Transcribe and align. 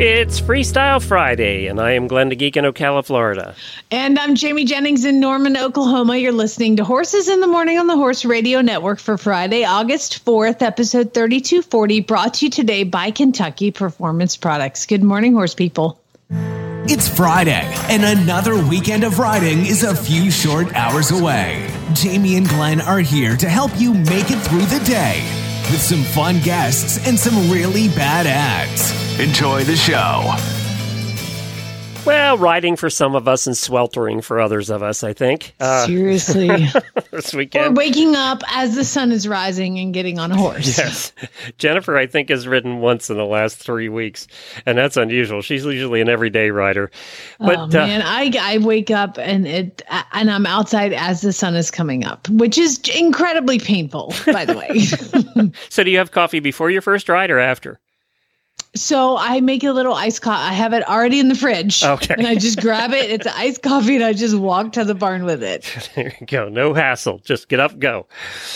It's 0.00 0.40
Freestyle 0.40 1.04
Friday, 1.04 1.66
and 1.66 1.80
I 1.80 1.90
am 1.90 2.06
Glenn 2.06 2.28
the 2.28 2.36
Geek 2.36 2.56
in 2.56 2.64
Ocala, 2.64 3.04
Florida. 3.04 3.56
And 3.90 4.16
I'm 4.16 4.36
Jamie 4.36 4.64
Jennings 4.64 5.04
in 5.04 5.18
Norman, 5.18 5.56
Oklahoma. 5.56 6.16
You're 6.16 6.30
listening 6.30 6.76
to 6.76 6.84
Horses 6.84 7.28
in 7.28 7.40
the 7.40 7.48
Morning 7.48 7.78
on 7.78 7.88
the 7.88 7.96
Horse 7.96 8.24
Radio 8.24 8.60
Network 8.60 9.00
for 9.00 9.18
Friday, 9.18 9.64
August 9.64 10.24
4th, 10.24 10.62
episode 10.62 11.14
3240, 11.14 12.02
brought 12.02 12.34
to 12.34 12.44
you 12.44 12.50
today 12.52 12.84
by 12.84 13.10
Kentucky 13.10 13.72
Performance 13.72 14.36
Products. 14.36 14.86
Good 14.86 15.02
morning, 15.02 15.32
horse 15.32 15.56
people. 15.56 16.00
It's 16.30 17.08
Friday, 17.08 17.68
and 17.90 18.04
another 18.04 18.54
weekend 18.54 19.02
of 19.02 19.18
riding 19.18 19.66
is 19.66 19.82
a 19.82 19.96
few 19.96 20.30
short 20.30 20.72
hours 20.76 21.10
away. 21.10 21.68
Jamie 21.94 22.36
and 22.36 22.48
Glenn 22.48 22.80
are 22.80 23.00
here 23.00 23.36
to 23.36 23.48
help 23.48 23.72
you 23.76 23.94
make 23.94 24.30
it 24.30 24.38
through 24.46 24.66
the 24.66 24.84
day 24.86 25.47
with 25.70 25.80
some 25.80 26.02
fun 26.02 26.40
guests 26.40 26.98
and 27.06 27.18
some 27.18 27.50
really 27.50 27.88
bad 27.88 28.26
ads. 28.26 28.92
Enjoy 29.20 29.64
the 29.64 29.76
show. 29.76 30.57
Well, 32.08 32.38
riding 32.38 32.76
for 32.76 32.88
some 32.90 33.14
of 33.14 33.28
us 33.28 33.46
and 33.46 33.56
sweltering 33.56 34.22
for 34.22 34.40
others 34.40 34.70
of 34.70 34.82
us, 34.82 35.04
I 35.04 35.12
think. 35.12 35.54
Uh, 35.60 35.86
Seriously. 35.86 36.48
this 37.10 37.34
or 37.34 37.38
weekend. 37.38 37.76
waking 37.76 38.16
up 38.16 38.42
as 38.50 38.74
the 38.74 38.84
sun 38.84 39.12
is 39.12 39.28
rising 39.28 39.78
and 39.78 39.92
getting 39.92 40.18
on 40.18 40.32
a 40.32 40.36
horse. 40.36 40.78
Yes. 40.78 41.12
Jennifer, 41.58 41.96
I 41.96 42.06
think, 42.06 42.30
has 42.30 42.48
ridden 42.48 42.80
once 42.80 43.10
in 43.10 43.16
the 43.16 43.24
last 43.24 43.58
three 43.58 43.88
weeks, 43.88 44.26
and 44.64 44.78
that's 44.78 44.96
unusual. 44.96 45.42
She's 45.42 45.64
usually 45.64 46.00
an 46.00 46.08
everyday 46.08 46.50
rider. 46.50 46.90
But 47.38 47.58
oh 47.58 47.62
uh, 47.62 47.66
man, 47.68 48.02
I, 48.02 48.32
I 48.40 48.58
wake 48.58 48.90
up 48.90 49.18
and 49.18 49.46
it 49.46 49.82
and 50.12 50.30
I'm 50.30 50.46
outside 50.46 50.92
as 50.92 51.20
the 51.20 51.32
sun 51.32 51.54
is 51.56 51.70
coming 51.70 52.04
up, 52.04 52.28
which 52.30 52.56
is 52.56 52.80
incredibly 52.96 53.58
painful, 53.58 54.14
by 54.26 54.44
the 54.44 54.56
way. 54.56 55.52
so, 55.68 55.84
do 55.84 55.90
you 55.90 55.98
have 55.98 56.10
coffee 56.10 56.40
before 56.40 56.70
your 56.70 56.82
first 56.82 57.08
ride 57.08 57.30
or 57.30 57.38
after? 57.38 57.80
So 58.74 59.16
I 59.16 59.40
make 59.40 59.64
a 59.64 59.72
little 59.72 59.94
iced 59.94 60.22
coffee. 60.22 60.42
I 60.42 60.52
have 60.52 60.72
it 60.72 60.86
already 60.88 61.18
in 61.18 61.28
the 61.28 61.34
fridge. 61.34 61.82
Okay. 61.82 62.14
And 62.16 62.26
I 62.26 62.34
just 62.36 62.60
grab 62.60 62.92
it. 62.92 63.10
It's 63.10 63.26
iced 63.26 63.62
coffee 63.62 63.96
and 63.96 64.04
I 64.04 64.12
just 64.12 64.36
walk 64.36 64.72
to 64.72 64.84
the 64.84 64.94
barn 64.94 65.24
with 65.24 65.42
it. 65.42 65.64
There 65.94 66.14
you 66.20 66.26
go. 66.26 66.48
No 66.48 66.74
hassle. 66.74 67.18
Just 67.24 67.48
get 67.48 67.58
up, 67.60 67.78
go. 67.78 68.06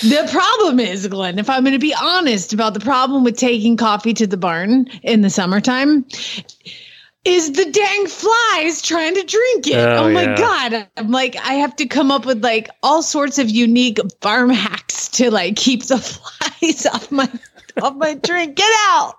The 0.03 0.29
problem 0.31 0.79
is, 0.81 1.07
Glenn, 1.09 1.39
if 1.39 1.49
I'm 1.51 1.65
going 1.65 1.73
to 1.73 1.79
be 1.79 1.95
honest 2.01 2.53
about 2.53 2.75
the 2.75 2.81
problem 2.81 3.25
with 3.25 3.37
taking 3.37 3.77
coffee 3.77 4.15
to 4.15 4.27
the 4.27 4.37
barn 4.37 4.87
in 5.03 5.23
the 5.23 5.31
summertime, 5.31 6.05
is 7.25 7.53
the 7.53 7.65
dang 7.71 8.07
flies 8.07 8.83
trying 8.83 9.15
to 9.15 9.23
drink 9.23 9.67
it. 9.69 9.77
Oh, 9.77 10.05
Oh, 10.05 10.11
my 10.11 10.23
yeah. 10.25 10.37
God. 10.37 10.89
I'm 10.97 11.11
like, 11.11 11.37
I 11.37 11.55
have 11.55 11.75
to 11.77 11.87
come 11.87 12.11
up 12.11 12.27
with 12.27 12.43
like 12.43 12.69
all 12.83 13.03
sorts 13.03 13.39
of 13.39 13.49
unique 13.49 13.99
farm 14.21 14.51
hacks 14.51 15.09
to 15.11 15.31
like 15.31 15.55
keep 15.57 15.85
the 15.87 15.99
flies 16.61 16.85
off 16.87 17.11
my 17.13 17.29
off 17.81 17.95
my 17.97 18.15
drink. 18.15 18.57
Get 18.57 18.71
out. 18.89 19.15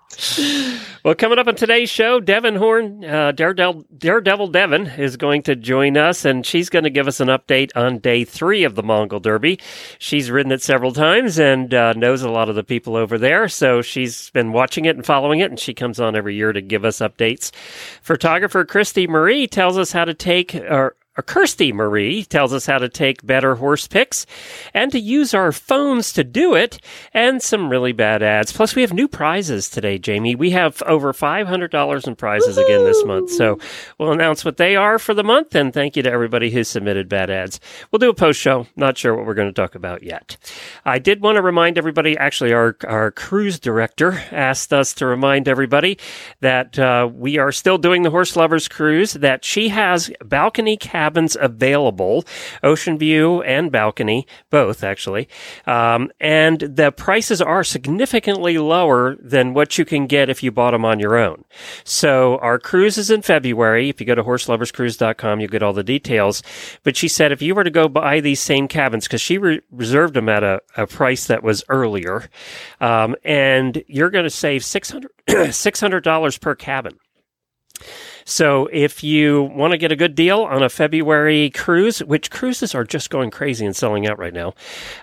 Well, 1.04 1.14
coming 1.14 1.38
up 1.38 1.48
on 1.48 1.56
today's 1.56 1.90
show, 1.90 2.20
Devan 2.20 2.56
Horn, 2.56 3.04
uh, 3.04 3.32
Daredevil, 3.32 3.84
Daredevil 3.96 4.52
Devan, 4.52 4.98
is 4.98 5.16
going 5.16 5.42
to 5.42 5.56
join 5.56 5.96
us, 5.96 6.24
and 6.24 6.46
she's 6.46 6.68
going 6.68 6.84
to 6.84 6.90
give 6.90 7.08
us 7.08 7.20
an 7.20 7.28
update 7.28 7.72
on 7.74 7.98
day 7.98 8.24
three 8.24 8.64
of 8.64 8.74
the 8.74 8.82
Mongol 8.82 9.20
Derby. 9.20 9.58
She's 9.98 10.30
ridden 10.30 10.52
it 10.52 10.62
several 10.62 10.92
times 10.92 11.38
and 11.38 11.74
uh, 11.74 11.94
knows 11.94 12.22
a 12.22 12.30
lot 12.30 12.48
of 12.48 12.54
the 12.54 12.64
people 12.64 12.96
over 12.96 13.18
there, 13.18 13.48
so 13.48 13.82
she's 13.82 14.30
been 14.30 14.52
watching 14.52 14.84
it 14.84 14.96
and 14.96 15.04
following 15.04 15.40
it, 15.40 15.50
and 15.50 15.58
she 15.58 15.74
comes 15.74 15.98
on 15.98 16.14
every 16.16 16.36
year 16.36 16.52
to 16.52 16.60
give 16.60 16.84
us 16.84 16.98
updates. 16.98 17.50
Photographer 18.02 18.64
Christy 18.64 19.06
Marie 19.06 19.46
tells 19.46 19.76
us 19.76 19.92
how 19.92 20.04
to 20.04 20.14
take, 20.14 20.54
or 20.54 20.96
Kirstie 21.22 21.72
Marie 21.72 22.24
tells 22.24 22.52
us 22.52 22.66
how 22.66 22.78
to 22.78 22.88
take 22.88 23.24
better 23.24 23.54
horse 23.54 23.86
pics 23.86 24.26
and 24.72 24.90
to 24.90 24.98
use 24.98 25.32
our 25.32 25.52
phones 25.52 26.12
to 26.12 26.24
do 26.24 26.54
it, 26.54 26.78
and 27.12 27.40
some 27.40 27.68
really 27.68 27.92
bad 27.92 28.22
ads. 28.22 28.52
Plus, 28.52 28.74
we 28.74 28.82
have 28.82 28.92
new 28.92 29.06
prizes 29.06 29.70
today, 29.70 29.96
Jamie. 29.98 30.34
We 30.34 30.50
have 30.50 30.82
over 30.82 31.12
$500 31.12 32.06
in 32.06 32.16
prizes 32.16 32.58
again 32.58 32.84
this 32.84 33.04
month. 33.04 33.30
So 33.30 33.58
we'll 33.98 34.12
announce 34.12 34.44
what 34.44 34.56
they 34.56 34.74
are 34.74 34.98
for 34.98 35.14
the 35.14 35.22
month, 35.22 35.54
and 35.54 35.72
thank 35.72 35.94
you 35.94 36.02
to 36.02 36.10
everybody 36.10 36.50
who 36.50 36.64
submitted 36.64 37.08
bad 37.08 37.30
ads. 37.30 37.60
We'll 37.90 38.00
do 38.00 38.10
a 38.10 38.14
post 38.14 38.40
show. 38.40 38.66
Not 38.74 38.98
sure 38.98 39.14
what 39.14 39.24
we're 39.24 39.34
going 39.34 39.48
to 39.48 39.52
talk 39.52 39.76
about 39.76 40.02
yet. 40.02 40.36
I 40.84 40.98
did 40.98 41.22
want 41.22 41.36
to 41.36 41.42
remind 41.42 41.78
everybody, 41.78 42.16
actually, 42.16 42.52
our, 42.52 42.76
our 42.88 43.12
cruise 43.12 43.60
director 43.60 44.20
asked 44.32 44.72
us 44.72 44.92
to 44.94 45.06
remind 45.06 45.46
everybody 45.46 45.98
that 46.40 46.76
uh, 46.76 47.08
we 47.12 47.38
are 47.38 47.52
still 47.52 47.78
doing 47.78 48.02
the 48.02 48.10
Horse 48.10 48.34
Lovers 48.34 48.66
Cruise, 48.66 49.12
that 49.12 49.44
she 49.44 49.68
has 49.68 50.10
balcony 50.24 50.76
cabins 50.76 51.03
available, 51.40 52.24
ocean 52.62 52.98
view 52.98 53.42
and 53.42 53.70
balcony, 53.70 54.26
both 54.50 54.82
actually. 54.84 55.28
Um, 55.66 56.10
and 56.20 56.60
the 56.60 56.92
prices 56.92 57.40
are 57.40 57.64
significantly 57.64 58.58
lower 58.58 59.16
than 59.16 59.54
what 59.54 59.78
you 59.78 59.84
can 59.84 60.06
get 60.06 60.30
if 60.30 60.42
you 60.42 60.50
bought 60.50 60.72
them 60.72 60.84
on 60.84 61.00
your 61.00 61.16
own. 61.16 61.44
So 61.84 62.38
our 62.38 62.58
cruise 62.58 62.98
is 62.98 63.10
in 63.10 63.22
February. 63.22 63.88
If 63.88 64.00
you 64.00 64.06
go 64.06 64.14
to 64.14 64.24
horseloverscruise.com, 64.24 65.40
you'll 65.40 65.48
get 65.50 65.62
all 65.62 65.72
the 65.72 65.84
details. 65.84 66.42
But 66.82 66.96
she 66.96 67.08
said 67.08 67.32
if 67.32 67.42
you 67.42 67.54
were 67.54 67.64
to 67.64 67.70
go 67.70 67.88
buy 67.88 68.20
these 68.20 68.40
same 68.40 68.68
cabins, 68.68 69.06
because 69.06 69.20
she 69.20 69.38
re- 69.38 69.60
reserved 69.70 70.14
them 70.14 70.28
at 70.28 70.42
a, 70.42 70.60
a 70.76 70.86
price 70.86 71.26
that 71.26 71.42
was 71.42 71.64
earlier, 71.68 72.28
um, 72.80 73.16
and 73.24 73.82
you're 73.86 74.10
going 74.10 74.24
to 74.24 74.30
save 74.30 74.62
$600, 74.62 75.06
$600 75.28 76.40
per 76.40 76.54
cabin. 76.54 76.98
So 78.24 78.68
if 78.72 79.04
you 79.04 79.42
want 79.42 79.72
to 79.72 79.78
get 79.78 79.92
a 79.92 79.96
good 79.96 80.14
deal 80.14 80.42
on 80.42 80.62
a 80.62 80.68
February 80.68 81.50
cruise, 81.50 82.00
which 82.00 82.30
cruises 82.30 82.74
are 82.74 82.84
just 82.84 83.10
going 83.10 83.30
crazy 83.30 83.66
and 83.66 83.74
selling 83.74 84.06
out 84.06 84.18
right 84.18 84.32
now, 84.32 84.54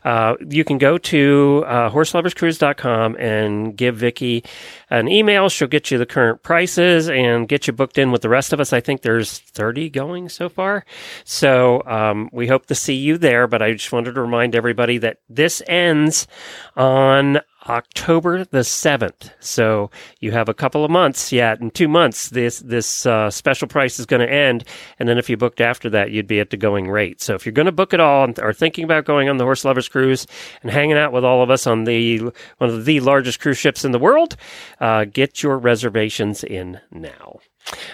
uh, 0.03 0.35
you 0.47 0.63
can 0.63 0.77
go 0.77 0.97
to 0.97 1.63
uh, 1.67 1.89
horseloverscruise.com 1.89 3.15
and 3.17 3.75
give 3.75 3.95
Vicky 3.97 4.43
an 4.89 5.07
email. 5.07 5.49
She'll 5.49 5.67
get 5.67 5.91
you 5.91 5.97
the 5.97 6.05
current 6.05 6.43
prices 6.43 7.09
and 7.09 7.47
get 7.47 7.67
you 7.67 7.73
booked 7.73 7.97
in 7.97 8.11
with 8.11 8.21
the 8.21 8.29
rest 8.29 8.53
of 8.53 8.59
us. 8.59 8.73
I 8.73 8.81
think 8.81 9.01
there's 9.01 9.39
30 9.39 9.89
going 9.89 10.29
so 10.29 10.49
far. 10.49 10.85
So 11.23 11.83
um, 11.85 12.29
we 12.31 12.47
hope 12.47 12.65
to 12.67 12.75
see 12.75 12.95
you 12.95 13.17
there. 13.17 13.47
But 13.47 13.61
I 13.61 13.73
just 13.73 13.91
wanted 13.91 14.13
to 14.13 14.21
remind 14.21 14.55
everybody 14.55 14.97
that 14.99 15.17
this 15.29 15.61
ends 15.67 16.27
on 16.75 17.39
October 17.67 18.45
the 18.45 18.59
7th. 18.59 19.31
So 19.39 19.91
you 20.19 20.31
have 20.31 20.49
a 20.49 20.53
couple 20.53 20.83
of 20.83 20.91
months 20.91 21.31
yet. 21.31 21.61
In 21.61 21.71
two 21.71 21.87
months, 21.87 22.29
this, 22.29 22.59
this 22.59 23.05
uh, 23.05 23.29
special 23.29 23.67
price 23.67 23.99
is 23.99 24.05
going 24.05 24.25
to 24.25 24.31
end. 24.31 24.63
And 24.99 25.07
then 25.07 25.17
if 25.17 25.29
you 25.29 25.37
booked 25.37 25.61
after 25.61 25.89
that, 25.91 26.11
you'd 26.11 26.27
be 26.27 26.39
at 26.39 26.49
the 26.49 26.57
going 26.57 26.89
rate. 26.89 27.21
So 27.21 27.35
if 27.35 27.45
you're 27.45 27.53
going 27.53 27.67
to 27.67 27.71
book 27.71 27.93
it 27.93 27.99
all 27.99 28.27
are 28.39 28.53
thinking 28.53 28.83
about 28.83 29.05
going 29.05 29.29
on 29.29 29.37
the 29.37 29.43
Horse 29.43 29.65
Lovers 29.65 29.89
Cruise 29.89 30.27
and 30.61 30.71
hanging 30.71 30.97
out 30.97 31.11
with 31.11 31.23
all 31.25 31.43
of 31.43 31.49
us 31.49 31.67
on 31.67 31.85
the 31.85 32.19
one 32.19 32.69
of 32.69 32.85
the 32.85 32.99
largest 32.99 33.39
cruise 33.39 33.57
ships 33.57 33.83
in 33.83 33.91
the 33.91 33.99
world, 33.99 34.35
uh, 34.79 35.05
get 35.05 35.43
your 35.43 35.57
reservations 35.57 36.43
in 36.43 36.79
now. 36.91 37.39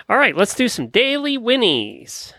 All 0.10 0.18
right, 0.18 0.36
let's 0.36 0.56
do 0.56 0.68
some 0.68 0.88
daily 0.88 1.38
Whinnies. 1.38 2.34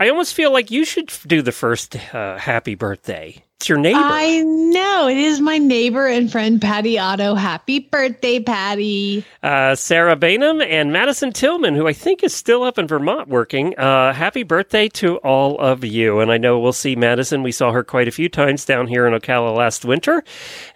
I 0.00 0.08
almost 0.08 0.32
feel 0.32 0.50
like 0.50 0.70
you 0.70 0.86
should 0.86 1.12
do 1.26 1.42
the 1.42 1.52
first 1.52 1.94
uh, 2.14 2.38
happy 2.38 2.74
birthday. 2.74 3.44
It's 3.56 3.68
your 3.68 3.76
neighbor. 3.76 4.00
I 4.02 4.40
know 4.40 5.08
it 5.08 5.18
is 5.18 5.42
my 5.42 5.58
neighbor 5.58 6.06
and 6.06 6.32
friend 6.32 6.58
Patty 6.62 6.98
Otto. 6.98 7.34
Happy 7.34 7.80
birthday, 7.80 8.40
Patty! 8.40 9.26
uh, 9.42 9.74
Sarah 9.74 10.16
Bainham 10.16 10.62
and 10.66 10.90
Madison 10.90 11.32
Tillman, 11.34 11.74
who 11.74 11.86
I 11.86 11.92
think 11.92 12.24
is 12.24 12.34
still 12.34 12.62
up 12.62 12.78
in 12.78 12.86
Vermont 12.86 13.28
working. 13.28 13.78
Uh, 13.78 14.14
happy 14.14 14.42
birthday 14.42 14.88
to 14.88 15.18
all 15.18 15.58
of 15.58 15.84
you. 15.84 16.20
And 16.20 16.32
I 16.32 16.38
know 16.38 16.58
we'll 16.58 16.72
see 16.72 16.96
Madison. 16.96 17.42
We 17.42 17.52
saw 17.52 17.70
her 17.72 17.84
quite 17.84 18.08
a 18.08 18.12
few 18.12 18.30
times 18.30 18.64
down 18.64 18.86
here 18.86 19.06
in 19.06 19.12
Ocala 19.12 19.54
last 19.54 19.84
winter, 19.84 20.24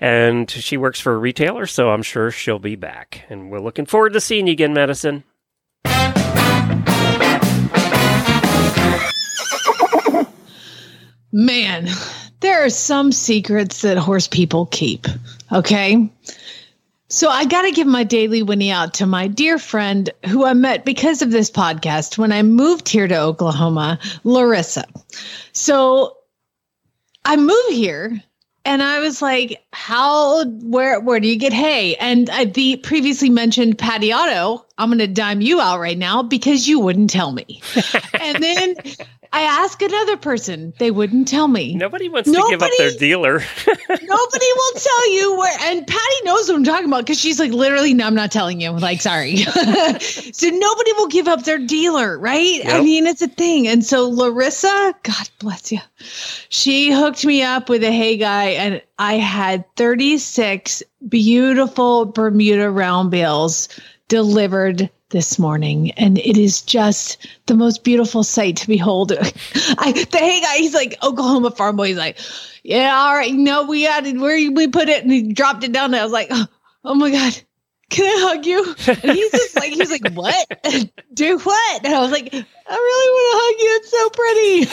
and 0.01 0.51
she 0.51 0.77
works 0.77 1.01
for 1.01 1.15
a 1.15 1.19
retailer, 1.19 1.65
so 1.65 1.89
I'm 1.89 2.03
sure 2.03 2.31
she'll 2.31 2.59
be 2.59 2.77
back. 2.77 3.25
And 3.31 3.51
we're 3.51 3.61
looking 3.61 3.87
forward 3.87 4.13
to 4.13 4.21
seeing 4.21 4.49
you 4.49 4.53
again, 4.53 4.75
Madison. 4.75 5.25
Man, 11.37 11.89
there 12.39 12.65
are 12.65 12.71
some 12.71 13.11
secrets 13.11 13.83
that 13.83 13.99
horse 13.99 14.29
people 14.29 14.67
keep. 14.67 15.09
Okay. 15.51 16.09
So 17.09 17.29
I 17.29 17.45
got 17.45 17.63
to 17.63 17.73
give 17.73 17.89
my 17.89 18.05
daily 18.05 18.45
Whinnie 18.45 18.71
out 18.71 18.95
to 18.95 19.07
my 19.07 19.27
dear 19.27 19.59
friend 19.59 20.09
who 20.27 20.45
I 20.45 20.55
met 20.55 20.85
because 20.85 21.23
of 21.23 21.33
this 21.33 21.51
podcast 21.51 22.19
when 22.19 22.31
I 22.31 22.45
moved 22.45 22.89
here 22.89 23.09
to 23.09 23.19
Oklahoma, 23.19 23.99
Larissa. 24.23 24.85
So 25.53 26.19
I 27.25 27.35
moved 27.35 27.73
here 27.73 28.23
and 28.65 28.81
I 28.81 29.01
was 29.01 29.21
like, 29.21 29.61
"How? 29.75 30.45
Where? 30.45 31.01
Where 31.01 31.21
do 31.21 31.29
you 31.29 31.37
get 31.37 31.53
hay?" 31.53 31.97
And 31.97 32.31
uh, 32.31 32.47
the 32.47 32.77
previously 32.77 33.31
mentioned 33.31 33.79
Patty 33.79 34.13
Otto, 34.13 34.65
I'm 34.79 34.89
going 34.89 34.99
to 34.99 35.07
dime 35.07 35.41
you 35.41 35.61
out 35.61 35.81
right 35.81 35.99
now 35.99 36.23
because 36.23 36.67
you 36.67 36.81
wouldn't 36.81 37.11
tell 37.11 37.33
me. 37.33 37.63
and 38.21 38.43
then 38.43 38.77
I 39.35 39.43
ask 39.43 39.83
another 39.83 40.17
person, 40.17 40.73
they 40.79 40.93
wouldn't 40.93 41.27
tell 41.27 41.49
me. 41.49 41.75
Nobody 41.75 42.09
wants 42.09 42.31
to 42.31 42.47
give 42.49 42.63
up 42.63 42.71
their 42.79 42.93
dealer. 42.93 43.33
Nobody 43.67 44.47
will 44.57 44.73
tell 44.81 45.13
you 45.13 45.37
where. 45.37 45.59
And 45.63 45.85
Patty 45.85 46.15
knows 46.23 46.49
what 46.49 46.55
I'm 46.55 46.63
talking 46.63 46.87
about 46.87 47.05
because 47.05 47.19
she's 47.19 47.41
like, 47.41 47.51
literally, 47.51 47.95
no, 47.95 48.07
I'm 48.07 48.15
not 48.15 48.31
telling 48.31 48.61
you. 48.61 48.71
Like, 48.71 49.01
sorry. 49.01 49.37
so 49.39 50.49
nobody 50.51 50.93
will 50.93 51.09
give 51.09 51.27
up 51.27 51.43
their 51.43 51.59
dealer, 51.59 52.17
right? 52.17 52.61
I 52.65 52.81
mean, 52.81 53.09
it's 53.09 53.23
a 53.23 53.29
thing. 53.29 53.67
And 53.67 53.85
so 53.85 54.09
Larissa, 54.09 54.95
God 55.03 55.31
bless 55.41 55.73
you, 55.73 55.81
she 56.49 56.93
hooked 56.93 57.25
me 57.27 57.43
up 57.43 57.69
with 57.69 57.83
a 57.83 57.91
hay 57.91 58.17
guy, 58.17 58.51
and 58.51 58.83
I 58.99 59.15
had 59.15 59.65
36 59.77 60.83
beautiful 61.09 62.07
Bermuda 62.07 62.71
round 62.71 63.11
bales 63.11 63.69
delivered 64.09 64.91
this 65.11 65.39
morning 65.39 65.93
and 65.93 66.19
it 66.19 66.37
is 66.37 66.63
just 66.63 67.27
the 67.47 67.55
most 67.55 67.85
beautiful 67.85 68.25
sight 68.25 68.57
to 68.59 68.67
behold. 68.67 69.13
I 69.19 69.93
the 69.93 70.19
hay 70.19 70.41
guy 70.41 70.57
he's 70.57 70.75
like 70.75 70.97
oklahoma 71.03 71.53
farm 71.53 71.77
boy 71.77 71.89
he's 71.89 71.97
like 71.97 72.19
yeah 72.65 72.95
all 72.97 73.15
right 73.15 73.33
no 73.33 73.65
we 73.65 73.87
added 73.87 74.21
where 74.21 74.37
we 74.51 74.67
put 74.67 74.89
it 74.89 75.05
and 75.05 75.13
he 75.13 75.33
dropped 75.33 75.65
it 75.65 75.73
down. 75.73 75.87
And 75.87 75.97
i 75.97 76.03
was 76.03 76.13
like 76.13 76.29
oh, 76.31 76.47
oh 76.85 76.95
my 76.95 77.11
god 77.11 77.41
can 77.95 78.05
i 78.07 78.17
hug 78.29 78.45
you? 78.45 78.75
And 78.89 79.13
he's 79.13 79.31
just 79.31 79.55
like 79.57 79.73
he's 79.73 79.91
like 79.91 80.09
what? 80.15 80.47
Do 81.15 81.39
what? 81.39 81.85
And 81.85 81.95
i 81.95 82.01
was 82.01 82.11
like 82.11 82.35
i 82.35 82.75
really 82.75 83.11
want 83.15 83.31
to 83.31 83.39
hug 83.41 83.61
you. 83.63 83.81
It's 83.81 83.91
so 83.91 84.11
pretty. 84.11 84.67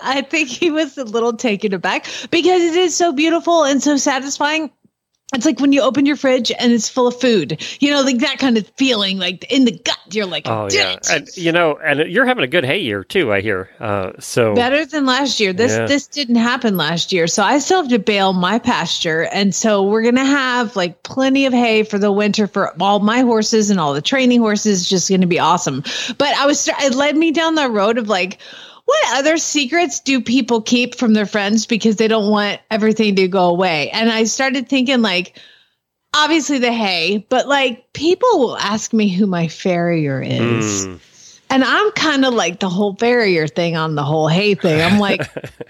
I 0.04 0.22
think 0.22 0.48
he 0.48 0.70
was 0.70 0.98
a 0.98 1.04
little 1.04 1.32
taken 1.32 1.72
aback 1.72 2.06
because 2.30 2.62
it 2.62 2.76
is 2.76 2.96
so 2.96 3.12
beautiful 3.12 3.64
and 3.64 3.82
so 3.82 3.96
satisfying 3.96 4.70
it's 5.34 5.44
like 5.44 5.60
when 5.60 5.72
you 5.72 5.82
open 5.82 6.06
your 6.06 6.16
fridge 6.16 6.50
and 6.58 6.72
it's 6.72 6.88
full 6.88 7.06
of 7.06 7.20
food, 7.20 7.62
you 7.80 7.90
know, 7.90 8.00
like 8.00 8.18
that 8.18 8.38
kind 8.38 8.56
of 8.56 8.66
feeling, 8.76 9.18
like 9.18 9.44
in 9.52 9.66
the 9.66 9.72
gut. 9.72 9.98
You're 10.10 10.24
like, 10.24 10.48
oh 10.48 10.68
yeah, 10.70 10.92
it." 10.92 11.10
and 11.10 11.28
you 11.36 11.52
know, 11.52 11.76
and 11.76 12.10
you're 12.10 12.24
having 12.24 12.44
a 12.44 12.48
good 12.48 12.64
hay 12.64 12.78
year 12.78 13.04
too. 13.04 13.30
I 13.30 13.42
hear. 13.42 13.68
Uh, 13.78 14.12
so 14.20 14.54
better 14.54 14.86
than 14.86 15.04
last 15.04 15.38
year. 15.38 15.52
This 15.52 15.72
Yeah. 15.72 15.86
this 15.86 16.06
didn't 16.06 16.36
happen 16.36 16.78
last 16.78 17.12
year, 17.12 17.26
so 17.26 17.42
I 17.42 17.58
still 17.58 17.82
have 17.82 17.90
to 17.90 17.98
bale 17.98 18.32
my 18.32 18.58
pasture, 18.58 19.28
and 19.30 19.54
so 19.54 19.82
we're 19.82 20.02
gonna 20.02 20.24
have 20.24 20.76
like 20.76 21.02
plenty 21.02 21.44
of 21.44 21.52
hay 21.52 21.82
for 21.82 21.98
the 21.98 22.10
winter 22.10 22.46
for 22.46 22.72
all 22.80 23.00
my 23.00 23.20
horses 23.20 23.68
and 23.68 23.78
all 23.78 23.92
the 23.92 24.00
training 24.00 24.40
horses. 24.40 24.88
Just 24.88 25.10
gonna 25.10 25.26
be 25.26 25.38
awesome. 25.38 25.82
But 26.16 26.34
I 26.36 26.46
was 26.46 26.66
it 26.68 26.94
led 26.94 27.18
me 27.18 27.32
down 27.32 27.54
the 27.54 27.68
road 27.68 27.98
of 27.98 28.08
like. 28.08 28.38
What 28.88 29.18
other 29.18 29.36
secrets 29.36 30.00
do 30.00 30.22
people 30.22 30.62
keep 30.62 30.94
from 30.94 31.12
their 31.12 31.26
friends 31.26 31.66
because 31.66 31.96
they 31.96 32.08
don't 32.08 32.30
want 32.30 32.58
everything 32.70 33.16
to 33.16 33.28
go 33.28 33.50
away? 33.50 33.90
And 33.90 34.08
I 34.10 34.24
started 34.24 34.66
thinking, 34.66 35.02
like, 35.02 35.38
obviously 36.14 36.58
the 36.58 36.72
hay, 36.72 37.26
but 37.28 37.46
like 37.46 37.92
people 37.92 38.30
will 38.38 38.56
ask 38.56 38.94
me 38.94 39.10
who 39.10 39.26
my 39.26 39.46
farrier 39.48 40.22
is. 40.22 40.86
Mm. 40.86 41.00
And 41.50 41.64
I'm 41.64 41.90
kind 41.90 42.24
of 42.24 42.32
like 42.32 42.60
the 42.60 42.70
whole 42.70 42.94
farrier 42.94 43.46
thing 43.46 43.76
on 43.76 43.94
the 43.94 44.02
whole 44.02 44.26
hay 44.26 44.54
thing. 44.54 44.80
I'm 44.80 44.98
like, 44.98 45.20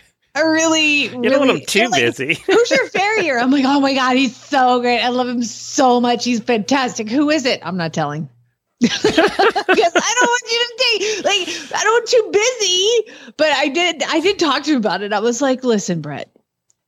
I 0.36 0.42
really, 0.42 1.06
you 1.06 1.22
don't 1.22 1.40
want 1.40 1.50
really 1.50 1.64
too 1.64 1.88
like, 1.88 2.00
busy. 2.00 2.34
Who's 2.46 2.70
your 2.70 2.86
farrier? 2.86 3.36
I'm 3.40 3.50
like, 3.50 3.64
oh 3.66 3.80
my 3.80 3.94
God, 3.94 4.16
he's 4.16 4.36
so 4.36 4.80
great. 4.80 5.00
I 5.00 5.08
love 5.08 5.26
him 5.26 5.42
so 5.42 6.00
much. 6.00 6.24
He's 6.24 6.38
fantastic. 6.38 7.10
Who 7.10 7.30
is 7.30 7.46
it? 7.46 7.66
I'm 7.66 7.76
not 7.76 7.92
telling. 7.92 8.28
Because 8.80 9.92
I 9.94 10.14
don't 10.14 10.28
want 10.28 10.42
you 10.50 10.58
to 10.58 10.74
think 10.78 11.24
like 11.24 11.80
I 11.80 11.84
don't 11.84 11.92
want 11.92 12.08
too 12.08 12.30
busy. 12.32 13.32
But 13.36 13.48
I 13.52 13.68
did 13.68 14.02
I 14.04 14.20
did 14.20 14.38
talk 14.38 14.64
to 14.64 14.72
him 14.72 14.76
about 14.78 15.02
it. 15.02 15.12
I 15.12 15.20
was 15.20 15.42
like, 15.42 15.64
listen, 15.64 16.00
Brett, 16.00 16.30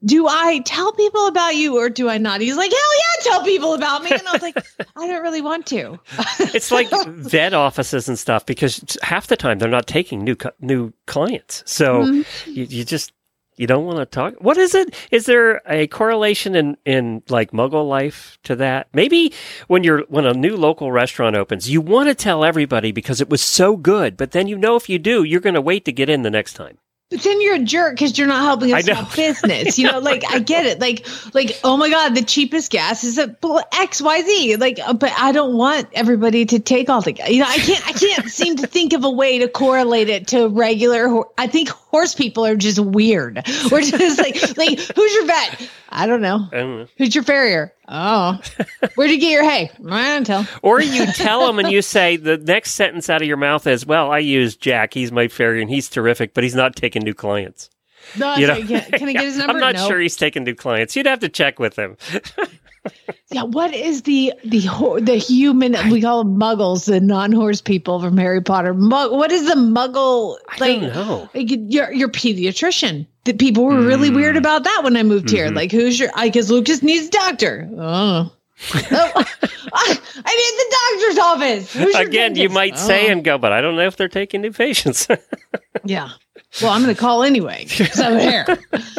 do 0.04 0.26
I 0.28 0.60
tell 0.64 0.92
people 0.92 1.26
about 1.26 1.56
you 1.56 1.76
or 1.76 1.90
do 1.90 2.08
I 2.08 2.18
not? 2.18 2.40
He's 2.40 2.56
like, 2.56 2.70
hell 2.70 2.96
yeah, 2.98 3.30
tell 3.30 3.44
people 3.44 3.74
about 3.74 4.02
me. 4.04 4.10
And 4.12 4.26
I 4.26 4.32
was 4.32 4.42
like, 4.42 4.56
I 4.96 5.06
don't 5.06 5.22
really 5.22 5.42
want 5.42 5.66
to. 5.66 5.98
it's 6.38 6.70
like 6.70 6.88
vet 7.06 7.54
offices 7.54 8.08
and 8.08 8.18
stuff 8.18 8.46
because 8.46 8.96
half 9.02 9.26
the 9.26 9.36
time 9.36 9.58
they're 9.58 9.68
not 9.68 9.86
taking 9.86 10.22
new 10.24 10.36
new 10.60 10.92
clients. 11.06 11.62
So 11.66 12.04
Mm-hmm. 12.04 12.50
you, 12.52 12.64
you 12.64 12.84
just 12.84 13.12
you 13.60 13.66
don't 13.66 13.84
want 13.84 13.98
to 13.98 14.06
talk. 14.06 14.34
What 14.38 14.56
is 14.56 14.74
it? 14.74 14.94
Is 15.10 15.26
there 15.26 15.60
a 15.68 15.86
correlation 15.88 16.56
in 16.56 16.78
in 16.86 17.22
like 17.28 17.50
Muggle 17.50 17.86
life 17.86 18.38
to 18.44 18.56
that? 18.56 18.88
Maybe 18.94 19.34
when 19.68 19.84
you're 19.84 20.04
when 20.08 20.24
a 20.24 20.32
new 20.32 20.56
local 20.56 20.90
restaurant 20.90 21.36
opens, 21.36 21.68
you 21.68 21.82
want 21.82 22.08
to 22.08 22.14
tell 22.14 22.42
everybody 22.42 22.90
because 22.90 23.20
it 23.20 23.28
was 23.28 23.42
so 23.42 23.76
good, 23.76 24.16
but 24.16 24.30
then 24.30 24.48
you 24.48 24.56
know 24.56 24.76
if 24.76 24.88
you 24.88 24.98
do, 24.98 25.24
you're 25.24 25.40
going 25.40 25.54
to 25.54 25.60
wait 25.60 25.84
to 25.84 25.92
get 25.92 26.08
in 26.08 26.22
the 26.22 26.30
next 26.30 26.54
time. 26.54 26.78
But 27.10 27.22
then 27.22 27.40
you're 27.40 27.56
a 27.56 27.58
jerk 27.58 27.96
because 27.96 28.16
you're 28.16 28.28
not 28.28 28.44
helping 28.44 28.70
a 28.70 28.74
know. 28.74 28.80
small 28.80 29.04
business. 29.16 29.78
You 29.80 29.90
know, 29.90 29.98
like 29.98 30.22
I 30.28 30.38
get 30.38 30.64
it. 30.64 30.78
Like, 30.78 31.04
like 31.34 31.58
oh 31.64 31.76
my 31.76 31.90
god, 31.90 32.14
the 32.14 32.22
cheapest 32.22 32.70
gas 32.70 33.02
is 33.02 33.18
at 33.18 33.36
X 33.72 34.00
Y 34.00 34.22
Z. 34.22 34.56
Like, 34.56 34.78
uh, 34.78 34.92
but 34.92 35.12
I 35.18 35.32
don't 35.32 35.56
want 35.56 35.88
everybody 35.92 36.46
to 36.46 36.60
take 36.60 36.88
all 36.88 37.00
the. 37.00 37.12
You 37.28 37.40
know, 37.40 37.48
I 37.48 37.58
can't. 37.58 37.84
I 37.88 37.92
can't 37.92 38.30
seem 38.30 38.56
to 38.58 38.66
think 38.68 38.92
of 38.92 39.02
a 39.02 39.10
way 39.10 39.40
to 39.40 39.48
correlate 39.48 40.08
it 40.08 40.28
to 40.28 40.48
regular. 40.48 41.24
I 41.36 41.48
think 41.48 41.68
horse 41.70 42.14
people 42.14 42.46
are 42.46 42.54
just 42.54 42.78
weird. 42.78 43.42
We're 43.72 43.82
just 43.82 44.18
like, 44.18 44.56
like 44.56 44.78
who's 44.78 45.14
your 45.14 45.26
vet? 45.26 45.68
I 45.90 46.06
don't 46.06 46.20
know. 46.22 46.46
I 46.52 46.56
don't 46.56 46.78
know. 46.80 46.86
Who's 46.98 47.14
your 47.14 47.24
farrier? 47.24 47.72
Oh, 47.88 48.40
where'd 48.94 49.10
you 49.10 49.18
get 49.18 49.32
your 49.32 49.42
hay? 49.42 49.70
I 49.88 50.08
don't 50.14 50.24
tell. 50.24 50.46
Or 50.62 50.80
you 50.80 51.06
tell 51.06 51.46
them 51.46 51.58
and 51.58 51.70
you 51.70 51.82
say 51.96 52.16
the 52.16 52.38
next 52.38 52.72
sentence 52.72 53.10
out 53.10 53.22
of 53.22 53.28
your 53.28 53.36
mouth 53.36 53.66
is, 53.66 53.84
"Well, 53.84 54.10
I 54.12 54.18
use 54.18 54.54
Jack. 54.56 54.94
He's 54.94 55.10
my 55.10 55.26
farrier 55.28 55.60
and 55.60 55.68
he's 55.70 55.88
terrific, 55.88 56.32
but 56.32 56.44
he's 56.44 56.54
not 56.54 56.76
taking 56.76 57.02
new 57.02 57.14
clients." 57.14 57.70
No, 58.16 58.34
You 58.36 58.46
know? 58.46 58.56
can, 58.56 58.80
can 58.92 59.08
I 59.08 59.12
get 59.12 59.24
his 59.24 59.36
number? 59.38 59.52
I'm 59.54 59.58
not 59.60 59.74
No. 59.74 59.86
sure 59.88 60.00
he's 60.00 60.16
taking 60.16 60.44
new 60.44 60.54
clients. 60.54 60.96
You'd 60.96 61.06
have 61.06 61.20
to 61.20 61.28
check 61.28 61.58
with 61.58 61.76
him. 61.78 61.96
Yeah, 63.30 63.42
what 63.44 63.74
is 63.74 64.02
the 64.02 64.32
the 64.44 64.60
the 65.02 65.16
human 65.16 65.76
we 65.90 66.00
call 66.00 66.24
them 66.24 66.36
muggles, 66.38 66.86
the 66.86 67.00
non-horse 67.00 67.60
people 67.60 68.00
from 68.00 68.16
Harry 68.16 68.40
Potter? 68.42 68.74
Mug, 68.74 69.12
what 69.12 69.30
is 69.30 69.46
the 69.46 69.54
muggle 69.54 70.36
I 70.48 70.56
like? 70.58 70.80
don't 70.80 70.92
know. 70.94 71.30
Like 71.34 71.48
your 71.50 71.92
your 71.92 72.08
pediatrician. 72.08 73.06
The 73.24 73.34
people 73.34 73.64
were 73.66 73.80
really 73.82 74.10
Mm. 74.10 74.14
weird 74.16 74.36
about 74.36 74.64
that 74.64 74.80
when 74.82 74.96
I 74.96 75.02
moved 75.02 75.26
Mm-hmm. 75.26 75.36
here. 75.36 75.50
Like, 75.50 75.70
who's 75.70 76.00
your? 76.00 76.08
I 76.14 76.28
guess 76.30 76.48
Lucas 76.50 76.82
needs 76.82 77.08
a 77.08 77.10
doctor. 77.10 77.68
Oh. 77.76 78.32
oh, 78.74 79.24
I, 79.72 79.98
I 80.26 80.34
need 80.34 80.54
the 80.58 80.76
doctor's 81.06 81.18
office. 81.18 81.72
Who's 81.72 81.94
Again, 81.94 82.34
you 82.36 82.48
might 82.50 82.76
say 82.78 83.08
Oh, 83.08 83.12
and 83.12 83.24
go, 83.24 83.38
but 83.38 83.52
I 83.52 83.60
don't 83.62 83.76
know 83.76 83.86
if 83.86 83.96
they're 83.96 84.08
taking 84.08 84.42
new 84.42 84.52
patients. 84.52 85.08
yeah. 85.84 86.10
Well, 86.60 86.70
I'm 86.72 86.82
going 86.82 86.94
to 86.94 87.00
call 87.00 87.22
anyway. 87.22 87.64
So 87.66 88.18
here. 88.18 88.46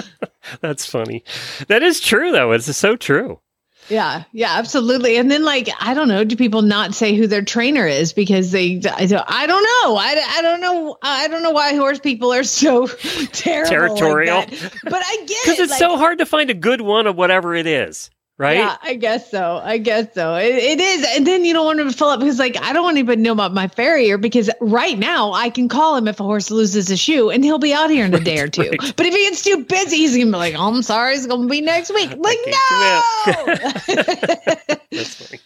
That's 0.62 0.86
funny. 0.88 1.24
That 1.68 1.84
is 1.84 2.00
true, 2.00 2.32
though. 2.32 2.52
It's 2.54 2.76
so 2.76 2.96
true. 2.96 3.40
Yeah, 3.92 4.24
yeah, 4.32 4.54
absolutely. 4.58 5.18
And 5.18 5.30
then, 5.30 5.44
like, 5.44 5.70
I 5.80 5.94
don't 5.94 6.08
know, 6.08 6.24
do 6.24 6.36
people 6.38 6.62
not 6.62 6.96
say 6.96 7.14
who 7.14 7.28
their 7.28 7.42
trainer 7.42 7.86
is 7.86 8.14
because 8.14 8.52
they? 8.52 8.78
I 8.90 9.06
don't, 9.06 9.26
I 9.28 9.46
don't 9.48 9.64
know. 9.64 9.96
I, 9.98 10.24
I 10.38 10.42
don't 10.42 10.62
know. 10.62 10.98
I 11.04 11.28
don't 11.28 11.44
know 11.44 11.52
why 11.52 11.76
horse 11.76 12.00
people 12.00 12.32
are 12.34 12.44
so 12.46 12.88
terrible, 13.34 13.70
Territorial. 13.70 14.38
Like. 14.38 14.50
But 14.84 15.04
I 15.06 15.18
get 15.28 15.38
Because 15.44 15.60
it. 15.60 15.64
it's 15.64 15.72
like- 15.72 15.80
so 15.80 15.98
hard 15.98 16.20
to 16.20 16.26
find 16.26 16.50
a 16.50 16.54
good 16.54 16.80
one 16.82 17.06
of 17.06 17.18
whatever 17.18 17.54
it 17.54 17.68
is, 17.68 18.10
right? 18.38 18.58
Yeah, 18.58 18.78
I 18.82 18.96
guess 18.96 19.30
so. 19.30 19.62
I 19.64 19.78
guess 19.78 20.14
so. 20.14 20.36
It, 20.36 20.56
it 20.56 20.80
is. 20.80 21.06
And 21.16 21.28
then 21.28 21.46
you 21.46 21.54
don't 21.54 21.66
want 21.66 21.80
to 21.80 21.92
fill 21.96 22.10
up 22.10 22.20
because, 22.20 22.40
like, 22.40 22.58
I 22.62 22.74
don't 22.74 22.84
want 22.84 22.96
anybody 22.98 23.18
to 23.18 23.22
know 23.22 23.32
about 23.34 23.54
my 23.54 23.68
farrier 23.68 24.18
because 24.18 24.50
right 24.60 24.98
now 24.98 25.32
I 25.34 25.50
can 25.50 25.70
call 25.70 25.96
him 25.96 26.08
if 26.08 26.20
a 26.20 26.24
horse 26.24 26.50
loses 26.52 26.90
a 26.90 26.98
shoe 26.98 27.30
and 27.30 27.44
he'll 27.44 27.60
be 27.60 27.74
out 27.74 27.90
here 27.90 28.06
in 28.06 28.14
a 28.14 28.20
day 28.24 28.40
or 28.40 28.48
two. 28.48 28.62
right. 28.64 28.94
But 28.96 29.06
if 29.06 29.14
he 29.14 29.24
gets 29.30 29.44
too 29.44 29.64
busy, 29.66 29.98
he's 29.98 30.16
going 30.16 30.28
to 30.28 30.32
be 30.34 30.38
like, 30.38 30.56
oh, 30.56 30.68
I'm 30.68 30.82
sorry, 30.82 31.16
it's 31.16 31.28
going 31.28 31.44
to 31.44 31.48
be 31.48 31.62
next 31.62 31.94
week. 31.94 32.10
Like, 32.18 32.40
no. 32.48 33.02
That's 34.92 35.16
funny. 35.16 35.40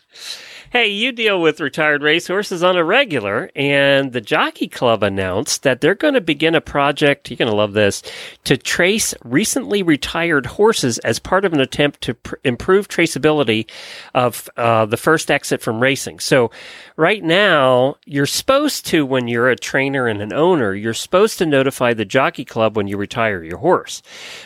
Hey, 0.76 0.90
you 0.90 1.14
deal 1.14 1.40
with 1.40 1.62
retired 1.62 2.04
racehorses 2.04 2.62
on 2.62 2.76
a 2.76 2.84
regular, 2.84 3.50
and 3.56 4.12
the 4.12 4.20
Jockey 4.20 4.68
Club 4.68 5.04
announced 5.04 5.64
that 5.64 5.80
they're 5.80 5.96
going 5.96 6.16
to 6.16 6.20
begin 6.20 6.54
a 6.54 6.60
project. 6.60 7.30
You're 7.30 7.38
going 7.38 7.50
to 7.50 7.56
love 7.56 7.72
this 7.72 8.04
to 8.44 8.58
trace 8.58 9.14
recently 9.24 9.84
retired 9.84 10.46
horses 10.46 10.98
as 10.98 11.18
part 11.18 11.46
of 11.46 11.54
an 11.54 11.62
attempt 11.62 12.02
to 12.02 12.16
pr- 12.16 12.36
improve 12.44 12.90
traceability 12.90 13.72
of 14.14 14.50
uh, 14.58 14.86
the 14.86 14.98
first 14.98 15.32
exit 15.32 15.62
from 15.62 15.80
racing. 15.80 16.20
So, 16.20 16.52
right 16.98 17.24
now, 17.24 17.96
you're 18.04 18.26
supposed 18.26 18.86
to, 18.88 19.06
when 19.06 19.30
you're 19.30 19.50
a 19.50 19.56
trainer 19.56 20.08
and 20.08 20.22
an 20.22 20.34
owner, 20.34 20.74
you're 20.74 20.94
supposed 20.94 21.38
to 21.38 21.46
notify 21.46 21.94
the 21.94 22.04
Jockey 22.04 22.44
Club 22.44 22.76
when 22.76 22.90
you 22.90 22.98
retire 22.98 23.42
your 23.46 23.60
horse. 23.60 24.02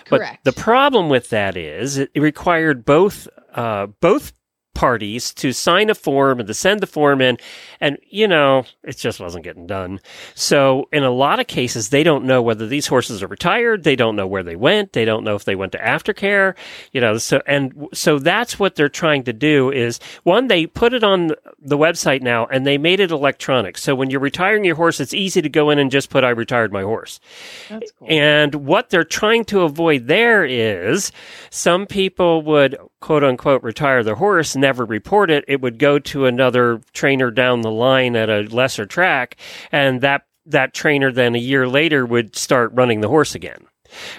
Correct. 0.06 0.42
But 0.44 0.54
the 0.54 0.62
problem 0.62 1.10
with 1.10 1.32
that 1.32 1.58
is 1.58 1.98
it 1.98 2.12
required 2.14 2.86
both 2.86 3.28
uh, 3.56 3.88
both 3.88 4.34
parties 4.80 5.34
to 5.34 5.52
sign 5.52 5.90
a 5.90 5.94
form 5.94 6.40
and 6.40 6.48
to 6.48 6.54
send 6.54 6.80
the 6.80 6.88
form 6.88 7.20
in. 7.20 7.38
And, 7.82 7.98
you 8.08 8.30
know, 8.30 8.64
it 8.82 8.96
just 8.96 9.20
wasn't 9.20 9.44
getting 9.44 9.68
done. 9.68 10.00
So 10.36 10.88
in 10.94 11.04
a 11.04 11.12
lot 11.12 11.42
of 11.42 11.48
cases, 11.48 11.90
they 11.90 12.02
don't 12.02 12.24
know 12.24 12.42
whether 12.42 12.66
these 12.66 12.88
horses 12.88 13.22
are 13.22 13.28
retired. 13.28 13.84
They 13.84 13.98
don't 13.98 14.16
know 14.16 14.26
where 14.26 14.42
they 14.42 14.56
went. 14.56 14.94
They 14.94 15.04
don't 15.04 15.26
know 15.26 15.36
if 15.36 15.44
they 15.44 15.56
went 15.56 15.74
to 15.74 15.80
aftercare, 15.80 16.56
you 16.94 17.02
know, 17.02 17.18
so, 17.18 17.42
and 17.46 17.90
so 17.94 18.20
that's 18.20 18.58
what 18.58 18.76
they're 18.76 18.88
trying 18.88 19.24
to 19.24 19.34
do 19.34 19.70
is 19.70 20.00
one, 20.24 20.48
they 20.48 20.66
put 20.66 20.94
it 20.94 21.04
on 21.04 21.32
the 21.60 21.78
website 21.78 22.22
now 22.22 22.46
and 22.46 22.66
they 22.66 22.78
made 22.78 23.02
it 23.02 23.12
electronic. 23.12 23.78
So 23.78 23.96
when 23.96 24.10
you're 24.10 24.22
retiring 24.22 24.64
your 24.64 24.78
horse, 24.78 25.02
it's 25.02 25.14
easy 25.14 25.42
to 25.42 25.50
go 25.50 25.72
in 25.72 25.78
and 25.78 25.92
just 25.92 26.10
put, 26.10 26.24
I 26.24 26.30
retired 26.30 26.72
my 26.72 26.84
horse. 26.84 27.20
That's 27.68 27.92
cool. 27.92 28.08
And 28.10 28.56
what 28.56 28.92
they're 28.92 29.04
trying 29.04 29.44
to 29.46 29.64
avoid 29.64 30.08
there 30.08 30.46
is 30.46 31.12
some 31.50 31.86
people 31.86 32.44
would 32.44 32.78
quote 33.02 33.24
unquote 33.24 33.64
retire 33.64 34.04
their 34.04 34.16
horse, 34.16 34.56
never 34.56 34.86
report 34.86 35.30
it. 35.30 35.46
It 35.48 35.62
would 35.62 35.80
go 35.80 36.00
to 36.00 36.26
another 36.26 36.82
trainer 36.94 37.32
down 37.32 37.62
the 37.62 37.72
line 37.72 38.16
at 38.16 38.30
a 38.30 38.42
lesser 38.42 38.86
track. 38.86 39.38
And 39.72 40.02
that, 40.02 40.26
that 40.46 40.74
trainer 40.74 41.12
then 41.12 41.36
a 41.36 41.40
year 41.40 41.68
later 41.68 42.06
would 42.06 42.36
start 42.36 42.72
running 42.74 43.02
the 43.02 43.08
horse 43.08 43.36
again 43.36 43.66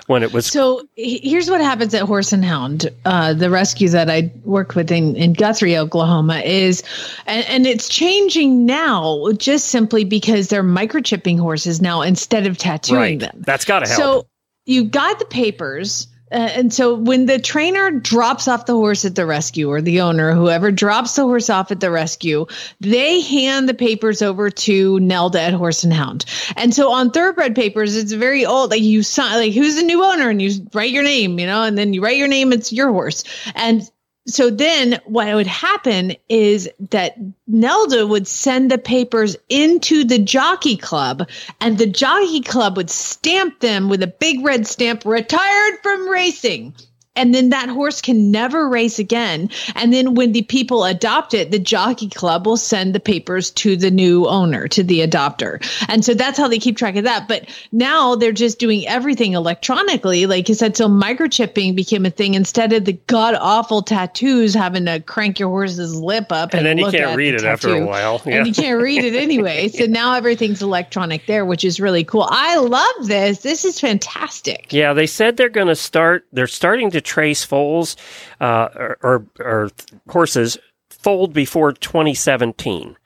when 0.06 0.22
it 0.22 0.32
was 0.32 0.46
So 0.46 0.82
here's 0.96 1.50
what 1.50 1.60
happens 1.60 1.94
at 1.94 2.02
Horse 2.02 2.32
and 2.32 2.44
Hound, 2.44 2.88
uh, 3.04 3.34
the 3.34 3.50
rescue 3.50 3.88
that 3.90 4.10
I 4.10 4.32
work 4.44 4.74
with 4.74 4.90
in, 4.90 5.16
in 5.16 5.32
Guthrie, 5.32 5.76
Oklahoma, 5.76 6.40
is, 6.40 6.82
and, 7.26 7.46
and 7.46 7.66
it's 7.66 7.88
changing 7.88 8.66
now 8.66 9.30
just 9.36 9.68
simply 9.68 10.04
because 10.04 10.48
they're 10.48 10.64
microchipping 10.64 11.38
horses 11.38 11.80
now 11.80 12.02
instead 12.02 12.46
of 12.46 12.58
tattooing 12.58 13.00
right. 13.00 13.20
them. 13.20 13.42
That's 13.46 13.64
got 13.64 13.80
to 13.80 13.88
help. 13.88 14.00
So 14.00 14.26
you 14.66 14.84
got 14.84 15.18
the 15.18 15.24
papers. 15.24 16.06
Uh, 16.32 16.50
and 16.54 16.72
so 16.72 16.94
when 16.94 17.26
the 17.26 17.38
trainer 17.38 17.90
drops 17.90 18.46
off 18.46 18.66
the 18.66 18.74
horse 18.74 19.04
at 19.04 19.14
the 19.14 19.26
rescue 19.26 19.68
or 19.70 19.80
the 19.80 20.00
owner, 20.00 20.32
whoever 20.32 20.70
drops 20.70 21.16
the 21.16 21.22
horse 21.22 21.50
off 21.50 21.70
at 21.70 21.80
the 21.80 21.90
rescue, 21.90 22.46
they 22.80 23.20
hand 23.20 23.68
the 23.68 23.74
papers 23.74 24.22
over 24.22 24.50
to 24.50 24.98
Nelda 25.00 25.40
at 25.40 25.54
Horse 25.54 25.84
and 25.84 25.92
Hound. 25.92 26.24
And 26.56 26.74
so 26.74 26.92
on 26.92 27.10
thoroughbred 27.10 27.54
papers, 27.54 27.96
it's 27.96 28.12
very 28.12 28.46
old. 28.46 28.70
Like 28.70 28.82
you 28.82 29.02
sign, 29.02 29.36
like 29.36 29.54
who's 29.54 29.76
the 29.76 29.82
new 29.82 30.04
owner 30.04 30.30
and 30.30 30.40
you 30.40 30.66
write 30.72 30.90
your 30.90 31.02
name, 31.02 31.38
you 31.38 31.46
know, 31.46 31.62
and 31.62 31.76
then 31.76 31.92
you 31.92 32.02
write 32.02 32.16
your 32.16 32.28
name, 32.28 32.52
it's 32.52 32.72
your 32.72 32.90
horse. 32.90 33.24
And 33.54 33.82
so 34.26 34.50
then 34.50 35.00
what 35.06 35.34
would 35.34 35.46
happen 35.46 36.14
is 36.28 36.68
that 36.90 37.16
Nelda 37.46 38.06
would 38.06 38.26
send 38.26 38.70
the 38.70 38.78
papers 38.78 39.36
into 39.48 40.04
the 40.04 40.18
jockey 40.18 40.76
club 40.76 41.28
and 41.60 41.78
the 41.78 41.86
jockey 41.86 42.40
club 42.40 42.76
would 42.76 42.90
stamp 42.90 43.60
them 43.60 43.88
with 43.88 44.02
a 44.02 44.06
big 44.06 44.44
red 44.44 44.66
stamp 44.66 45.04
retired 45.04 45.78
from 45.82 46.08
racing. 46.08 46.74
And 47.16 47.34
then 47.34 47.50
that 47.50 47.68
horse 47.68 48.00
can 48.00 48.30
never 48.30 48.68
race 48.68 48.98
again. 48.98 49.50
And 49.74 49.92
then 49.92 50.14
when 50.14 50.32
the 50.32 50.42
people 50.42 50.84
adopt 50.84 51.34
it, 51.34 51.50
the 51.50 51.58
jockey 51.58 52.08
club 52.08 52.46
will 52.46 52.56
send 52.56 52.94
the 52.94 53.00
papers 53.00 53.50
to 53.52 53.76
the 53.76 53.90
new 53.90 54.26
owner, 54.26 54.68
to 54.68 54.84
the 54.84 55.00
adopter. 55.00 55.60
And 55.88 56.04
so 56.04 56.14
that's 56.14 56.38
how 56.38 56.46
they 56.46 56.58
keep 56.58 56.76
track 56.76 56.94
of 56.94 57.04
that. 57.04 57.26
But 57.26 57.48
now 57.72 58.14
they're 58.14 58.30
just 58.30 58.60
doing 58.60 58.86
everything 58.86 59.32
electronically. 59.32 60.26
Like 60.26 60.48
you 60.48 60.54
said, 60.54 60.76
so 60.76 60.88
microchipping 60.88 61.74
became 61.74 62.06
a 62.06 62.10
thing 62.10 62.34
instead 62.34 62.72
of 62.72 62.84
the 62.84 62.92
god 62.92 63.34
awful 63.34 63.82
tattoos 63.82 64.54
having 64.54 64.86
to 64.86 65.00
crank 65.00 65.40
your 65.40 65.48
horse's 65.48 66.00
lip 66.00 66.30
up. 66.30 66.54
and 66.54 66.64
then 66.64 66.78
you 66.78 66.84
look 66.84 66.94
can't 66.94 67.16
read 67.16 67.34
it 67.34 67.44
after 67.44 67.74
a 67.74 67.84
while. 67.84 68.22
Yeah. 68.24 68.38
And 68.38 68.46
you 68.46 68.54
can't 68.54 68.80
read 68.80 69.04
it 69.04 69.14
anyway. 69.14 69.68
So 69.80 69.86
now 69.86 70.14
everything's 70.14 70.60
electronic 70.60 71.24
there, 71.26 71.46
which 71.46 71.64
is 71.64 71.80
really 71.80 72.04
cool. 72.04 72.26
I 72.28 72.56
love 72.58 73.06
this. 73.06 73.38
This 73.38 73.64
is 73.64 73.80
fantastic. 73.80 74.70
Yeah, 74.72 74.92
they 74.92 75.06
said 75.06 75.38
they're 75.38 75.48
going 75.48 75.68
to 75.68 75.76
start. 75.76 76.26
They're 76.32 76.46
starting 76.46 76.90
to 76.90 76.99
trace 77.00 77.44
foals 77.44 77.96
uh, 78.40 78.68
or, 78.74 78.98
or, 79.02 79.26
or 79.40 79.70
horses 80.08 80.58
foaled 81.02 81.32
before 81.32 81.72
2017, 81.72 82.96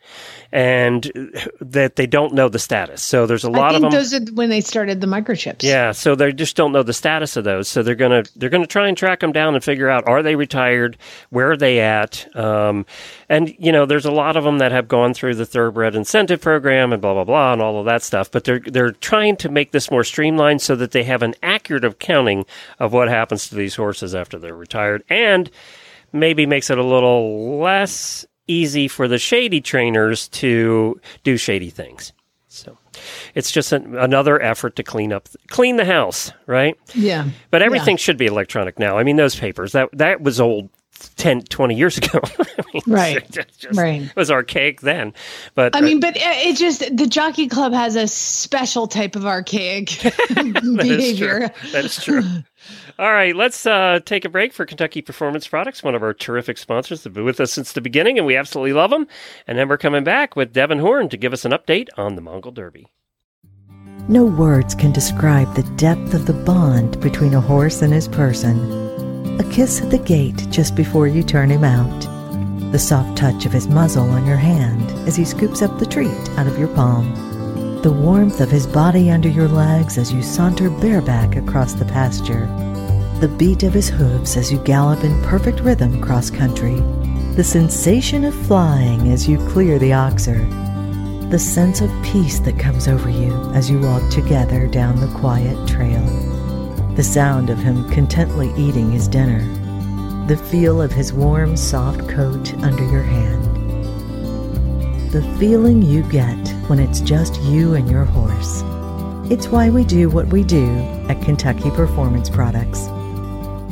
and 0.53 1.11
that 1.61 1.97
they 1.97 2.07
don't 2.07 2.33
know 2.35 2.49
the 2.49 2.59
status. 2.59 3.03
So 3.03 3.27
there's 3.27 3.45
a 3.45 3.51
lot 3.51 3.75
of 3.75 3.83
them. 3.83 3.91
those 3.91 4.15
are 4.15 4.21
when 4.35 4.51
they 4.51 4.61
started 4.61 5.01
the 5.01 5.07
microchips. 5.07 5.63
yeah, 5.63 5.93
so 5.93 6.15
they 6.15 6.33
just 6.33 6.57
don't 6.57 6.73
know 6.73 6.83
the 6.83 6.93
status 6.93 7.37
of 7.37 7.45
those. 7.45 7.69
So 7.69 7.83
they're 7.83 7.95
gonna 7.95 8.25
they're 8.37 8.51
gonna 8.51 8.67
try 8.67 8.89
and 8.89 8.97
track 8.97 9.21
them 9.21 9.33
down 9.33 9.55
and 9.55 9.65
figure 9.65 9.89
out 9.89 10.07
are 10.07 10.23
they 10.23 10.37
retired, 10.37 10.97
where 11.31 11.53
are 11.53 11.57
they 11.57 11.81
at, 11.81 12.27
um, 12.37 12.87
and 13.29 13.55
you 13.59 13.73
know 13.73 13.87
there's 13.87 14.05
a 14.07 14.13
lot 14.13 14.37
of 14.37 14.45
them 14.45 14.59
that 14.59 14.73
have 14.73 14.87
gone 14.89 15.15
through 15.15 15.35
the 15.35 15.47
thoroughbred 15.47 15.95
incentive 15.95 16.41
program 16.41 16.93
and 16.93 17.01
blah 17.03 17.15
blah 17.15 17.25
blah 17.25 17.53
and 17.53 17.63
all 17.63 17.79
of 17.79 17.87
that 17.87 18.03
stuff. 18.03 18.31
But 18.31 18.45
they're 18.45 18.61
they're 18.61 18.93
trying 18.93 19.37
to 19.39 19.49
make 19.49 19.73
this 19.73 19.91
more 19.91 20.05
streamlined 20.05 20.63
so 20.63 20.77
that 20.77 20.93
they 20.93 21.05
have 21.05 21.23
an 21.23 21.35
accurate 21.43 21.85
accounting 21.85 22.45
of 22.79 22.93
what 22.93 23.09
happens 23.09 23.49
to 23.49 23.55
these 23.55 23.75
horses 23.77 24.15
after 24.15 24.39
they're 24.39 24.55
retired, 24.55 25.03
and 25.09 25.51
maybe 26.15 26.47
makes 26.47 26.71
it 26.71 26.79
a 26.79 26.83
little 26.85 27.59
less 27.59 28.25
easy 28.47 28.89
for 28.89 29.09
the 29.09 29.19
shady 29.19 29.61
trainers 29.61 30.29
to 30.29 31.01
do 31.23 31.37
shady 31.37 31.71
things. 31.71 32.13
So 32.49 32.79
it's 33.35 33.51
just 33.51 33.73
an, 33.73 33.97
another 33.97 34.41
effort 34.41 34.77
to 34.77 34.83
clean 34.83 35.13
up, 35.13 35.29
clean 35.49 35.77
the 35.77 35.85
house, 35.85 36.31
right? 36.47 36.79
Yeah. 36.95 37.29
But 37.51 37.63
everything 37.63 37.97
should 37.97 38.17
be 38.17 38.27
electronic 38.27 38.79
now. 38.79 38.97
I 38.97 39.03
mean, 39.03 39.17
those 39.17 39.35
papers 39.35 39.73
that 39.73 39.89
that 39.95 40.21
was 40.21 40.41
old 40.41 40.71
10, 41.17 41.43
20 41.43 41.75
years 41.75 41.99
ago. 41.99 42.21
I 42.39 42.63
mean, 42.73 42.83
Right. 42.87 43.17
It, 43.17 43.31
just- 43.31 43.61
just- 43.61 43.79
Right. 43.79 44.03
it 44.03 44.15
was 44.17 44.31
archaic 44.31 44.81
then. 44.83 45.13
But 45.57 45.75
I 45.75 45.81
mean, 45.81 45.99
but 45.99 46.17
it 46.17 46.23
uh, 46.23 46.49
it 46.51 46.57
just 46.57 46.81
the 46.97 47.07
jockey 47.09 47.49
club 47.49 47.73
has 47.73 47.97
a 47.97 48.07
special 48.07 48.87
type 48.87 49.17
of 49.17 49.27
archaic 49.27 49.89
That 50.31 50.61
is 50.63 50.77
behavior. 50.77 51.49
true. 51.49 51.71
That 51.73 51.85
is 51.87 51.97
true. 52.05 52.23
All 52.97 53.13
right, 53.13 53.35
let's 53.35 53.67
uh, 53.67 53.99
take 54.05 54.25
a 54.25 54.29
break 54.29 54.53
for 54.53 54.65
Kentucky 54.65 55.03
Performance 55.03 55.49
Products, 55.49 55.83
one 55.83 55.97
of 55.97 56.03
our 56.05 56.15
terrific 56.15 56.57
sponsors. 56.57 57.03
They've 57.03 57.13
been 57.13 57.25
with 57.25 57.41
us 57.41 57.51
since 57.51 57.73
the 57.73 57.81
beginning, 57.81 58.19
and 58.19 58.27
we 58.27 58.37
absolutely 58.37 58.73
love 58.73 58.91
them. 58.91 59.09
And 59.49 59.59
then 59.59 59.69
we're 59.69 59.79
coming 59.79 60.05
back 60.05 60.37
with 60.37 60.55
Devan 60.55 60.81
Horn 60.81 61.09
to 61.09 61.17
give 61.17 61.33
us 61.33 61.45
an 61.45 61.51
update 61.51 61.89
on 61.97 62.15
the 62.15 62.21
Mongol 62.21 62.53
Derby. 62.53 62.87
No 64.07 64.25
words 64.25 64.77
can 64.77 64.93
describe 64.93 65.53
the 65.55 65.65
depth 65.77 66.15
of 66.15 66.27
the 66.27 66.35
bond 66.35 67.01
between 67.01 67.35
a 67.35 67.41
horse 67.41 67.83
and 67.83 67.93
his 67.93 68.07
person. 68.07 69.41
A 69.41 69.51
kiss 69.51 69.83
at 69.83 69.91
the 69.91 69.99
gate 69.99 70.47
just 70.51 70.77
before 70.77 71.09
you 71.09 71.25
turn 71.25 71.51
him 71.51 71.65
out. 71.65 72.01
The 72.71 72.79
soft 72.79 73.19
touch 73.19 73.45
of 73.45 73.53
his 73.53 73.67
muzzle 73.67 74.09
on 74.11 74.25
your 74.25 74.37
hand 74.37 74.89
as 75.09 75.17
he 75.17 75.25
scoops 75.25 75.63
up 75.63 75.81
the 75.81 75.87
treat 75.87 76.29
out 76.39 76.47
of 76.47 76.61
your 76.61 76.69
palm. 76.69 77.13
The 77.83 77.93
warmth 77.93 78.41
of 78.41 78.53
his 78.53 78.69
body 78.69 79.11
under 79.11 79.29
your 79.29 79.49
legs 79.49 79.99
as 79.99 80.13
you 80.13 80.23
saunter 80.23 80.71
bareback 80.71 81.35
across 81.35 81.75
the 81.75 81.87
pasture. 81.87 82.49
The 83.21 83.35
beat 83.39 83.63
of 83.63 83.73
his 83.73 83.89
hooves 83.89 84.37
as 84.37 84.53
you 84.53 84.59
gallop 84.65 85.05
in 85.05 85.23
perfect 85.23 85.61
rhythm 85.61 86.01
cross 86.01 86.31
country. 86.31 86.77
The 87.37 87.45
sensation 87.45 88.25
of 88.25 88.35
flying 88.47 89.13
as 89.13 89.29
you 89.29 89.39
clear 89.49 89.79
the 89.79 89.91
oxer 89.91 90.49
the 91.35 91.39
sense 91.41 91.81
of 91.81 91.91
peace 92.05 92.39
that 92.39 92.61
comes 92.61 92.87
over 92.87 93.11
you 93.11 93.35
as 93.55 93.69
you 93.69 93.81
walk 93.81 94.09
together 94.09 94.69
down 94.69 94.95
the 95.01 95.19
quiet 95.19 95.57
trail, 95.67 96.05
the 96.95 97.03
sound 97.03 97.51
of 97.51 97.59
him 97.59 97.91
contently 97.91 98.57
eating 98.57 98.93
his 98.93 99.09
dinner, 99.09 99.41
the 100.29 100.37
feel 100.37 100.81
of 100.81 100.93
his 100.93 101.13
warm, 101.13 101.57
soft 101.57 102.09
coat 102.09 102.55
under 102.63 102.85
your 102.85 103.03
hand, 103.03 103.43
the 105.11 105.23
feeling 105.41 105.83
you 105.83 106.05
get 106.05 106.49
when 106.69 106.79
it's 106.79 107.01
just 107.01 107.43
you 107.43 107.75
and 107.75 107.91
your 107.91 108.05
horse. 108.05 108.63
It's 109.29 109.49
why 109.49 109.71
we 109.71 109.83
do 109.83 110.09
what 110.09 110.29
we 110.29 110.45
do 110.45 110.69
at 111.09 111.21
Kentucky 111.21 111.71
Performance 111.71 112.31
Products. 112.31 112.87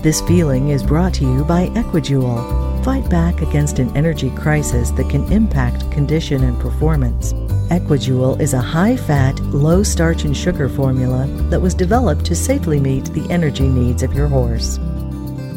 This 0.03 0.21
feeling 0.23 0.71
is 0.71 0.83
brought 0.83 1.15
to 1.15 1.25
you 1.25 1.45
by 1.45 1.71
Equi-Jewel. 1.77 2.83
Fight 2.83 3.09
back 3.09 3.41
against 3.41 3.79
an 3.79 3.97
energy 3.97 4.31
crisis 4.31 4.91
that 4.91 5.09
can 5.09 5.31
impact 5.33 5.89
condition 5.93 6.43
and 6.43 6.59
performance. 6.59 7.33
Equi-Jewel 7.71 8.41
is 8.41 8.53
a 8.53 8.61
high 8.61 8.97
fat, 8.97 9.39
low 9.55 9.85
starch 9.85 10.25
and 10.25 10.37
sugar 10.37 10.69
formula 10.69 11.29
that 11.51 11.63
was 11.63 11.73
developed 11.73 12.25
to 12.25 12.35
safely 12.35 12.81
meet 12.81 13.05
the 13.13 13.31
energy 13.31 13.69
needs 13.69 14.03
of 14.03 14.13
your 14.13 14.27
horse. 14.27 14.79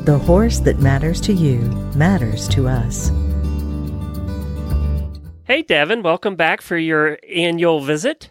The 0.03 0.21
horse 0.27 0.59
that 0.59 0.77
matters 0.77 1.19
to 1.21 1.33
you 1.33 1.61
matters 1.95 2.47
to 2.49 2.67
us. 2.67 3.07
Hey, 5.45 5.63
Devan, 5.63 6.03
welcome 6.03 6.35
back 6.35 6.61
for 6.61 6.77
your 6.77 7.17
annual 7.27 7.81
visit. 7.81 8.29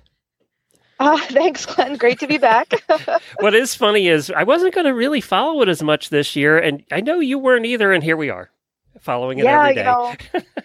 Uh, 0.99 1.19
thanks, 1.29 1.67
Glenn. 1.67 1.97
Great 1.97 2.21
to 2.21 2.27
be 2.27 2.39
back. 2.39 2.73
what 3.41 3.55
is 3.55 3.75
funny 3.75 4.09
is 4.09 4.31
I 4.31 4.45
wasn't 4.45 4.75
going 4.75 4.87
to 4.87 4.95
really 4.95 5.21
follow 5.21 5.63
it 5.63 5.69
as 5.69 5.83
much 5.83 6.11
this 6.11 6.37
year, 6.37 6.59
and 6.59 6.85
I 6.93 7.01
know 7.01 7.21
you 7.21 7.39
weren't 7.39 7.67
either, 7.67 7.93
and 7.93 8.03
here 8.03 8.17
we 8.17 8.31
are 8.31 8.51
following 9.01 9.39
it 9.39 9.45
yeah, 9.45 9.61
every 9.61 9.77
you 9.77 9.83
know, 9.83 10.15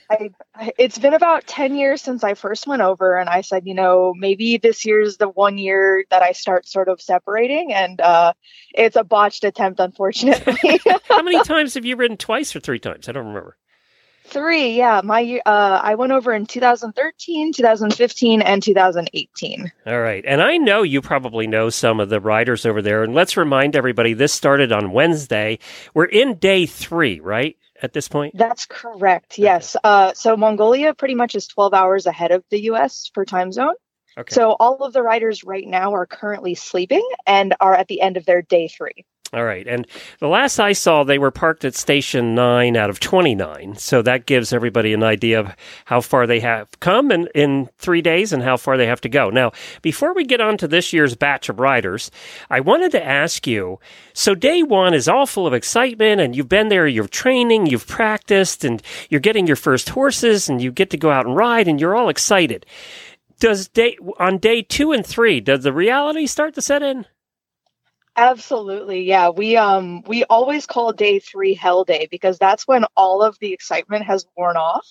I, 0.10 0.30
I, 0.56 0.72
it's 0.78 0.98
been 0.98 1.14
about 1.14 1.46
10 1.48 1.76
years 1.76 2.02
since 2.02 2.24
I 2.24 2.34
first 2.36 2.68
went 2.68 2.82
over, 2.82 3.18
and 3.18 3.30
I 3.30 3.42
said, 3.42 3.64
you 3.66 3.74
know, 3.74 4.14
maybe 4.16 4.58
this 4.58 4.86
year's 4.86 5.18
the 5.18 5.28
one 5.28 5.58
year 5.58 6.06
that 6.10 6.22
I 6.22 6.32
start 6.32 6.68
sort 6.68 6.88
of 6.88 7.02
separating, 7.02 7.74
and 7.74 8.00
uh, 8.00 8.34
it's 8.74 8.96
a 8.96 9.04
botched 9.04 9.44
attempt, 9.44 9.80
unfortunately. 9.80 10.80
How 11.08 11.22
many 11.22 11.44
times 11.44 11.74
have 11.74 11.86
you 11.86 11.96
ridden? 11.96 12.18
Twice 12.18 12.56
or 12.56 12.60
three 12.60 12.80
times? 12.80 13.10
I 13.10 13.12
don't 13.12 13.28
remember. 13.28 13.58
Three, 14.30 14.78
yeah. 14.78 15.02
My 15.04 15.42
uh, 15.46 15.82
I 15.84 15.96
went 15.96 16.12
over 16.12 16.34
in 16.34 16.46
2013, 16.46 17.52
2015, 17.54 18.42
and 18.42 18.62
2018. 18.62 19.72
All 19.88 20.00
right. 20.00 20.24
And 20.28 20.42
I 20.42 20.58
know 20.58 20.84
you 20.84 21.02
probably 21.02 21.48
know 21.48 21.70
some 21.70 22.00
of 22.00 22.10
the 22.10 22.20
riders 22.20 22.66
over 22.66 22.82
there. 22.82 23.04
And 23.04 23.16
let's 23.16 23.38
remind 23.38 23.76
everybody 23.76 24.14
this 24.14 24.32
started 24.32 24.72
on 24.72 24.92
Wednesday. 24.92 25.58
We're 25.94 26.06
in 26.06 26.36
day 26.36 26.66
three, 26.66 27.20
right? 27.20 27.58
at 27.82 27.94
this 27.94 28.08
point? 28.08 28.38
That's 28.38 28.66
correct. 28.66 29.38
Yes. 29.38 29.76
Uh, 29.84 30.14
so 30.14 30.36
Mongolia 30.36 30.94
pretty 30.94 31.16
much 31.16 31.34
is 31.36 31.48
12 31.48 31.74
hours 31.74 32.06
ahead 32.06 32.32
of 32.32 32.44
the 32.50 32.64
US 32.64 33.10
for 33.14 33.26
time 33.26 33.52
zone. 33.52 33.76
Okay. 34.18 34.36
So 34.36 34.52
all 34.60 34.84
of 34.84 34.94
the 34.94 35.02
riders 35.02 35.44
right 35.44 35.66
now 35.66 35.94
are 35.94 36.06
currently 36.06 36.56
sleeping 36.56 37.08
and 37.26 37.56
are 37.62 37.74
at 37.74 37.88
the 37.88 38.02
end 38.02 38.18
of 38.18 38.26
their 38.26 38.42
day 38.42 38.68
three. 38.68 39.06
All 39.32 39.44
right. 39.44 39.68
And 39.68 39.86
the 40.20 40.28
last 40.28 40.60
I 40.60 40.74
saw, 40.74 41.04
they 41.04 41.20
were 41.20 41.30
parked 41.30 41.64
at 41.64 41.76
station 41.76 42.34
nine 42.34 42.76
out 42.76 42.90
of 42.90 43.00
29. 43.00 43.76
So 43.76 44.02
that 44.02 44.26
gives 44.26 44.52
everybody 44.52 44.92
an 44.92 45.04
idea 45.04 45.40
of 45.40 45.56
how 45.86 46.02
far 46.02 46.26
they 46.26 46.40
have 46.40 46.68
come 46.80 47.12
in, 47.12 47.28
in 47.36 47.70
three 47.78 48.02
days 48.02 48.34
and 48.34 48.42
how 48.42 48.58
far 48.58 48.76
they 48.76 48.88
have 48.88 49.02
to 49.02 49.10
go. 49.10 49.30
Now, 49.30 49.52
before 49.84 50.16
we 50.16 50.26
get 50.26 50.42
on 50.42 50.58
to 50.58 50.68
this 50.68 50.94
year's 50.94 51.14
batch 51.14 51.48
of 51.48 51.60
riders, 51.60 52.10
I 52.50 52.60
wanted 52.60 52.92
to 52.94 53.06
ask 53.06 53.46
you 53.46 53.80
so 54.14 54.34
day 54.34 54.64
one 54.64 54.96
is 54.96 55.08
all 55.08 55.28
full 55.28 55.46
of 55.46 55.54
excitement 55.54 56.22
and 56.22 56.36
you've 56.36 56.50
been 56.50 56.70
there, 56.70 56.88
you're 56.88 57.08
training, 57.08 57.68
you've 57.68 57.88
practiced, 57.88 58.66
and 58.66 58.82
you're 59.12 59.20
getting 59.20 59.46
your 59.46 59.56
first 59.56 59.90
horses 59.90 60.50
and 60.50 60.60
you 60.60 60.72
get 60.72 60.90
to 60.90 60.98
go 60.98 61.12
out 61.12 61.28
and 61.28 61.36
ride 61.36 61.68
and 61.68 61.80
you're 61.80 61.96
all 61.96 62.10
excited. 62.10 62.66
Does 63.40 63.68
day 63.68 63.96
on 64.18 64.40
day 64.40 64.64
two 64.64 64.92
and 64.92 65.06
three, 65.06 65.40
does 65.40 65.64
the 65.64 65.72
reality 65.72 66.26
start 66.26 66.56
to 66.56 66.64
set 66.64 66.82
in? 66.82 67.06
Absolutely. 68.20 69.04
Yeah. 69.04 69.30
We 69.30 69.56
um 69.56 70.04
we 70.04 70.26
always 70.26 70.66
call 70.66 70.92
day 70.92 71.20
3 71.20 71.54
hell 71.54 71.86
day 71.86 72.10
because 72.12 72.38
that's 72.38 72.68
when 72.68 72.84
all 72.98 73.24
of 73.24 73.40
the 73.40 73.54
excitement 73.54 74.04
has 74.04 74.26
worn 74.36 74.58
off 74.58 74.86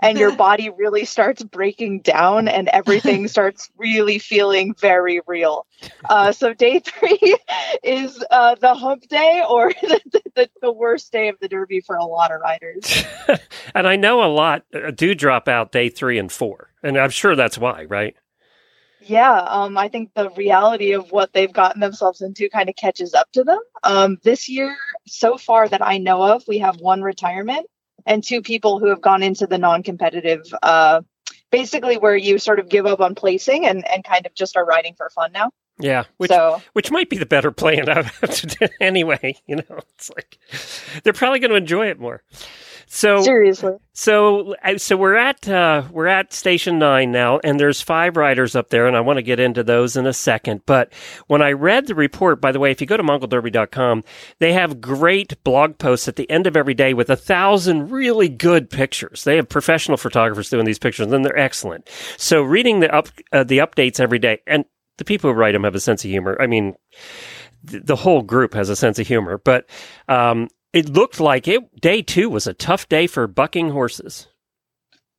and 0.00 0.18
your 0.18 0.34
body 0.36 0.70
really 0.70 1.04
starts 1.04 1.42
breaking 1.42 2.00
down 2.00 2.48
and 2.48 2.68
everything 2.68 3.28
starts 3.36 3.68
really 3.76 4.18
feeling 4.18 4.74
very 4.80 5.20
real. 5.26 5.66
Uh, 6.08 6.32
so 6.32 6.54
day 6.54 6.78
3 6.84 7.36
is 7.82 8.24
uh, 8.30 8.54
the 8.54 8.72
hump 8.72 9.06
day 9.06 9.42
or 9.46 9.68
the, 9.82 10.22
the, 10.34 10.50
the 10.62 10.72
worst 10.72 11.12
day 11.12 11.28
of 11.28 11.38
the 11.40 11.48
derby 11.48 11.82
for 11.82 11.96
a 11.96 12.06
lot 12.06 12.32
of 12.32 12.40
riders. 12.40 13.04
and 13.74 13.86
I 13.86 13.96
know 13.96 14.24
a 14.24 14.32
lot 14.32 14.64
uh, 14.74 14.92
do 14.92 15.14
drop 15.14 15.46
out 15.46 15.72
day 15.72 15.90
3 15.90 16.18
and 16.18 16.32
4. 16.32 16.70
And 16.82 16.96
I'm 16.96 17.10
sure 17.10 17.36
that's 17.36 17.58
why, 17.58 17.84
right? 17.84 18.16
Yeah, 19.04 19.32
um, 19.32 19.76
I 19.76 19.88
think 19.88 20.10
the 20.14 20.30
reality 20.30 20.92
of 20.92 21.10
what 21.10 21.32
they've 21.32 21.52
gotten 21.52 21.80
themselves 21.80 22.20
into 22.20 22.48
kind 22.48 22.68
of 22.68 22.76
catches 22.76 23.14
up 23.14 23.30
to 23.32 23.44
them. 23.44 23.58
Um, 23.82 24.18
this 24.22 24.48
year, 24.48 24.76
so 25.06 25.36
far 25.36 25.68
that 25.68 25.82
I 25.84 25.98
know 25.98 26.22
of, 26.22 26.44
we 26.46 26.58
have 26.58 26.76
one 26.80 27.02
retirement 27.02 27.66
and 28.06 28.22
two 28.22 28.42
people 28.42 28.78
who 28.78 28.86
have 28.88 29.00
gone 29.00 29.22
into 29.22 29.46
the 29.46 29.58
non-competitive, 29.58 30.42
uh, 30.62 31.02
basically 31.50 31.98
where 31.98 32.16
you 32.16 32.38
sort 32.38 32.58
of 32.58 32.68
give 32.68 32.86
up 32.86 33.00
on 33.00 33.14
placing 33.14 33.66
and, 33.66 33.86
and 33.88 34.04
kind 34.04 34.26
of 34.26 34.34
just 34.34 34.56
are 34.56 34.64
riding 34.64 34.94
for 34.94 35.10
fun 35.10 35.32
now. 35.32 35.50
Yeah, 35.78 36.04
which 36.18 36.30
So- 36.30 36.62
which 36.74 36.90
might 36.90 37.08
be 37.08 37.16
the 37.18 37.26
better 37.26 37.50
plan 37.50 37.86
anyway. 38.80 39.36
You 39.46 39.56
know, 39.56 39.78
it's 39.94 40.10
like 40.10 40.38
they're 41.02 41.12
probably 41.12 41.38
going 41.40 41.50
to 41.50 41.56
enjoy 41.56 41.86
it 41.88 41.98
more. 41.98 42.22
So 42.86 43.22
Seriously. 43.22 43.74
So, 43.94 44.54
uh, 44.64 44.78
so 44.78 44.96
we're 44.96 45.16
at 45.16 45.46
uh, 45.46 45.82
we're 45.90 46.06
at 46.06 46.32
station 46.32 46.78
nine 46.78 47.12
now, 47.12 47.40
and 47.44 47.60
there's 47.60 47.82
five 47.82 48.16
riders 48.16 48.56
up 48.56 48.70
there, 48.70 48.86
and 48.86 48.96
I 48.96 49.00
want 49.00 49.18
to 49.18 49.22
get 49.22 49.38
into 49.38 49.62
those 49.62 49.96
in 49.96 50.06
a 50.06 50.14
second. 50.14 50.62
But 50.64 50.92
when 51.26 51.42
I 51.42 51.52
read 51.52 51.86
the 51.86 51.94
report, 51.94 52.40
by 52.40 52.52
the 52.52 52.58
way, 52.58 52.70
if 52.70 52.80
you 52.80 52.86
go 52.86 52.96
to 52.96 53.02
MongolDerby.com, 53.02 54.04
they 54.38 54.54
have 54.54 54.80
great 54.80 55.42
blog 55.44 55.76
posts 55.76 56.08
at 56.08 56.16
the 56.16 56.28
end 56.30 56.46
of 56.46 56.56
every 56.56 56.72
day 56.72 56.94
with 56.94 57.10
a 57.10 57.16
thousand 57.16 57.90
really 57.90 58.30
good 58.30 58.70
pictures. 58.70 59.24
They 59.24 59.36
have 59.36 59.48
professional 59.48 59.98
photographers 59.98 60.48
doing 60.48 60.64
these 60.64 60.78
pictures, 60.78 61.12
and 61.12 61.24
they're 61.24 61.38
excellent. 61.38 61.90
So, 62.16 62.42
reading 62.42 62.80
the 62.80 62.94
up 62.94 63.08
uh, 63.30 63.44
the 63.44 63.58
updates 63.58 64.00
every 64.00 64.18
day, 64.18 64.38
and 64.46 64.64
the 64.96 65.04
people 65.04 65.30
who 65.30 65.38
write 65.38 65.52
them 65.52 65.64
have 65.64 65.74
a 65.74 65.80
sense 65.80 66.02
of 66.02 66.10
humor. 66.10 66.36
I 66.40 66.46
mean, 66.46 66.76
the 67.62 67.96
whole 67.96 68.22
group 68.22 68.54
has 68.54 68.70
a 68.70 68.76
sense 68.76 68.98
of 68.98 69.06
humor, 69.06 69.38
but 69.44 69.68
um, 70.08 70.48
it 70.72 70.88
looked 70.88 71.20
like 71.20 71.48
it. 71.48 71.80
Day 71.80 72.02
two 72.02 72.30
was 72.30 72.46
a 72.46 72.54
tough 72.54 72.88
day 72.88 73.06
for 73.06 73.26
bucking 73.26 73.70
horses. 73.70 74.28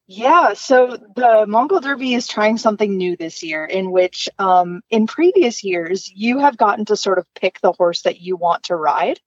Yeah, 0.06 0.54
so 0.54 0.98
the 1.16 1.46
Mongol 1.48 1.80
Derby 1.80 2.14
is 2.14 2.28
trying 2.28 2.58
something 2.58 2.98
new 2.98 3.16
this 3.16 3.42
year 3.42 3.64
in 3.64 3.90
which 3.90 4.28
um, 4.38 4.82
in 4.90 5.08
previous 5.08 5.64
years 5.64 6.12
you 6.14 6.40
have 6.40 6.58
gotten 6.58 6.86
to 6.86 6.98
sort 6.98 7.20
of 7.20 7.34
pick 7.36 7.62
the 7.62 7.72
horse 7.72 8.02
that 8.02 8.20
you 8.20 8.36
want 8.36 8.64
to 8.64 8.76
ride 8.76 9.20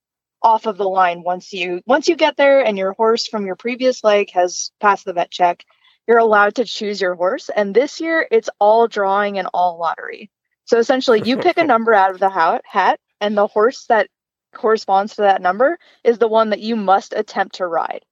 off 0.43 0.67
of 0.67 0.77
the 0.77 0.89
line 0.89 1.23
once 1.23 1.53
you 1.53 1.81
once 1.87 2.09
you 2.09 2.15
get 2.15 2.37
there 2.37 2.63
and 2.63 2.77
your 2.77 2.93
horse 2.93 3.27
from 3.27 3.47
your 3.47 3.57
previous 3.57 4.05
leg 4.05 4.31
has 4.33 4.71
passed 4.79 5.07
the 5.07 5.15
vet 5.15 5.31
check, 5.31 5.65
you're 6.07 6.19
allowed 6.19 6.57
to 6.57 6.65
choose 6.67 7.01
your 7.01 7.15
horse 7.15 7.49
and 7.49 7.75
this 7.75 7.99
year 8.01 8.27
it's 8.31 8.51
all 8.61 8.87
drawing 8.87 9.39
and 9.39 9.49
all 9.55 9.79
lottery. 9.79 10.31
So 10.67 10.79
essentially 10.79 11.23
you 11.23 11.39
pick 11.39 11.57
a 11.57 11.65
number 11.73 11.95
out 11.95 12.11
of 12.11 12.21
the 12.21 12.29
hat, 12.29 12.63
hat 12.67 13.01
and 13.19 13.37
the 13.37 13.47
horse 13.47 13.87
that 13.87 14.09
corresponds 14.57 15.15
to 15.17 15.23
that 15.23 15.43
number 15.43 15.79
is 16.05 16.19
the 16.19 16.29
one 16.29 16.51
that 16.51 16.61
you 16.61 16.77
must 16.77 17.13
attempt 17.15 17.57
to 17.57 17.67
ride. 17.67 18.05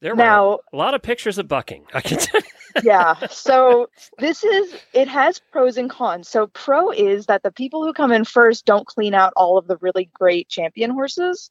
There 0.00 0.16
Now- 0.16 0.58
a 0.72 0.76
lot 0.76 0.94
of 0.94 1.02
pictures 1.02 1.38
of 1.38 1.46
bucking. 1.46 1.86
I 1.94 2.00
can 2.00 2.18
tell. 2.18 2.40
yeah. 2.82 3.14
So 3.28 3.88
this 4.18 4.42
is 4.42 4.74
it 4.92 5.06
has 5.06 5.40
pros 5.52 5.76
and 5.76 5.88
cons. 5.88 6.28
So 6.28 6.48
pro 6.48 6.90
is 6.90 7.26
that 7.26 7.42
the 7.44 7.52
people 7.52 7.84
who 7.84 7.92
come 7.92 8.10
in 8.10 8.24
first 8.24 8.64
don't 8.64 8.86
clean 8.86 9.14
out 9.14 9.32
all 9.36 9.58
of 9.58 9.68
the 9.68 9.76
really 9.80 10.10
great 10.12 10.48
champion 10.48 10.90
horses. 10.90 11.50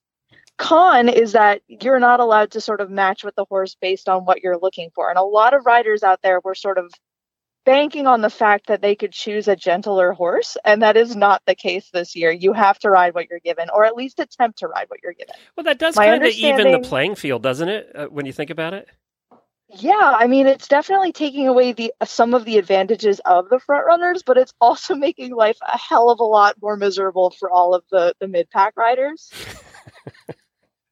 Con 0.57 1.07
is 1.07 1.31
that 1.31 1.61
you're 1.67 1.99
not 1.99 2.19
allowed 2.19 2.51
to 2.51 2.61
sort 2.61 2.81
of 2.81 2.89
match 2.89 3.23
with 3.23 3.35
the 3.35 3.45
horse 3.45 3.75
based 3.79 4.09
on 4.09 4.25
what 4.25 4.43
you're 4.43 4.59
looking 4.59 4.89
for. 4.93 5.09
And 5.09 5.17
a 5.17 5.23
lot 5.23 5.53
of 5.53 5.65
riders 5.65 6.03
out 6.03 6.21
there 6.21 6.41
were 6.43 6.53
sort 6.55 6.77
of 6.77 6.93
banking 7.65 8.08
on 8.08 8.21
the 8.21 8.30
fact 8.30 8.67
that 8.67 8.82
they 8.82 8.95
could 8.95 9.12
choose 9.12 9.47
a 9.47 9.56
gentler 9.56 10.13
horse, 10.13 10.58
and 10.65 10.82
that 10.82 10.97
is 10.97 11.15
not 11.15 11.41
the 11.45 11.56
case 11.56 11.89
this 11.91 12.15
year. 12.15 12.32
You 12.32 12.54
have 12.54 12.80
to 12.80 12.89
ride 12.89 13.13
what 13.13 13.30
you're 13.30 13.39
given, 13.39 13.69
or 13.74 13.86
at 13.86 13.95
least 13.95 14.19
attempt 14.19 14.60
to 14.60 14.67
ride 14.67 14.86
what 14.89 15.00
you're 15.04 15.13
given. 15.13 15.36
Well, 15.56 15.63
that 15.65 15.80
does 15.80 15.95
kind 15.95 16.24
of 16.24 16.32
even 16.32 16.71
the 16.71 16.80
playing 16.80 17.15
field, 17.15 17.43
doesn't 17.43 17.69
it? 17.69 17.91
Uh, 17.95 18.06
when 18.08 18.26
you 18.26 18.34
think 18.34 18.50
about 18.50 18.74
it. 18.74 18.88
Yeah, 19.74 20.15
I 20.17 20.28
mean 20.28 20.47
it's 20.47 20.67
definitely 20.67 21.13
taking 21.13 21.47
away 21.47 21.71
the 21.71 21.93
some 22.04 22.34
of 22.34 22.43
the 22.43 22.58
advantages 22.58 23.21
of 23.24 23.47
the 23.47 23.60
front 23.60 23.86
runners, 23.86 24.21
but 24.21 24.38
it's 24.38 24.54
also 24.60 24.95
making 25.08 25.34
life 25.34 25.58
a 25.62 25.78
hell 25.78 26.10
of 26.10 26.19
a 26.19 26.26
lot 26.26 26.56
more 26.62 26.76
miserable 26.76 27.30
for 27.32 27.50
all 27.50 27.74
of 27.74 27.84
the 27.89 28.13
the 28.19 28.28
mid 28.28 28.50
pack 28.50 28.76
riders. 28.76 29.32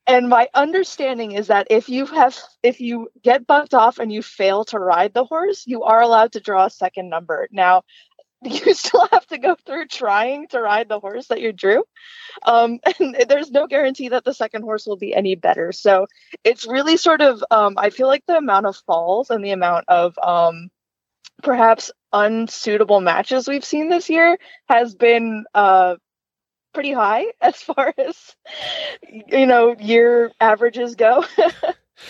and 0.10 0.28
my 0.28 0.50
understanding 0.56 1.34
is 1.34 1.48
that 1.48 1.68
if 1.70 1.88
you 1.88 2.08
have 2.08 2.36
if 2.64 2.82
you 2.82 3.10
get 3.24 3.46
bucked 3.46 3.76
off 3.76 4.00
and 4.00 4.12
you 4.12 4.24
fail 4.24 4.66
to 4.66 4.80
ride 4.80 5.14
the 5.14 5.24
horse, 5.24 5.64
you 5.68 5.84
are 5.84 6.02
allowed 6.02 6.32
to 6.32 6.40
draw 6.40 6.66
a 6.66 6.70
second 6.70 7.10
number. 7.10 7.48
Now, 7.52 7.84
you 8.44 8.74
still 8.74 9.08
have 9.12 9.28
to 9.28 9.38
go 9.38 9.56
through 9.66 9.86
trying 9.86 10.48
to 10.48 10.62
ride 10.62 10.90
the 10.90 11.00
horse 11.00 11.28
that 11.28 11.42
you 11.42 11.54
drew. 11.54 11.84
Um, 12.44 12.80
and 13.00 13.16
there's 13.28 13.52
no 13.52 13.68
guarantee 13.68 14.10
that 14.10 14.24
the 14.24 14.34
second 14.34 14.64
horse 14.64 14.88
will 14.88 14.98
be 14.98 15.14
any 15.14 15.36
better. 15.36 15.72
So 15.72 16.08
it's 16.44 16.68
really 16.68 16.98
sort 16.98 17.22
of 17.22 17.44
um, 17.52 17.76
I 17.78 17.92
feel 17.92 18.08
like 18.08 18.26
the 18.26 18.38
amount 18.38 18.66
of 18.66 18.78
falls 18.88 19.30
and 19.30 19.46
the 19.46 19.52
amount 19.52 19.86
of 19.90 20.18
um, 20.18 20.70
perhaps 21.44 21.92
unsuitable 22.12 23.02
matches 23.02 23.48
we've 23.48 23.64
seen 23.64 23.90
this 23.90 24.10
year 24.10 24.40
has 24.68 24.96
been 24.96 25.46
uh, 25.54 25.98
pretty 26.74 26.94
high 26.94 27.26
as 27.42 27.56
far 27.58 27.94
as 27.98 28.36
you 29.28 29.46
know 29.46 29.76
year 29.80 30.32
averages 30.40 30.96
go. 30.96 31.26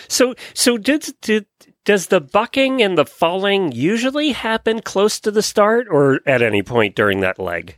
So, 0.06 0.36
so 0.54 0.78
did, 0.78 1.04
did 1.20 1.46
does 1.84 2.06
the 2.06 2.20
bucking 2.20 2.80
and 2.80 2.96
the 2.96 3.04
falling 3.04 3.72
usually 3.72 4.30
happen 4.30 4.82
close 4.82 5.18
to 5.18 5.32
the 5.32 5.42
start, 5.42 5.88
or 5.90 6.20
at 6.24 6.42
any 6.42 6.62
point 6.62 6.94
during 6.94 7.18
that 7.22 7.40
leg? 7.40 7.76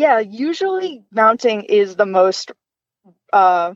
yeah, 0.00 0.18
usually 0.18 1.04
mounting 1.12 1.64
is 1.64 1.94
the 1.94 2.06
most 2.06 2.52
uh, 3.34 3.74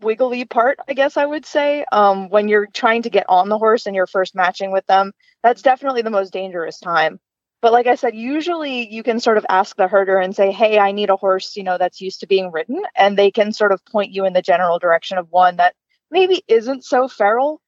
wiggly 0.00 0.44
part, 0.44 0.78
I 0.88 0.94
guess 0.94 1.16
I 1.16 1.26
would 1.26 1.44
say. 1.44 1.84
Um, 1.90 2.28
when 2.28 2.46
you're 2.46 2.68
trying 2.68 3.02
to 3.02 3.10
get 3.10 3.26
on 3.28 3.48
the 3.48 3.58
horse 3.58 3.86
and 3.86 3.96
you're 3.96 4.06
first 4.06 4.36
matching 4.36 4.70
with 4.70 4.86
them, 4.86 5.12
that's 5.42 5.62
definitely 5.62 6.02
the 6.02 6.10
most 6.10 6.32
dangerous 6.32 6.78
time. 6.78 7.18
But 7.62 7.72
like 7.72 7.86
I 7.86 7.94
said, 7.94 8.14
usually 8.14 8.88
you 8.88 9.02
can 9.02 9.20
sort 9.20 9.36
of 9.36 9.44
ask 9.48 9.76
the 9.76 9.88
herder 9.88 10.18
and 10.18 10.34
say, 10.34 10.50
"Hey, 10.50 10.78
I 10.78 10.92
need 10.92 11.10
a 11.10 11.16
horse, 11.16 11.56
you 11.56 11.62
know, 11.62 11.76
that's 11.78 12.00
used 12.00 12.20
to 12.20 12.26
being 12.26 12.50
ridden," 12.52 12.82
and 12.96 13.18
they 13.18 13.30
can 13.30 13.52
sort 13.52 13.72
of 13.72 13.84
point 13.84 14.12
you 14.12 14.24
in 14.24 14.32
the 14.32 14.42
general 14.42 14.78
direction 14.78 15.18
of 15.18 15.30
one 15.30 15.56
that 15.56 15.74
maybe 16.10 16.42
isn't 16.48 16.84
so 16.84 17.06
feral, 17.06 17.60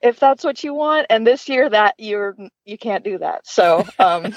if 0.00 0.18
that's 0.18 0.42
what 0.42 0.64
you 0.64 0.72
want. 0.74 1.06
And 1.10 1.26
this 1.26 1.48
year, 1.48 1.68
that 1.68 1.94
you're 1.98 2.36
you 2.64 2.78
can't 2.78 3.04
do 3.04 3.18
that. 3.18 3.46
So 3.46 3.84
um, 3.98 4.34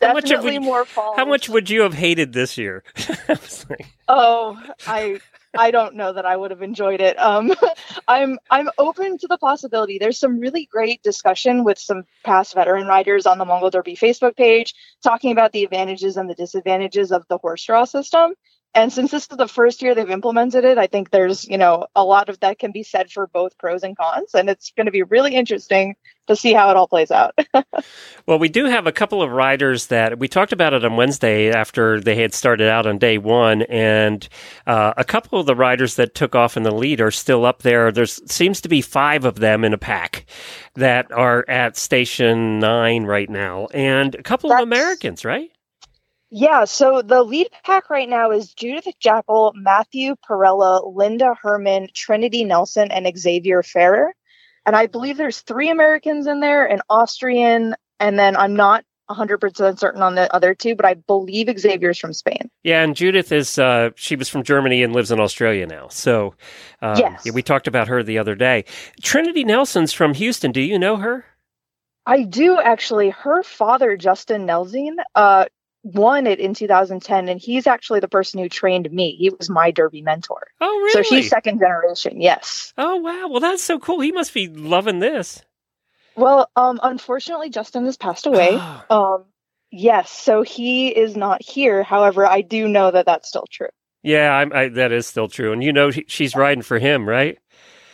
How 0.00 0.12
much 0.12 0.28
definitely 0.28 0.58
more 0.58 0.84
falls. 0.84 1.16
How 1.16 1.24
much 1.24 1.48
would 1.48 1.70
you 1.70 1.82
have 1.82 1.94
hated 1.94 2.32
this 2.32 2.58
year? 2.58 2.82
Like, 3.28 3.86
Oh, 4.08 4.60
I 4.86 5.20
I 5.56 5.70
don't 5.70 5.94
know 5.94 6.12
that 6.12 6.26
I 6.26 6.36
would 6.36 6.50
have 6.50 6.62
enjoyed 6.62 7.00
it. 7.00 7.18
Um, 7.18 7.52
I'm 8.08 8.38
I'm 8.50 8.68
open 8.78 9.18
to 9.18 9.26
the 9.28 9.38
possibility. 9.38 9.98
There's 9.98 10.18
some 10.18 10.38
really 10.38 10.66
great 10.70 11.02
discussion 11.02 11.64
with 11.64 11.78
some 11.78 12.04
past 12.24 12.54
veteran 12.54 12.86
riders 12.86 13.26
on 13.26 13.38
the 13.38 13.44
Mongol 13.44 13.70
Derby 13.70 13.96
Facebook 13.96 14.36
page 14.36 14.74
talking 15.02 15.32
about 15.32 15.52
the 15.52 15.64
advantages 15.64 16.16
and 16.16 16.28
the 16.28 16.34
disadvantages 16.34 17.12
of 17.12 17.24
the 17.28 17.38
horse 17.38 17.64
draw 17.64 17.84
system. 17.84 18.34
And 18.74 18.92
since 18.92 19.10
this 19.10 19.28
is 19.30 19.36
the 19.36 19.48
first 19.48 19.82
year 19.82 19.94
they've 19.94 20.10
implemented 20.10 20.64
it, 20.64 20.78
I 20.78 20.86
think 20.86 21.10
there's, 21.10 21.44
you 21.46 21.58
know, 21.58 21.86
a 21.94 22.04
lot 22.04 22.28
of 22.28 22.40
that 22.40 22.58
can 22.58 22.72
be 22.72 22.82
said 22.82 23.10
for 23.10 23.26
both 23.28 23.56
pros 23.56 23.82
and 23.82 23.96
cons. 23.96 24.34
And 24.34 24.50
it's 24.50 24.72
going 24.76 24.86
to 24.86 24.92
be 24.92 25.02
really 25.02 25.34
interesting 25.34 25.94
to 26.26 26.34
see 26.34 26.52
how 26.52 26.70
it 26.70 26.76
all 26.76 26.88
plays 26.88 27.10
out. 27.10 27.38
well, 28.26 28.38
we 28.38 28.48
do 28.48 28.64
have 28.64 28.86
a 28.86 28.92
couple 28.92 29.22
of 29.22 29.30
riders 29.30 29.86
that 29.88 30.18
we 30.18 30.26
talked 30.26 30.52
about 30.52 30.72
it 30.72 30.84
on 30.84 30.96
Wednesday 30.96 31.50
after 31.50 32.00
they 32.00 32.16
had 32.16 32.34
started 32.34 32.68
out 32.68 32.86
on 32.86 32.98
day 32.98 33.18
one. 33.18 33.62
And 33.62 34.26
uh, 34.66 34.94
a 34.96 35.04
couple 35.04 35.38
of 35.38 35.46
the 35.46 35.54
riders 35.54 35.94
that 35.96 36.14
took 36.14 36.34
off 36.34 36.56
in 36.56 36.62
the 36.62 36.74
lead 36.74 37.00
are 37.00 37.10
still 37.10 37.44
up 37.44 37.62
there. 37.62 37.92
There 37.92 38.06
seems 38.06 38.60
to 38.62 38.68
be 38.68 38.80
five 38.80 39.24
of 39.24 39.36
them 39.36 39.64
in 39.64 39.72
a 39.72 39.78
pack 39.78 40.26
that 40.74 41.12
are 41.12 41.44
at 41.48 41.76
station 41.76 42.58
nine 42.58 43.04
right 43.04 43.30
now, 43.30 43.68
and 43.72 44.14
a 44.16 44.22
couple 44.22 44.50
That's- 44.50 44.62
of 44.62 44.68
Americans, 44.68 45.24
right? 45.24 45.50
Yeah, 46.36 46.64
so 46.64 47.00
the 47.00 47.22
lead 47.22 47.46
pack 47.62 47.90
right 47.90 48.08
now 48.08 48.32
is 48.32 48.52
Judith 48.54 48.92
Jackal, 48.98 49.52
Matthew 49.54 50.16
Perella, 50.28 50.82
Linda 50.92 51.36
Herman, 51.40 51.90
Trinity 51.94 52.42
Nelson, 52.42 52.90
and 52.90 53.06
Xavier 53.16 53.62
Ferrer. 53.62 54.12
And 54.66 54.74
I 54.74 54.88
believe 54.88 55.16
there's 55.16 55.42
three 55.42 55.70
Americans 55.70 56.26
in 56.26 56.40
there, 56.40 56.66
an 56.66 56.80
Austrian, 56.90 57.76
and 58.00 58.18
then 58.18 58.36
I'm 58.36 58.56
not 58.56 58.84
100% 59.08 59.78
certain 59.78 60.02
on 60.02 60.16
the 60.16 60.34
other 60.34 60.56
two, 60.56 60.74
but 60.74 60.84
I 60.84 60.94
believe 60.94 61.56
Xavier's 61.56 62.00
from 62.00 62.12
Spain. 62.12 62.50
Yeah, 62.64 62.82
and 62.82 62.96
Judith 62.96 63.30
is, 63.30 63.56
uh, 63.56 63.90
she 63.94 64.16
was 64.16 64.28
from 64.28 64.42
Germany 64.42 64.82
and 64.82 64.92
lives 64.92 65.12
in 65.12 65.20
Australia 65.20 65.68
now. 65.68 65.86
So, 65.86 66.34
um, 66.82 66.98
yes. 66.98 67.22
Yeah, 67.24 67.30
we 67.30 67.44
talked 67.44 67.68
about 67.68 67.86
her 67.86 68.02
the 68.02 68.18
other 68.18 68.34
day. 68.34 68.64
Trinity 69.00 69.44
Nelson's 69.44 69.92
from 69.92 70.14
Houston. 70.14 70.50
Do 70.50 70.60
you 70.60 70.80
know 70.80 70.96
her? 70.96 71.26
I 72.06 72.24
do 72.24 72.60
actually. 72.60 73.10
Her 73.10 73.42
father, 73.42 73.96
Justin 73.96 74.46
Nelsing, 74.46 74.96
uh, 75.14 75.46
won 75.84 76.26
it 76.26 76.40
in 76.40 76.54
2010 76.54 77.28
and 77.28 77.40
he's 77.40 77.66
actually 77.66 78.00
the 78.00 78.08
person 78.08 78.40
who 78.40 78.48
trained 78.48 78.90
me. 78.90 79.14
He 79.16 79.30
was 79.30 79.50
my 79.50 79.70
derby 79.70 80.00
mentor. 80.02 80.48
Oh 80.60 80.76
really 80.78 81.04
so 81.04 81.14
he's 81.14 81.28
second 81.28 81.58
generation 81.58 82.20
yes. 82.20 82.72
Oh 82.78 82.96
wow. 82.96 83.28
Well 83.28 83.40
that's 83.40 83.62
so 83.62 83.78
cool. 83.78 84.00
He 84.00 84.10
must 84.10 84.32
be 84.32 84.48
loving 84.48 84.98
this. 84.98 85.42
Well 86.16 86.50
um 86.56 86.80
unfortunately 86.82 87.50
justin 87.50 87.84
has 87.84 87.98
passed 87.98 88.26
away. 88.26 88.58
Um 88.90 89.26
yes 89.70 90.10
so 90.10 90.42
he 90.42 90.88
is 90.88 91.16
not 91.16 91.42
here. 91.42 91.82
However 91.82 92.26
i 92.26 92.40
do 92.40 92.66
know 92.66 92.90
that 92.90 93.04
that's 93.04 93.28
still 93.28 93.46
true. 93.50 93.68
Yeah 94.02 94.32
I, 94.32 94.62
I, 94.62 94.68
that 94.70 94.90
is 94.90 95.06
still 95.06 95.28
true. 95.28 95.52
And 95.52 95.62
you 95.62 95.72
know 95.72 95.90
she's 95.90 96.34
riding 96.34 96.62
for 96.62 96.78
him 96.78 97.06
right 97.06 97.38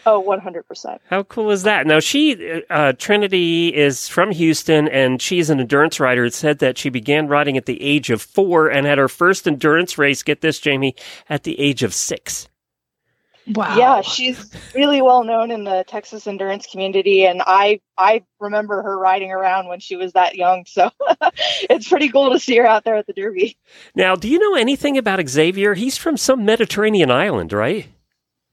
Oh, 0.06 0.22
100%. 0.22 0.98
How 1.08 1.22
cool 1.24 1.50
is 1.50 1.62
that? 1.64 1.86
Now, 1.86 2.00
she, 2.00 2.62
uh, 2.70 2.92
Trinity, 2.94 3.68
is 3.74 4.08
from 4.08 4.30
Houston 4.30 4.88
and 4.88 5.20
she's 5.20 5.50
an 5.50 5.60
endurance 5.60 6.00
rider. 6.00 6.24
It 6.24 6.34
said 6.34 6.58
that 6.60 6.78
she 6.78 6.88
began 6.88 7.28
riding 7.28 7.56
at 7.56 7.66
the 7.66 7.80
age 7.82 8.10
of 8.10 8.22
four 8.22 8.68
and 8.68 8.86
had 8.86 8.98
her 8.98 9.08
first 9.08 9.46
endurance 9.46 9.98
race, 9.98 10.22
get 10.22 10.40
this, 10.40 10.58
Jamie, 10.58 10.94
at 11.28 11.44
the 11.44 11.58
age 11.60 11.82
of 11.82 11.92
six. 11.92 12.48
Wow. 13.46 13.76
Yeah, 13.76 14.00
she's 14.02 14.50
really 14.74 15.02
well 15.02 15.24
known 15.24 15.50
in 15.50 15.64
the 15.64 15.84
Texas 15.86 16.26
endurance 16.26 16.66
community 16.66 17.24
and 17.24 17.42
I 17.44 17.80
I 17.98 18.22
remember 18.38 18.82
her 18.82 18.98
riding 18.98 19.32
around 19.32 19.68
when 19.68 19.80
she 19.80 19.96
was 19.96 20.12
that 20.12 20.36
young. 20.36 20.64
So 20.66 20.90
it's 21.68 21.88
pretty 21.88 22.10
cool 22.10 22.30
to 22.32 22.38
see 22.38 22.56
her 22.58 22.66
out 22.66 22.84
there 22.84 22.96
at 22.96 23.06
the 23.06 23.12
Derby. 23.12 23.56
Now, 23.94 24.14
do 24.14 24.28
you 24.28 24.38
know 24.38 24.54
anything 24.54 24.98
about 24.98 25.26
Xavier? 25.28 25.74
He's 25.74 25.96
from 25.96 26.16
some 26.16 26.44
Mediterranean 26.44 27.10
island, 27.10 27.52
right? 27.52 27.88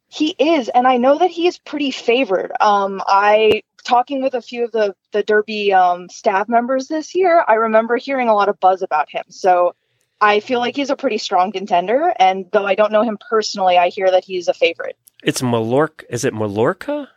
He 0.09 0.35
is, 0.39 0.69
and 0.69 0.87
I 0.87 0.97
know 0.97 1.17
that 1.17 1.31
he 1.31 1.47
is 1.47 1.57
pretty 1.57 1.91
favored. 1.91 2.51
Um, 2.61 3.01
I 3.05 3.63
talking 3.83 4.21
with 4.21 4.33
a 4.33 4.41
few 4.41 4.65
of 4.65 4.71
the 4.71 4.95
the 5.11 5.23
Derby 5.23 5.73
um, 5.73 6.09
staff 6.09 6.47
members 6.47 6.87
this 6.87 7.15
year. 7.15 7.43
I 7.47 7.55
remember 7.55 7.97
hearing 7.97 8.29
a 8.29 8.33
lot 8.33 8.49
of 8.49 8.59
buzz 8.59 8.81
about 8.81 9.09
him. 9.09 9.23
So 9.29 9.75
I 10.19 10.39
feel 10.39 10.59
like 10.59 10.75
he's 10.75 10.89
a 10.89 10.95
pretty 10.95 11.17
strong 11.17 11.51
contender. 11.51 12.13
And 12.19 12.45
though 12.51 12.65
I 12.65 12.75
don't 12.75 12.91
know 12.91 13.03
him 13.03 13.17
personally, 13.29 13.77
I 13.77 13.89
hear 13.89 14.09
that 14.11 14.23
he's 14.23 14.47
a 14.47 14.53
favorite. 14.53 14.97
It's 15.23 15.41
Mallorca. 15.41 16.05
Is 16.09 16.25
it 16.25 16.33
Mallorca? 16.33 17.09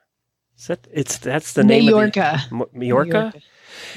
Is 0.58 0.66
that 0.66 0.86
it's 0.92 1.18
that's 1.18 1.52
the 1.52 1.64
name 1.64 1.86
Mallorca. 1.86 2.40
of 2.50 2.50
the, 2.50 2.78
Mallorca. 2.78 3.12
Mallorca. 3.12 3.40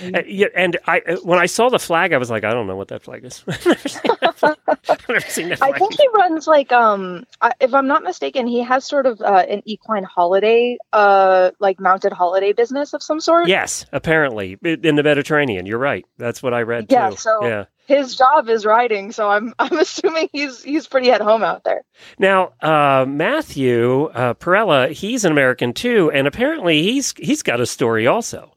Uh, 0.04 0.22
yeah, 0.26 0.48
and 0.56 0.78
I 0.88 1.00
uh, 1.00 1.18
when 1.24 1.40
I 1.40 1.46
saw 1.46 1.70
the 1.70 1.80
flag, 1.80 2.14
I 2.14 2.18
was 2.18 2.30
like, 2.30 2.44
I 2.44 2.54
don't 2.54 2.68
know 2.68 2.76
what 2.76 2.90
that 2.90 3.04
flag 3.04 3.24
is. 3.26 3.44
I've 3.48 3.66
never 3.66 5.20
seen 5.22 5.50
that. 5.50 5.60
Flag. 5.60 5.62
I 5.76 5.78
think 5.78 5.94
he 5.94 6.08
runs 6.16 6.48
like 6.48 6.72
um, 6.72 7.26
if 7.60 7.74
I'm 7.74 7.88
not 7.88 8.04
mistaken, 8.04 8.48
he 8.48 8.62
has 8.64 8.86
sort 8.86 9.06
of 9.06 9.22
uh, 9.22 9.46
an 9.50 9.62
equine 9.66 10.04
holiday, 10.04 10.78
uh, 10.92 11.52
like 11.60 11.80
mounted 11.80 12.14
holiday 12.14 12.54
business 12.54 12.94
of 12.94 13.04
some 13.04 13.20
sort. 13.20 13.48
Yes, 13.48 13.86
apparently 13.92 14.58
in 14.64 14.96
the 14.96 15.04
Mediterranean. 15.04 15.66
You're 15.66 15.80
right. 15.80 16.06
That's 16.18 16.42
what 16.44 16.54
I 16.54 16.62
read. 16.62 16.88
Yeah. 16.90 17.12
Too. 17.12 17.16
So 17.18 17.46
yeah. 17.46 17.66
His 17.86 18.16
job 18.16 18.48
is 18.48 18.66
riding, 18.66 19.12
so 19.12 19.30
I'm 19.30 19.54
I'm 19.60 19.78
assuming 19.78 20.30
he's 20.32 20.64
he's 20.64 20.88
pretty 20.88 21.12
at 21.12 21.22
home 21.22 21.44
out 21.44 21.64
there. 21.64 21.84
Now, 22.18 22.54
uh, 22.62 23.06
Matthew 23.08 24.06
uh, 24.06 24.34
Perella, 24.36 24.92
he's 24.92 25.26
an 25.26 25.32
American 25.32 25.74
too, 25.74 26.10
and 26.12 26.28
apparently 26.28 26.82
he's 26.82 27.14
he's 27.18 27.44
got 27.44 27.60
a 27.60 27.66
story 27.66 28.08
also. 28.08 28.56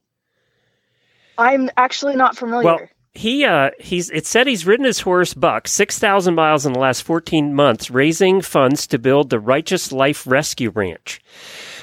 I'm 1.38 1.70
actually 1.76 2.16
not 2.16 2.36
familiar. 2.36 2.64
Well, 2.64 2.80
he 3.14 3.44
uh, 3.44 3.70
he's 3.80 4.10
it 4.10 4.26
said 4.26 4.46
he's 4.46 4.66
ridden 4.66 4.84
his 4.84 5.00
horse 5.00 5.34
Buck 5.34 5.68
six 5.68 5.98
thousand 5.98 6.34
miles 6.34 6.66
in 6.66 6.72
the 6.72 6.78
last 6.78 7.02
fourteen 7.02 7.54
months, 7.54 7.90
raising 7.90 8.42
funds 8.42 8.86
to 8.88 8.98
build 8.98 9.30
the 9.30 9.40
Righteous 9.40 9.90
Life 9.90 10.26
Rescue 10.26 10.70
Ranch. 10.70 11.20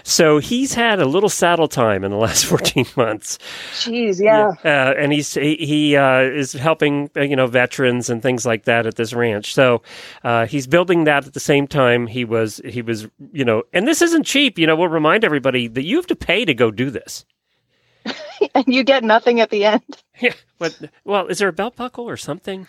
So 0.04 0.38
he's 0.38 0.74
had 0.74 1.00
a 1.00 1.06
little 1.06 1.30
saddle 1.30 1.70
time 1.70 2.04
in 2.04 2.12
the 2.12 2.18
last 2.18 2.46
14 2.48 2.86
months. 2.98 3.40
Jeez, 3.72 4.22
yeah. 4.22 4.52
yeah. 4.64 4.90
Uh, 4.90 4.94
and 4.98 5.14
he's 5.14 5.34
he, 5.34 5.56
he 5.56 5.96
uh, 5.96 6.22
is 6.22 6.54
helping 6.54 7.10
uh, 7.16 7.22
you 7.22 7.36
know 7.36 7.48
veterans 7.48 8.10
and 8.10 8.22
things 8.22 8.46
like 8.46 8.66
that 8.66 8.86
at 8.86 8.96
this 8.96 9.14
ranch. 9.14 9.54
So 9.54 9.82
uh, 10.24 10.46
he's 10.46 10.68
building 10.68 11.06
that 11.06 11.26
at 11.26 11.34
the 11.34 11.40
same 11.40 11.68
time 11.68 12.08
he 12.08 12.26
was 12.26 12.62
he 12.66 12.82
was 12.82 13.08
you 13.32 13.46
know, 13.46 13.64
and 13.74 13.88
this 13.88 14.02
isn't 14.02 14.24
cheap. 14.26 14.60
You 14.60 14.68
know, 14.68 14.76
we'll 14.76 14.90
remind 14.90 15.24
everybody 15.24 15.68
that 15.68 15.84
you 15.84 15.96
have 15.96 16.08
to 16.08 16.16
pay 16.16 16.46
to 16.46 16.54
go 16.54 16.70
do 16.70 16.90
this. 16.92 17.26
and 18.56 18.68
you 18.68 18.84
get 18.84 19.04
nothing 19.04 19.40
at 19.40 19.50
the 19.50 19.66
end. 19.66 19.84
Yeah. 20.22 20.34
But, 20.60 20.80
well, 21.04 21.26
is 21.26 21.40
there 21.40 21.48
a 21.48 21.54
belt 21.54 21.76
buckle 21.76 22.08
or 22.08 22.18
something? 22.18 22.68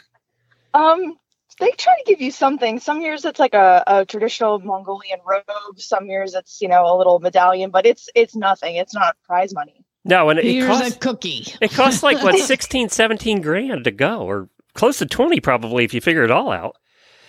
Um, 0.72 1.18
they 1.60 1.70
try 1.72 1.94
to 1.94 2.04
give 2.06 2.22
you 2.22 2.30
something. 2.30 2.80
Some 2.80 3.02
years 3.02 3.24
it's 3.26 3.38
like 3.38 3.52
a, 3.54 3.84
a 3.86 4.04
traditional 4.06 4.58
Mongolian 4.58 5.20
robe. 5.24 5.78
Some 5.78 6.06
years 6.06 6.34
it's 6.34 6.60
you 6.60 6.68
know 6.68 6.86
a 6.86 6.96
little 6.96 7.18
medallion, 7.20 7.70
but 7.70 7.86
it's 7.86 8.08
it's 8.14 8.34
nothing. 8.34 8.76
It's 8.76 8.94
not 8.94 9.16
prize 9.26 9.54
money. 9.54 9.84
No, 10.04 10.30
and 10.30 10.38
it, 10.38 10.44
Here's 10.46 10.66
costs 10.66 10.96
a 10.96 10.98
cookie. 10.98 11.46
It 11.60 11.70
costs 11.70 12.02
like 12.02 12.22
what 12.22 12.38
16, 12.46 12.88
17 12.88 13.40
grand 13.40 13.84
to 13.84 13.90
go, 13.90 14.22
or 14.22 14.48
close 14.74 14.98
to 14.98 15.06
twenty 15.06 15.40
probably 15.40 15.84
if 15.84 15.94
you 15.94 16.00
figure 16.00 16.24
it 16.24 16.30
all 16.30 16.50
out. 16.50 16.76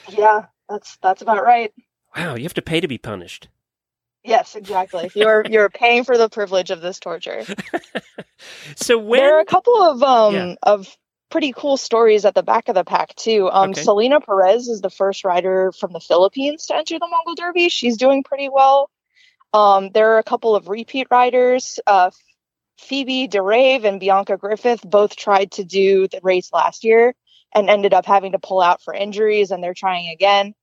Yeah, 0.10 0.46
that's 0.70 0.98
that's 1.02 1.22
about 1.22 1.44
right. 1.44 1.74
Wow, 2.16 2.36
you 2.36 2.44
have 2.44 2.54
to 2.56 2.62
pay 2.62 2.80
to 2.80 2.88
be 2.88 2.98
punished. 2.98 3.50
Yes, 4.26 4.56
exactly. 4.56 5.12
You're 5.14 5.46
you're 5.50 5.70
paying 5.70 6.04
for 6.04 6.18
the 6.18 6.30
privilege 6.30 6.72
of 6.72 6.82
this 6.82 7.00
torture. 7.00 7.44
so 8.76 8.98
when 8.98 9.20
there 9.20 9.38
are 9.38 9.40
a 9.40 9.46
couple 9.46 9.82
of 9.82 10.04
um 10.04 10.34
yeah. 10.34 10.56
of 10.64 10.96
pretty 11.30 11.54
cool 11.54 11.78
stories 11.78 12.26
at 12.26 12.34
the 12.34 12.44
back 12.44 12.70
of 12.70 12.76
the 12.76 12.84
pack 12.84 13.16
too. 13.16 13.50
Um, 13.52 13.72
okay. 13.72 13.84
Selena 13.84 14.22
Perez 14.22 14.68
is 14.68 14.82
the 14.82 14.90
first 14.90 15.24
rider 15.24 15.72
from 15.72 15.94
the 15.94 16.00
Philippines 16.00 16.68
to 16.68 16.76
enter 16.76 16.98
the 16.98 17.08
Mongol 17.08 17.36
Derby. 17.36 17.70
She's 17.70 17.98
doing 17.98 18.24
pretty 18.24 18.50
well. 18.50 18.90
Um, 19.54 19.90
there 19.94 20.14
are 20.14 20.18
a 20.18 20.24
couple 20.24 20.56
of 20.56 20.68
repeat 20.70 21.08
riders. 21.12 21.80
Uh, 21.86 22.12
Phoebe 22.78 23.28
DeRave 23.28 23.86
and 23.86 24.00
Bianca 24.00 24.38
Griffith 24.38 24.82
both 24.84 25.16
tried 25.16 25.52
to 25.54 25.64
do 25.64 26.08
the 26.08 26.20
race 26.24 26.52
last 26.52 26.84
year 26.84 27.16
and 27.54 27.70
ended 27.70 27.94
up 27.94 28.06
having 28.06 28.34
to 28.34 28.40
pull 28.40 28.60
out 28.60 28.82
for 28.82 28.94
injuries, 28.94 29.52
and 29.52 29.64
they're 29.64 29.74
trying 29.74 30.10
again. 30.10 30.54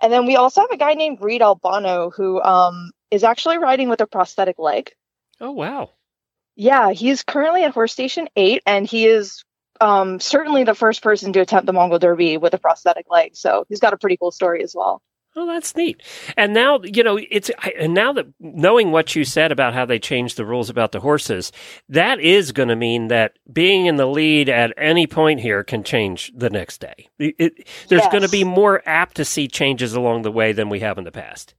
And 0.00 0.12
then 0.12 0.26
we 0.26 0.36
also 0.36 0.62
have 0.62 0.70
a 0.70 0.76
guy 0.76 0.94
named 0.94 1.18
Reed 1.20 1.42
Albano 1.42 2.10
who 2.10 2.42
um, 2.42 2.90
is 3.10 3.24
actually 3.24 3.58
riding 3.58 3.88
with 3.88 4.00
a 4.00 4.06
prosthetic 4.06 4.58
leg. 4.58 4.90
Oh, 5.40 5.52
wow. 5.52 5.90
Yeah, 6.56 6.92
he's 6.92 7.22
currently 7.22 7.64
at 7.64 7.72
horse 7.72 7.92
station 7.92 8.28
eight, 8.36 8.62
and 8.66 8.86
he 8.86 9.06
is 9.06 9.44
um, 9.80 10.20
certainly 10.20 10.64
the 10.64 10.74
first 10.74 11.02
person 11.02 11.32
to 11.32 11.40
attempt 11.40 11.66
the 11.66 11.72
Mongol 11.72 11.98
Derby 11.98 12.36
with 12.36 12.54
a 12.54 12.58
prosthetic 12.58 13.06
leg. 13.10 13.34
So 13.34 13.64
he's 13.68 13.80
got 13.80 13.94
a 13.94 13.98
pretty 13.98 14.16
cool 14.16 14.30
story 14.30 14.62
as 14.62 14.74
well. 14.74 15.02
Oh, 15.36 15.46
that's 15.46 15.76
neat. 15.76 16.02
And 16.36 16.52
now, 16.52 16.80
you 16.82 17.04
know, 17.04 17.16
it's, 17.30 17.52
and 17.78 17.94
now 17.94 18.12
that 18.14 18.26
knowing 18.40 18.90
what 18.90 19.14
you 19.14 19.24
said 19.24 19.52
about 19.52 19.74
how 19.74 19.86
they 19.86 20.00
changed 20.00 20.36
the 20.36 20.44
rules 20.44 20.68
about 20.68 20.90
the 20.90 20.98
horses, 20.98 21.52
that 21.88 22.18
is 22.18 22.50
going 22.50 22.68
to 22.68 22.74
mean 22.74 23.08
that 23.08 23.38
being 23.50 23.86
in 23.86 23.94
the 23.94 24.06
lead 24.06 24.48
at 24.48 24.74
any 24.76 25.06
point 25.06 25.38
here 25.38 25.62
can 25.62 25.84
change 25.84 26.32
the 26.34 26.50
next 26.50 26.78
day. 26.80 27.08
It, 27.20 27.36
it, 27.38 27.68
there's 27.88 28.02
yes. 28.02 28.10
going 28.10 28.24
to 28.24 28.28
be 28.28 28.42
more 28.42 28.82
apt 28.84 29.16
to 29.16 29.24
see 29.24 29.46
changes 29.46 29.94
along 29.94 30.22
the 30.22 30.32
way 30.32 30.52
than 30.52 30.68
we 30.68 30.80
have 30.80 30.98
in 30.98 31.04
the 31.04 31.12
past. 31.12 31.54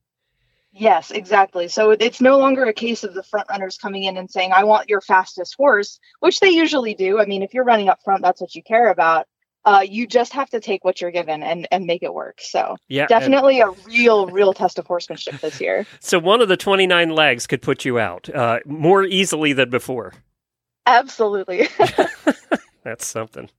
Yes, 0.81 1.11
exactly. 1.11 1.67
So 1.67 1.91
it's 1.91 2.19
no 2.19 2.39
longer 2.39 2.65
a 2.65 2.73
case 2.73 3.03
of 3.03 3.13
the 3.13 3.21
front 3.21 3.47
runners 3.51 3.77
coming 3.77 4.05
in 4.05 4.17
and 4.17 4.31
saying, 4.31 4.51
I 4.51 4.63
want 4.63 4.89
your 4.89 4.99
fastest 4.99 5.53
horse, 5.55 5.99
which 6.21 6.39
they 6.39 6.49
usually 6.49 6.95
do. 6.95 7.19
I 7.19 7.27
mean, 7.27 7.43
if 7.43 7.53
you're 7.53 7.63
running 7.63 7.87
up 7.87 7.99
front, 8.03 8.23
that's 8.23 8.41
what 8.41 8.55
you 8.55 8.63
care 8.63 8.89
about. 8.89 9.27
Uh, 9.63 9.85
you 9.87 10.07
just 10.07 10.33
have 10.33 10.49
to 10.49 10.59
take 10.59 10.83
what 10.83 10.99
you're 10.99 11.11
given 11.11 11.43
and, 11.43 11.67
and 11.71 11.85
make 11.85 12.01
it 12.01 12.11
work. 12.11 12.39
So 12.41 12.77
yeah, 12.87 13.05
definitely 13.05 13.61
and- 13.61 13.69
a 13.77 13.81
real, 13.87 14.25
real 14.25 14.53
test 14.53 14.79
of 14.79 14.87
horsemanship 14.87 15.39
this 15.39 15.61
year. 15.61 15.85
So 15.99 16.17
one 16.17 16.41
of 16.41 16.47
the 16.47 16.57
29 16.57 17.11
legs 17.11 17.45
could 17.45 17.61
put 17.61 17.85
you 17.85 17.99
out 17.99 18.27
uh, 18.33 18.61
more 18.65 19.03
easily 19.03 19.53
than 19.53 19.69
before. 19.69 20.13
Absolutely. 20.87 21.67
That's 22.83 23.05
something. 23.05 23.49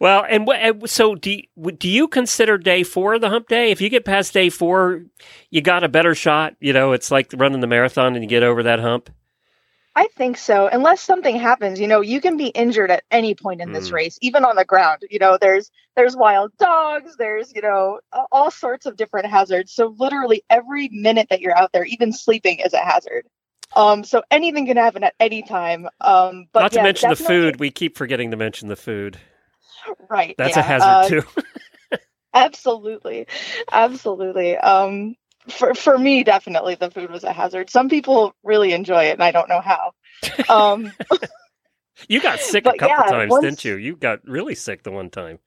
Well, 0.00 0.24
and 0.28 0.48
wh- 0.48 0.86
so 0.88 1.14
do 1.14 1.32
you, 1.32 1.72
do 1.72 1.88
you 1.88 2.08
consider 2.08 2.56
day 2.56 2.82
four 2.82 3.18
the 3.18 3.28
hump 3.28 3.48
day? 3.48 3.70
If 3.70 3.80
you 3.80 3.90
get 3.90 4.04
past 4.06 4.32
day 4.32 4.48
four, 4.48 5.04
you 5.50 5.60
got 5.60 5.84
a 5.84 5.88
better 5.88 6.14
shot. 6.14 6.56
You 6.60 6.72
know, 6.72 6.92
it's 6.92 7.10
like 7.10 7.30
running 7.36 7.60
the 7.60 7.66
marathon 7.66 8.14
and 8.14 8.24
you 8.24 8.28
get 8.28 8.42
over 8.42 8.62
that 8.62 8.80
hump. 8.80 9.10
I 9.96 10.08
think 10.16 10.38
so. 10.38 10.66
Unless 10.66 11.02
something 11.02 11.36
happens, 11.36 11.78
you 11.78 11.86
know, 11.86 12.00
you 12.00 12.20
can 12.20 12.36
be 12.36 12.48
injured 12.48 12.90
at 12.90 13.04
any 13.12 13.34
point 13.36 13.60
in 13.60 13.70
this 13.70 13.90
Mm. 13.90 13.92
race, 13.92 14.18
even 14.22 14.44
on 14.44 14.56
the 14.56 14.64
ground. 14.64 15.02
You 15.08 15.20
know, 15.20 15.38
there's 15.40 15.70
there's 15.94 16.16
wild 16.16 16.50
dogs, 16.58 17.14
there's, 17.16 17.52
you 17.54 17.62
know, 17.62 18.00
all 18.32 18.50
sorts 18.50 18.86
of 18.86 18.96
different 18.96 19.26
hazards. 19.26 19.72
So 19.72 19.94
literally 19.96 20.42
every 20.50 20.88
minute 20.88 21.28
that 21.30 21.40
you're 21.40 21.56
out 21.56 21.70
there, 21.72 21.84
even 21.84 22.12
sleeping 22.12 22.58
is 22.58 22.72
a 22.72 22.78
hazard. 22.78 23.26
Um 23.76 24.04
so 24.04 24.22
anything 24.30 24.66
can 24.66 24.76
happen 24.76 25.04
at 25.04 25.14
any 25.20 25.42
time. 25.42 25.88
Um 26.00 26.46
but 26.52 26.60
Not 26.60 26.72
to 26.72 26.78
yeah, 26.78 26.82
mention 26.84 27.10
the 27.10 27.16
food. 27.16 27.58
We 27.60 27.70
keep 27.70 27.96
forgetting 27.96 28.30
to 28.32 28.36
mention 28.36 28.68
the 28.68 28.76
food. 28.76 29.18
Right. 30.08 30.34
That's 30.38 30.56
yeah, 30.56 30.60
a 30.60 30.62
hazard 30.62 30.86
uh, 30.86 31.08
too. 31.08 31.22
Absolutely. 32.34 33.26
Absolutely. 33.70 34.56
Um 34.56 35.16
for 35.48 35.74
for 35.74 35.98
me 35.98 36.24
definitely 36.24 36.74
the 36.74 36.90
food 36.90 37.10
was 37.10 37.24
a 37.24 37.32
hazard. 37.32 37.70
Some 37.70 37.88
people 37.88 38.34
really 38.42 38.72
enjoy 38.72 39.04
it 39.04 39.12
and 39.12 39.22
I 39.22 39.30
don't 39.32 39.48
know 39.48 39.60
how. 39.60 39.92
Um 40.48 40.92
You 42.08 42.20
got 42.20 42.40
sick 42.40 42.66
a 42.66 42.72
couple 42.78 42.88
yeah, 42.88 43.10
times, 43.10 43.30
once- 43.30 43.42
didn't 43.44 43.64
you? 43.64 43.76
You 43.76 43.96
got 43.96 44.20
really 44.24 44.54
sick 44.54 44.82
the 44.82 44.90
one 44.90 45.10
time. 45.10 45.38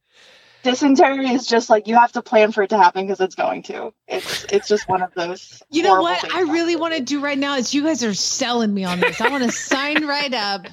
Dysentery 0.67 1.29
is 1.29 1.45
just 1.45 1.69
like 1.69 1.87
you 1.87 1.95
have 1.95 2.11
to 2.11 2.21
plan 2.21 2.51
for 2.51 2.63
it 2.63 2.69
to 2.69 2.77
happen 2.77 3.05
because 3.05 3.19
it's 3.21 3.35
going 3.35 3.63
to. 3.63 3.93
It's 4.07 4.45
it's 4.51 4.67
just 4.67 4.87
one 4.89 5.01
of 5.01 5.13
those. 5.13 5.63
You 5.69 5.83
know 5.83 6.01
what 6.01 6.33
I 6.33 6.41
really 6.41 6.75
want 6.75 6.93
to 6.95 7.01
do 7.01 7.19
right 7.21 7.37
now 7.37 7.55
is 7.55 7.73
you 7.73 7.83
guys 7.83 8.03
are 8.03 8.13
selling 8.13 8.73
me 8.73 8.83
on 8.83 8.99
this. 8.99 9.21
I 9.21 9.29
want 9.29 9.43
to 9.43 9.51
sign 9.51 10.05
right 10.05 10.33
up 10.33 10.67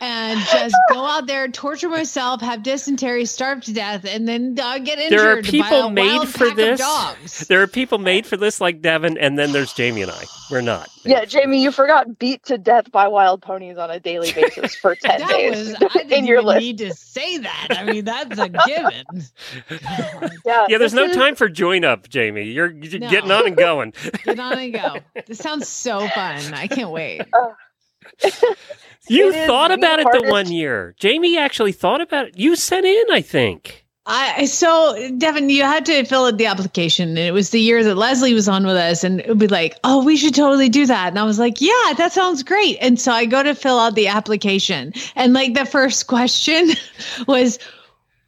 and 0.00 0.38
just 0.40 0.74
go 0.92 1.04
out 1.06 1.26
there, 1.26 1.48
torture 1.48 1.88
myself, 1.88 2.40
have 2.42 2.62
dysentery, 2.62 3.24
starve 3.24 3.62
to 3.64 3.72
death, 3.72 4.04
and 4.04 4.28
then 4.28 4.56
uh, 4.60 4.78
get 4.78 4.98
injured. 4.98 5.18
There 5.18 5.30
are 5.32 5.36
by 5.36 5.48
people 5.48 5.82
a 5.84 5.90
made 5.90 6.28
for 6.28 6.50
this. 6.54 7.46
There 7.48 7.62
are 7.62 7.66
people 7.66 7.98
made 7.98 8.26
for 8.26 8.36
this, 8.36 8.60
like 8.60 8.82
Devan, 8.82 9.16
and 9.20 9.38
then 9.38 9.52
there's 9.52 9.72
Jamie 9.72 10.02
and 10.02 10.10
I. 10.10 10.24
We're 10.50 10.60
not. 10.60 10.88
Yeah, 11.04 11.24
Jamie, 11.24 11.62
you 11.62 11.72
forgot 11.72 12.18
beat 12.18 12.44
to 12.44 12.58
death 12.58 12.90
by 12.92 13.08
wild 13.08 13.42
ponies 13.42 13.78
on 13.78 13.90
a 13.90 13.98
daily 13.98 14.32
basis 14.32 14.74
for 14.76 14.94
ten 15.02 15.20
That 15.20 15.28
days 15.30 15.56
was 15.56 15.74
I 15.96 16.02
didn't 16.04 16.26
your 16.26 16.36
even 16.38 16.46
list. 16.46 16.60
need 16.60 16.78
to 16.78 16.94
say 16.94 17.38
that. 17.38 17.66
I 17.70 17.84
mean, 17.84 18.04
that's 18.04 18.38
a 18.38 18.48
given. 18.48 19.24
Yeah, 20.44 20.66
Yeah, 20.68 20.78
there's 20.78 20.94
no 20.94 21.04
is- 21.04 21.16
time 21.16 21.34
for 21.34 21.48
join 21.48 21.84
up, 21.84 22.08
Jamie. 22.08 22.44
You're, 22.44 22.70
you're 22.70 23.00
No. 23.00 23.10
getting 23.10 23.30
on 23.30 23.46
and 23.46 23.56
going. 23.56 23.92
Get 24.24 24.38
on 24.38 24.58
and 24.58 24.72
go. 24.72 24.96
This 25.26 25.38
sounds 25.38 25.68
so 25.68 26.06
fun. 26.08 26.54
I 26.54 26.66
can't 26.68 26.90
wait. 26.90 27.22
You 29.08 29.28
It 29.28 29.36
is 29.36 29.46
thought 29.46 29.70
about 29.70 30.00
it 30.00 30.08
the 30.10 30.28
one 30.28 30.50
year. 30.50 30.94
Jamie 30.98 31.38
actually 31.38 31.72
thought 31.72 32.00
about 32.00 32.26
it. 32.26 32.38
You 32.38 32.56
sent 32.56 32.86
in, 32.86 33.04
I 33.10 33.20
think. 33.20 33.86
I 34.08 34.44
so 34.44 34.94
Devan, 35.18 35.50
you 35.50 35.62
had 35.64 35.84
to 35.86 36.04
fill 36.04 36.26
out 36.26 36.38
the 36.38 36.46
application, 36.46 37.08
and 37.10 37.18
it 37.18 37.32
was 37.32 37.50
the 37.50 37.60
year 37.60 37.82
that 37.82 37.96
Leslie 37.96 38.34
was 38.34 38.48
on 38.48 38.64
with 38.64 38.76
us, 38.76 39.02
and 39.02 39.20
it 39.20 39.28
would 39.28 39.38
be 39.40 39.48
like, 39.48 39.76
"Oh, 39.82 40.04
we 40.04 40.16
should 40.16 40.34
totally 40.34 40.68
do 40.68 40.86
that." 40.86 41.08
And 41.08 41.18
I 41.18 41.24
was 41.24 41.40
like, 41.40 41.60
"Yeah, 41.60 41.92
that 41.96 42.12
sounds 42.12 42.44
great." 42.44 42.78
And 42.80 43.00
so 43.00 43.10
I 43.10 43.24
go 43.26 43.42
to 43.42 43.54
fill 43.54 43.80
out 43.80 43.96
the 43.96 44.06
application, 44.06 44.92
and 45.16 45.32
like 45.32 45.54
the 45.54 45.66
first 45.66 46.06
question 46.06 46.70
was, 47.26 47.58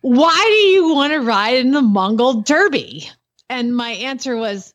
"Why 0.01 0.45
do 0.49 0.69
you 0.69 0.95
want 0.95 1.13
to 1.13 1.21
ride 1.21 1.59
in 1.59 1.71
the 1.71 1.83
Mongol 1.83 2.41
Derby?" 2.43 3.09
And 3.49 3.77
my 3.77 3.91
answer 3.91 4.37
was, 4.37 4.75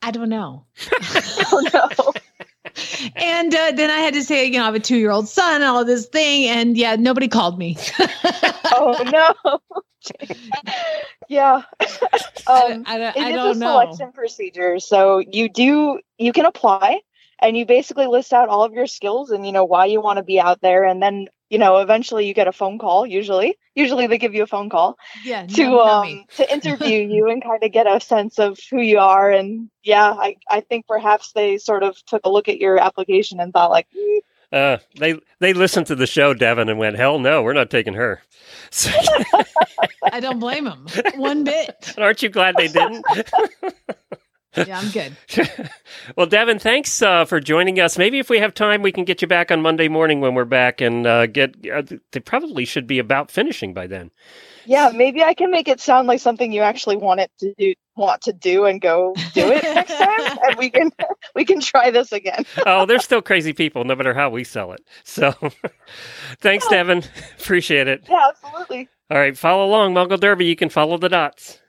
"I 0.00 0.12
don't 0.12 0.28
know." 0.28 0.64
Oh 1.50 1.62
no. 1.72 2.12
And 3.16 3.54
uh, 3.54 3.72
then 3.72 3.90
I 3.90 3.98
had 3.98 4.14
to 4.14 4.22
say, 4.22 4.46
you 4.46 4.52
know, 4.52 4.62
I 4.62 4.66
have 4.66 4.74
a 4.74 4.80
two-year-old 4.80 5.28
son, 5.28 5.56
and 5.56 5.64
all 5.64 5.84
this 5.84 6.06
thing, 6.06 6.48
and 6.48 6.76
yeah, 6.76 6.96
nobody 6.96 7.28
called 7.28 7.58
me. 7.58 7.76
Oh 8.70 9.32
no. 9.44 9.60
yeah. 11.28 11.62
I, 11.80 11.86
um, 12.72 12.84
I, 12.86 13.00
it 13.00 13.16
I 13.16 13.28
is 13.30 13.34
don't 13.34 13.56
a 13.56 13.58
know. 13.58 13.66
selection 13.66 14.12
procedure. 14.12 14.78
So 14.78 15.18
you 15.18 15.48
do 15.48 16.00
you 16.18 16.32
can 16.32 16.46
apply 16.46 17.00
and 17.40 17.56
you 17.56 17.66
basically 17.66 18.06
list 18.06 18.32
out 18.32 18.48
all 18.48 18.64
of 18.64 18.72
your 18.72 18.86
skills 18.86 19.30
and 19.30 19.46
you 19.46 19.52
know 19.52 19.64
why 19.64 19.86
you 19.86 20.00
want 20.00 20.18
to 20.18 20.22
be 20.22 20.40
out 20.40 20.60
there 20.60 20.84
and 20.84 21.02
then 21.02 21.28
you 21.50 21.58
know 21.58 21.78
eventually 21.78 22.26
you 22.26 22.34
get 22.34 22.48
a 22.48 22.52
phone 22.52 22.78
call 22.78 23.06
usually 23.06 23.56
usually 23.74 24.06
they 24.06 24.18
give 24.18 24.34
you 24.34 24.42
a 24.42 24.46
phone 24.46 24.68
call 24.68 24.96
Yeah, 25.24 25.46
to 25.46 25.62
no, 25.64 25.80
um 25.80 26.24
to 26.36 26.52
interview 26.52 26.98
you 27.14 27.28
and 27.30 27.42
kind 27.42 27.62
of 27.62 27.72
get 27.72 27.86
a 27.86 28.00
sense 28.00 28.38
of 28.38 28.58
who 28.70 28.80
you 28.80 28.98
are 28.98 29.30
and 29.30 29.70
yeah 29.82 30.10
I 30.12 30.36
I 30.50 30.60
think 30.60 30.86
perhaps 30.86 31.32
they 31.32 31.58
sort 31.58 31.82
of 31.82 31.96
took 32.06 32.22
a 32.24 32.30
look 32.30 32.48
at 32.48 32.58
your 32.58 32.78
application 32.78 33.40
and 33.40 33.52
thought 33.52 33.70
like 33.70 33.86
"Hmm, 33.96 34.18
Uh, 34.50 34.78
they 34.98 35.18
they 35.40 35.52
listened 35.52 35.86
to 35.86 35.94
the 35.94 36.06
show, 36.06 36.32
Devan, 36.34 36.70
and 36.70 36.78
went, 36.78 36.96
"Hell 36.96 37.18
no, 37.18 37.42
we're 37.42 37.52
not 37.52 37.70
taking 37.70 37.94
her." 37.94 38.22
So, 38.70 38.90
I 40.12 40.20
don't 40.20 40.38
blame 40.40 40.64
them 40.64 40.86
one 41.16 41.44
bit. 41.44 41.94
aren't 41.98 42.22
you 42.22 42.28
glad 42.28 42.56
they 42.56 42.68
didn't? 42.68 43.04
Yeah, 44.56 44.78
I'm 44.78 44.90
good. 44.90 45.16
well, 46.16 46.26
Devan, 46.26 46.60
thanks 46.60 47.02
uh, 47.02 47.24
for 47.26 47.38
joining 47.38 47.78
us. 47.80 47.98
Maybe 47.98 48.18
if 48.18 48.30
we 48.30 48.38
have 48.38 48.54
time, 48.54 48.82
we 48.82 48.92
can 48.92 49.04
get 49.04 49.20
you 49.20 49.28
back 49.28 49.50
on 49.50 49.60
Monday 49.60 49.88
morning 49.88 50.20
when 50.20 50.34
we're 50.34 50.44
back 50.46 50.80
and 50.80 51.06
uh, 51.06 51.26
get. 51.26 51.54
Uh, 51.70 51.82
they 52.12 52.20
probably 52.20 52.64
should 52.64 52.86
be 52.86 52.98
about 52.98 53.30
finishing 53.30 53.74
by 53.74 53.86
then. 53.86 54.10
yeah 54.66 54.90
maybe 54.94 55.22
I 55.22 55.34
can 55.34 55.50
make 55.50 55.68
it 55.68 55.80
sound 55.80 56.08
like 56.08 56.20
something 56.20 56.52
you 56.52 56.62
actually 56.62 56.96
want 56.96 57.20
it 57.20 57.30
to 57.40 57.54
do 57.58 57.74
want 57.96 58.22
to 58.22 58.32
do 58.32 58.64
and 58.64 58.80
go 58.80 59.12
do 59.34 59.50
it 59.50 59.62
next 59.64 59.96
time 59.98 60.38
and 60.44 60.56
we 60.56 60.70
can 60.70 60.90
we 61.34 61.44
can 61.44 61.60
try 61.60 61.90
this 61.90 62.12
again 62.12 62.44
oh, 62.66 62.86
they're 62.86 63.00
still 63.00 63.22
crazy 63.22 63.52
people, 63.52 63.84
no 63.84 63.96
matter 63.96 64.14
how 64.14 64.30
we 64.30 64.44
sell 64.44 64.72
it. 64.72 64.80
So, 65.04 65.32
thanks, 66.40 66.66
Devan. 66.66 67.06
Appreciate 67.40 67.88
it. 67.88 68.04
yeah 68.08 68.28
absolutely 68.28 68.88
All 69.10 69.18
right, 69.18 69.36
follow 69.36 69.64
along, 69.66 69.94
Mongol 69.94 70.18
Derby. 70.18 70.46
You 70.46 70.56
can 70.56 70.68
follow 70.68 70.96
the 70.98 71.08
dots. 71.08 71.60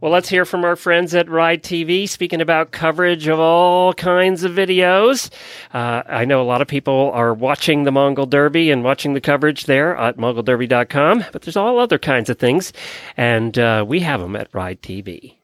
Well, 0.00 0.12
let's 0.12 0.28
hear 0.28 0.44
from 0.44 0.64
our 0.64 0.76
friends 0.76 1.12
at 1.12 1.28
Ride 1.28 1.64
TV 1.64 2.08
speaking 2.08 2.40
about 2.40 2.70
coverage 2.70 3.26
of 3.26 3.40
all 3.40 3.92
kinds 3.94 4.44
of 4.44 4.52
videos. 4.52 5.28
Uh, 5.74 6.04
I 6.06 6.24
know 6.24 6.40
a 6.40 6.46
lot 6.46 6.62
of 6.62 6.68
people 6.68 7.10
are 7.12 7.34
watching 7.34 7.82
the 7.82 7.90
Mongol 7.90 8.26
Derby 8.26 8.70
and 8.70 8.84
watching 8.84 9.14
the 9.14 9.20
coverage 9.20 9.64
there 9.64 9.96
at 9.96 10.16
mongolderby.com, 10.16 11.24
but 11.32 11.42
there's 11.42 11.56
all 11.56 11.80
other 11.80 11.98
kinds 11.98 12.30
of 12.30 12.38
things, 12.38 12.72
and 13.16 13.58
uh, 13.58 13.84
we 13.88 13.98
have 13.98 14.20
them 14.20 14.36
at 14.36 14.54
Ride 14.54 14.82
TV. 14.82 15.34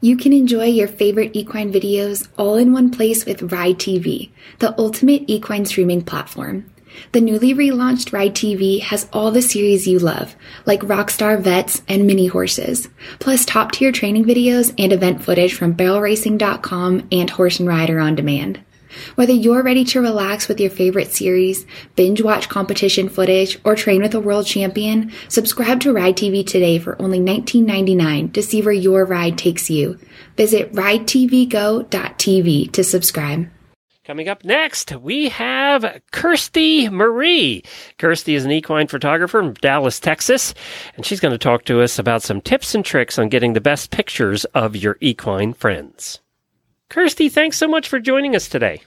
You 0.00 0.16
can 0.16 0.32
enjoy 0.32 0.64
your 0.64 0.88
favorite 0.88 1.32
equine 1.34 1.70
videos 1.70 2.28
all 2.38 2.56
in 2.56 2.72
one 2.72 2.90
place 2.90 3.26
with 3.26 3.52
Ride 3.52 3.78
TV, 3.78 4.30
the 4.60 4.74
ultimate 4.78 5.24
equine 5.26 5.66
streaming 5.66 6.00
platform. 6.00 6.64
The 7.12 7.20
newly 7.20 7.54
relaunched 7.54 8.12
Ride 8.12 8.34
TV 8.34 8.80
has 8.80 9.08
all 9.12 9.30
the 9.30 9.42
series 9.42 9.86
you 9.86 9.98
love, 9.98 10.34
like 10.66 10.80
Rockstar 10.80 11.40
Vets 11.40 11.82
and 11.88 12.06
Mini 12.06 12.26
Horses, 12.26 12.88
plus 13.18 13.44
top 13.44 13.72
tier 13.72 13.92
training 13.92 14.24
videos 14.24 14.74
and 14.78 14.92
event 14.92 15.22
footage 15.22 15.54
from 15.54 15.74
barrelracing.com 15.74 17.08
and 17.12 17.30
Horse 17.30 17.60
and 17.60 17.68
Rider 17.68 18.00
on 18.00 18.14
Demand. 18.14 18.60
Whether 19.14 19.32
you're 19.32 19.62
ready 19.62 19.84
to 19.86 20.00
relax 20.00 20.48
with 20.48 20.60
your 20.60 20.70
favorite 20.70 21.12
series, 21.12 21.66
binge 21.96 22.22
watch 22.22 22.48
competition 22.48 23.08
footage, 23.08 23.58
or 23.64 23.74
train 23.74 24.02
with 24.02 24.14
a 24.14 24.20
world 24.20 24.46
champion, 24.46 25.12
subscribe 25.28 25.80
to 25.80 25.92
Ride 25.92 26.16
TV 26.16 26.46
today 26.46 26.78
for 26.78 27.00
only 27.00 27.18
$19.99 27.18 28.32
to 28.32 28.42
see 28.42 28.62
where 28.62 28.72
your 28.72 29.04
ride 29.04 29.36
takes 29.36 29.70
you. 29.70 29.98
Visit 30.36 30.72
ridetvgo.tv 30.72 32.72
to 32.72 32.84
subscribe. 32.84 33.48
Coming 34.04 34.28
up 34.28 34.44
next, 34.44 34.94
we 34.96 35.30
have 35.30 36.02
Kirstie 36.12 36.90
Marie. 36.90 37.64
Kirstie 37.98 38.34
is 38.34 38.44
an 38.44 38.50
equine 38.50 38.86
photographer 38.86 39.40
from 39.40 39.54
Dallas, 39.54 39.98
Texas, 39.98 40.52
and 40.94 41.06
she's 41.06 41.20
going 41.20 41.32
to 41.32 41.38
talk 41.38 41.64
to 41.64 41.80
us 41.80 41.98
about 41.98 42.20
some 42.20 42.42
tips 42.42 42.74
and 42.74 42.84
tricks 42.84 43.18
on 43.18 43.30
getting 43.30 43.54
the 43.54 43.62
best 43.62 43.90
pictures 43.90 44.44
of 44.46 44.76
your 44.76 44.98
equine 45.00 45.54
friends. 45.54 46.20
Kirstie, 46.90 47.32
thanks 47.32 47.56
so 47.56 47.66
much 47.66 47.88
for 47.88 47.98
joining 47.98 48.36
us 48.36 48.46
today. 48.46 48.82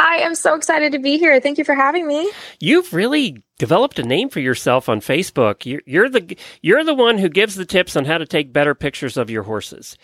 I 0.00 0.16
am 0.16 0.34
so 0.34 0.56
excited 0.56 0.90
to 0.90 0.98
be 0.98 1.18
here. 1.18 1.38
Thank 1.38 1.58
you 1.58 1.64
for 1.64 1.76
having 1.76 2.08
me. 2.08 2.28
You've 2.58 2.92
really 2.92 3.44
developed 3.60 4.00
a 4.00 4.02
name 4.02 4.28
for 4.28 4.40
yourself 4.40 4.88
on 4.88 5.00
Facebook. 5.00 5.64
You're, 5.64 5.82
you're 5.86 6.08
the 6.08 6.36
you're 6.62 6.82
the 6.82 6.94
one 6.94 7.18
who 7.18 7.28
gives 7.28 7.54
the 7.54 7.64
tips 7.64 7.94
on 7.94 8.06
how 8.06 8.18
to 8.18 8.26
take 8.26 8.52
better 8.52 8.74
pictures 8.74 9.16
of 9.16 9.30
your 9.30 9.44
horses, 9.44 9.96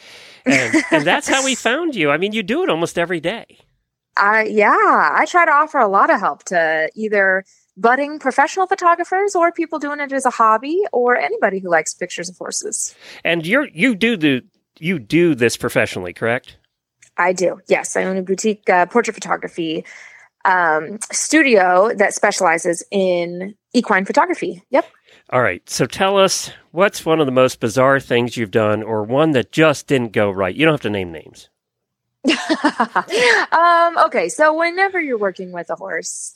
and, 0.46 0.76
and 0.92 1.04
that's 1.04 1.26
how 1.26 1.44
we 1.44 1.54
found 1.56 1.96
you. 1.96 2.10
I 2.10 2.18
mean, 2.18 2.32
you 2.32 2.44
do 2.44 2.62
it 2.62 2.70
almost 2.70 3.00
every 3.00 3.18
day. 3.18 3.58
I 4.18 4.44
yeah, 4.44 5.10
I 5.14 5.24
try 5.26 5.44
to 5.44 5.52
offer 5.52 5.78
a 5.78 5.88
lot 5.88 6.10
of 6.10 6.20
help 6.20 6.44
to 6.44 6.90
either 6.94 7.44
budding 7.76 8.18
professional 8.18 8.66
photographers 8.66 9.34
or 9.34 9.52
people 9.52 9.78
doing 9.78 10.00
it 10.00 10.12
as 10.12 10.26
a 10.26 10.30
hobby 10.30 10.82
or 10.92 11.16
anybody 11.16 11.60
who 11.60 11.70
likes 11.70 11.94
pictures 11.94 12.28
of 12.28 12.36
horses. 12.36 12.94
And 13.24 13.46
you're 13.46 13.68
you 13.68 13.94
do 13.94 14.16
the 14.16 14.42
you 14.78 14.98
do 14.98 15.34
this 15.34 15.56
professionally, 15.56 16.12
correct? 16.12 16.56
I 17.16 17.32
do. 17.32 17.60
Yes, 17.68 17.96
I 17.96 18.04
own 18.04 18.16
a 18.16 18.22
boutique 18.22 18.68
uh, 18.68 18.86
portrait 18.86 19.14
photography 19.14 19.84
um, 20.44 20.98
studio 21.10 21.92
that 21.94 22.14
specializes 22.14 22.84
in 22.90 23.54
equine 23.74 24.04
photography. 24.04 24.62
Yep. 24.70 24.86
All 25.30 25.42
right. 25.42 25.68
So 25.68 25.84
tell 25.84 26.16
us 26.16 26.50
what's 26.70 27.04
one 27.04 27.20
of 27.20 27.26
the 27.26 27.32
most 27.32 27.60
bizarre 27.60 28.00
things 28.00 28.36
you've 28.36 28.50
done, 28.50 28.82
or 28.82 29.02
one 29.02 29.32
that 29.32 29.52
just 29.52 29.86
didn't 29.86 30.12
go 30.12 30.30
right. 30.30 30.54
You 30.54 30.64
don't 30.64 30.74
have 30.74 30.80
to 30.82 30.90
name 30.90 31.12
names. 31.12 31.50
um, 33.52 33.98
okay, 34.06 34.28
so 34.28 34.56
whenever 34.56 35.00
you're 35.00 35.18
working 35.18 35.52
with 35.52 35.70
a 35.70 35.76
horse, 35.76 36.34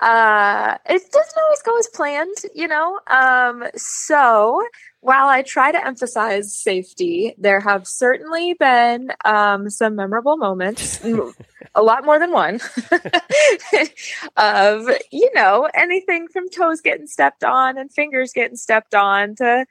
uh, 0.00 0.76
it 0.86 1.02
doesn't 1.12 1.42
always 1.42 1.62
go 1.62 1.78
as 1.78 1.86
planned, 1.88 2.36
you 2.54 2.68
know. 2.68 2.98
Um, 3.06 3.64
so 3.76 4.62
while 5.00 5.28
I 5.28 5.42
try 5.42 5.70
to 5.70 5.86
emphasize 5.86 6.56
safety, 6.56 7.34
there 7.38 7.60
have 7.60 7.86
certainly 7.86 8.54
been 8.54 9.12
um, 9.24 9.70
some 9.70 9.96
memorable 9.96 10.36
moments, 10.36 11.02
a 11.74 11.82
lot 11.82 12.04
more 12.04 12.18
than 12.18 12.32
one, 12.32 12.60
of 14.36 14.88
you 15.12 15.30
know 15.34 15.68
anything 15.74 16.28
from 16.28 16.48
toes 16.48 16.80
getting 16.80 17.06
stepped 17.06 17.44
on 17.44 17.78
and 17.78 17.92
fingers 17.92 18.32
getting 18.32 18.56
stepped 18.56 18.94
on 18.94 19.36
to 19.36 19.64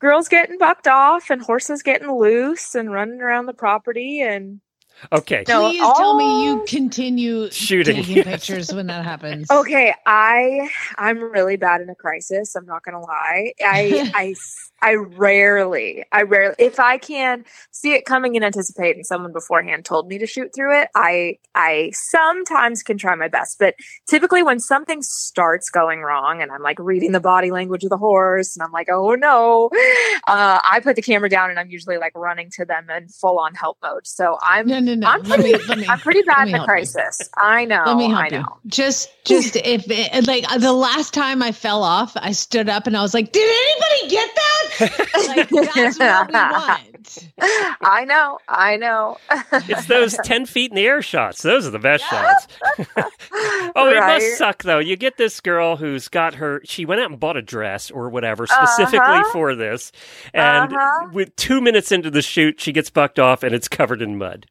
girls 0.00 0.28
getting 0.28 0.58
bucked 0.58 0.86
off 0.86 1.30
and 1.30 1.42
horses 1.42 1.82
getting 1.82 2.10
loose 2.10 2.74
and 2.74 2.92
running 2.92 3.20
around 3.20 3.46
the 3.46 3.54
property 3.54 4.20
and 4.20 4.60
Okay. 5.12 5.44
No, 5.48 5.70
Please 5.70 5.80
tell 5.96 6.16
me 6.16 6.44
you 6.44 6.64
continue 6.66 7.50
Shooting, 7.50 7.96
taking 7.96 8.16
yes. 8.16 8.26
pictures 8.26 8.74
when 8.74 8.86
that 8.86 9.04
happens. 9.04 9.50
Okay, 9.50 9.94
I 10.06 10.70
I'm 10.96 11.18
really 11.18 11.56
bad 11.56 11.80
in 11.80 11.90
a 11.90 11.94
crisis. 11.94 12.54
I'm 12.56 12.66
not 12.66 12.82
gonna 12.82 13.00
lie. 13.00 13.52
I 13.60 14.10
I 14.14 14.34
I 14.82 14.94
rarely, 14.94 16.04
I 16.12 16.22
rarely, 16.22 16.54
if 16.58 16.78
I 16.78 16.98
can 16.98 17.44
see 17.70 17.94
it 17.94 18.04
coming 18.04 18.36
and 18.36 18.44
anticipate, 18.44 18.94
and 18.96 19.06
someone 19.06 19.32
beforehand 19.32 19.86
told 19.86 20.06
me 20.06 20.18
to 20.18 20.26
shoot 20.26 20.54
through 20.54 20.80
it, 20.82 20.88
I 20.94 21.38
I 21.54 21.92
sometimes 21.94 22.82
can 22.82 22.98
try 22.98 23.14
my 23.14 23.28
best. 23.28 23.58
But 23.58 23.74
typically, 24.06 24.42
when 24.42 24.60
something 24.60 25.02
starts 25.02 25.70
going 25.70 26.00
wrong, 26.00 26.42
and 26.42 26.52
I'm 26.52 26.62
like 26.62 26.78
reading 26.78 27.12
the 27.12 27.20
body 27.20 27.50
language 27.50 27.84
of 27.84 27.90
the 27.90 27.96
horse, 27.96 28.54
and 28.54 28.62
I'm 28.62 28.72
like, 28.72 28.88
oh 28.90 29.14
no, 29.14 29.70
uh, 30.26 30.60
I 30.62 30.80
put 30.82 30.96
the 30.96 31.02
camera 31.02 31.30
down, 31.30 31.48
and 31.48 31.58
I'm 31.58 31.70
usually 31.70 31.96
like 31.96 32.12
running 32.14 32.50
to 32.52 32.66
them 32.66 32.90
in 32.90 33.08
full 33.08 33.38
on 33.38 33.54
help 33.54 33.78
mode. 33.82 34.06
So 34.06 34.38
I'm 34.42 34.66
No, 34.66 34.78
no, 34.78 34.85
no. 34.94 35.06
I'm 35.08 35.22
Let 35.24 35.40
pretty, 35.40 35.52
me- 35.58 35.64
let 35.68 35.78
me- 35.78 35.86
I'm 35.88 35.98
pretty 35.98 36.22
bad 36.22 36.44
me 36.44 36.50
in 36.50 36.54
a 36.54 36.58
help 36.58 36.68
you. 36.68 36.72
crisis. 36.72 37.28
I 37.36 37.64
know. 37.64 37.82
Let 37.86 37.96
me 37.96 38.08
help 38.08 38.20
I 38.22 38.26
you. 38.26 38.42
know. 38.42 38.58
Just, 38.66 39.10
just 39.24 39.56
if 39.56 39.84
it, 39.88 40.26
like 40.26 40.44
the 40.60 40.72
last 40.72 41.12
time 41.12 41.42
I 41.42 41.52
fell 41.52 41.82
off, 41.82 42.12
I 42.16 42.32
stood 42.32 42.68
up 42.68 42.86
and 42.86 42.96
I 42.96 43.02
was 43.02 43.12
like, 43.14 43.32
"Did 43.32 43.42
anybody 43.48 44.10
get 44.10 44.30
that?" 44.34 45.26
like 45.28 45.48
that's 45.74 45.98
what 45.98 46.28
we 46.28 46.32
want. 46.34 46.82
I 47.80 48.04
know. 48.04 48.38
I 48.48 48.76
know. 48.76 49.16
It's 49.52 49.86
those 49.86 50.14
10 50.24 50.44
feet 50.46 50.70
in 50.72 50.74
the 50.76 50.86
air 50.86 51.02
shots. 51.02 51.40
Those 51.42 51.66
are 51.66 51.70
the 51.70 51.78
best 51.78 52.04
shots. 52.04 52.48
oh, 53.76 53.88
it 53.90 54.00
must 54.00 54.38
suck, 54.38 54.62
though. 54.64 54.78
You 54.80 54.96
get 54.96 55.16
this 55.16 55.40
girl 55.40 55.76
who's 55.76 56.08
got 56.08 56.34
her, 56.34 56.60
she 56.64 56.84
went 56.84 57.00
out 57.00 57.10
and 57.10 57.20
bought 57.20 57.36
a 57.36 57.42
dress 57.42 57.90
or 57.90 58.08
whatever 58.08 58.46
specifically 58.46 58.98
Uh-huh. 59.06 59.32
for 59.32 59.54
this. 59.54 59.92
And 60.34 60.72
Uh-huh. 60.72 61.08
with 61.12 61.34
two 61.36 61.60
minutes 61.60 61.92
into 61.92 62.10
the 62.10 62.22
shoot, 62.22 62.60
she 62.60 62.72
gets 62.72 62.90
bucked 62.90 63.18
off 63.20 63.42
and 63.44 63.54
it's 63.54 63.68
covered 63.68 64.02
in 64.02 64.18
mud. 64.18 64.46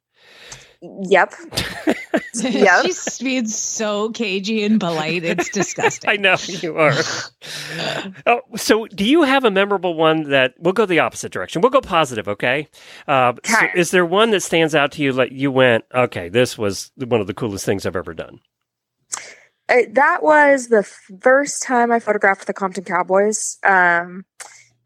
Yep. 1.09 1.33
Yep. 2.43 2.85
She's 2.85 3.17
being 3.19 3.47
so 3.47 4.09
cagey 4.09 4.65
and 4.65 4.77
polite. 4.79 5.23
It's 5.23 5.49
disgusting. 5.49 6.09
I 6.13 6.17
know 6.17 6.35
you 6.47 6.77
are. 6.77 6.91
oh, 8.25 8.41
so, 8.57 8.87
do 8.87 9.05
you 9.05 9.23
have 9.23 9.45
a 9.45 9.51
memorable 9.51 9.93
one 9.95 10.29
that 10.29 10.53
we'll 10.59 10.73
go 10.73 10.85
the 10.85 10.99
opposite 10.99 11.31
direction? 11.31 11.61
We'll 11.61 11.71
go 11.71 11.79
positive, 11.79 12.27
okay? 12.27 12.67
Uh, 13.07 13.33
so 13.45 13.55
Okay. 13.55 13.71
is 13.79 13.91
there 13.91 14.05
one 14.05 14.31
that 14.31 14.41
stands 14.41 14.75
out 14.75 14.91
to 14.93 15.01
you 15.01 15.13
like 15.13 15.31
you 15.31 15.49
went, 15.49 15.85
okay, 15.93 16.27
this 16.27 16.57
was 16.57 16.91
one 16.97 17.21
of 17.21 17.27
the 17.27 17.33
coolest 17.33 17.65
things 17.65 17.85
I've 17.85 17.95
ever 17.95 18.13
done? 18.13 18.39
Uh, 19.69 19.83
that 19.91 20.21
was 20.21 20.67
the 20.67 20.83
first 21.21 21.63
time 21.63 21.89
I 21.91 21.99
photographed 21.99 22.47
the 22.47 22.53
Compton 22.53 22.83
Cowboys. 22.83 23.57
Um, 23.63 24.25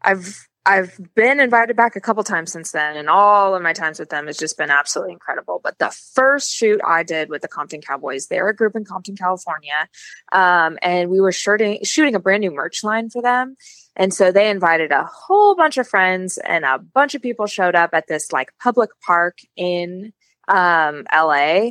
I've 0.02 0.46
I've 0.66 1.00
been 1.14 1.40
invited 1.40 1.74
back 1.74 1.96
a 1.96 2.00
couple 2.00 2.22
times 2.22 2.52
since 2.52 2.72
then, 2.72 2.96
and 2.96 3.08
all 3.08 3.54
of 3.54 3.62
my 3.62 3.72
times 3.72 3.98
with 3.98 4.10
them 4.10 4.26
has 4.26 4.36
just 4.36 4.58
been 4.58 4.70
absolutely 4.70 5.14
incredible. 5.14 5.58
But 5.62 5.78
the 5.78 5.90
first 6.14 6.52
shoot 6.52 6.80
I 6.86 7.02
did 7.02 7.30
with 7.30 7.40
the 7.40 7.48
Compton 7.48 7.80
Cowboys, 7.80 8.26
they're 8.26 8.48
a 8.48 8.54
group 8.54 8.76
in 8.76 8.84
Compton, 8.84 9.16
California, 9.16 9.88
um, 10.32 10.78
and 10.82 11.10
we 11.10 11.20
were 11.20 11.32
shooting 11.32 11.82
shooting 11.82 12.14
a 12.14 12.20
brand 12.20 12.42
new 12.42 12.50
merch 12.50 12.84
line 12.84 13.08
for 13.08 13.22
them. 13.22 13.56
And 13.96 14.12
so 14.12 14.32
they 14.32 14.50
invited 14.50 14.92
a 14.92 15.04
whole 15.04 15.56
bunch 15.56 15.78
of 15.78 15.88
friends, 15.88 16.36
and 16.36 16.64
a 16.66 16.78
bunch 16.78 17.14
of 17.14 17.22
people 17.22 17.46
showed 17.46 17.74
up 17.74 17.90
at 17.94 18.06
this 18.06 18.30
like 18.30 18.52
public 18.62 18.90
park 19.00 19.38
in 19.56 20.12
um, 20.46 21.06
LA 21.12 21.70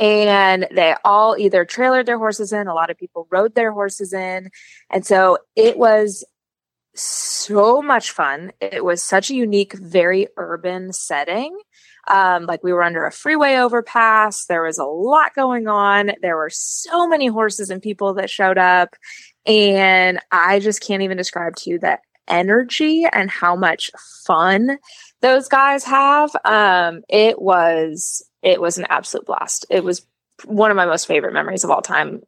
and 0.00 0.66
they 0.72 0.92
all 1.04 1.36
either 1.38 1.64
trailered 1.64 2.06
their 2.06 2.18
horses 2.18 2.52
in 2.52 2.66
a 2.66 2.74
lot 2.74 2.90
of 2.90 2.98
people 2.98 3.28
rode 3.30 3.54
their 3.54 3.70
horses 3.70 4.12
in 4.12 4.50
and 4.90 5.06
so 5.06 5.38
it 5.54 5.78
was 5.78 6.24
so 6.94 7.82
much 7.82 8.10
fun. 8.10 8.52
It 8.60 8.84
was 8.84 9.02
such 9.02 9.30
a 9.30 9.34
unique 9.34 9.74
very 9.74 10.28
urban 10.36 10.92
setting. 10.92 11.56
Um, 12.06 12.44
like 12.44 12.62
we 12.62 12.72
were 12.72 12.82
under 12.82 13.06
a 13.06 13.12
freeway 13.12 13.56
overpass. 13.56 14.46
There 14.46 14.62
was 14.62 14.78
a 14.78 14.84
lot 14.84 15.34
going 15.34 15.68
on. 15.68 16.12
There 16.22 16.36
were 16.36 16.50
so 16.50 17.06
many 17.06 17.26
horses 17.26 17.70
and 17.70 17.80
people 17.82 18.14
that 18.14 18.30
showed 18.30 18.58
up. 18.58 18.94
And 19.46 20.20
i 20.32 20.58
just 20.58 20.80
can't 20.80 21.02
even 21.02 21.18
describe 21.18 21.54
to 21.56 21.70
you 21.70 21.78
the 21.78 21.98
energy 22.28 23.04
and 23.12 23.30
how 23.30 23.54
much 23.54 23.90
fun 24.24 24.78
those 25.20 25.48
guys 25.48 25.84
have. 25.84 26.30
Um, 26.44 27.02
it 27.08 27.40
was 27.40 28.26
it 28.42 28.60
was 28.60 28.78
an 28.78 28.86
absolute 28.88 29.26
blast. 29.26 29.66
It 29.70 29.84
was 29.84 30.06
one 30.44 30.70
of 30.70 30.76
my 30.76 30.86
most 30.86 31.06
favorite 31.06 31.32
memories 31.32 31.64
of 31.64 31.70
all 31.70 31.82
time 31.82 32.22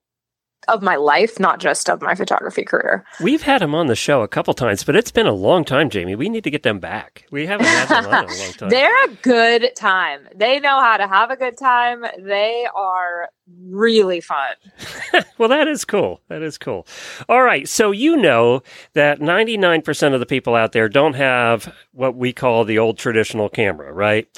of 0.69 0.83
my 0.83 0.97
life, 0.97 1.39
not 1.39 1.61
just 1.61 1.89
of 1.89 2.03
my 2.03 2.15
photography 2.15 2.65
career. 2.65 3.05
We've 3.21 3.43
had 3.43 3.63
them 3.63 3.75
on 3.75 3.87
the 3.87 3.97
show 3.97 4.23
a 4.23 4.29
couple 4.29 4.55
times, 4.55 4.85
but 4.85 4.97
it's 4.97 5.11
been 5.11 5.27
a 5.27 5.33
long 5.33 5.65
time, 5.65 5.91
Jamie. 5.91 6.15
We 6.15 6.29
need 6.29 6.45
to 6.45 6.51
get 6.51 6.63
them 6.63 6.81
back. 6.81 7.27
We 7.31 7.47
haven't 7.47 7.67
had 7.67 7.89
them 7.89 8.13
on 8.13 8.25
in 8.25 8.31
a 8.31 8.35
long 8.35 8.53
time. 8.59 8.69
They're 8.71 9.05
a 9.05 9.15
good 9.23 9.71
time. 9.77 10.29
They 10.35 10.61
know 10.61 10.81
how 10.81 10.97
to 10.97 11.07
have 11.07 11.31
a 11.31 11.37
good 11.37 11.57
time. 11.57 12.05
They 12.19 12.67
are 12.75 13.29
really 13.69 14.21
fun. 14.21 14.55
well, 15.39 15.49
that 15.49 15.69
is 15.69 15.85
cool. 15.85 16.21
That 16.29 16.43
is 16.43 16.59
cool. 16.59 16.87
All 17.29 17.43
right. 17.43 17.69
So, 17.69 17.91
you 17.93 18.17
know 18.17 18.63
that 18.95 19.21
99% 19.21 20.15
of 20.15 20.21
the 20.21 20.27
people 20.27 20.55
out 20.55 20.73
there 20.73 20.89
don't 20.89 21.15
have 21.15 21.73
what 21.93 22.17
we 22.17 22.33
call 22.33 22.65
the 22.65 22.79
old 22.79 22.99
traditional 22.99 23.49
camera, 23.49 23.93
right? 23.93 24.29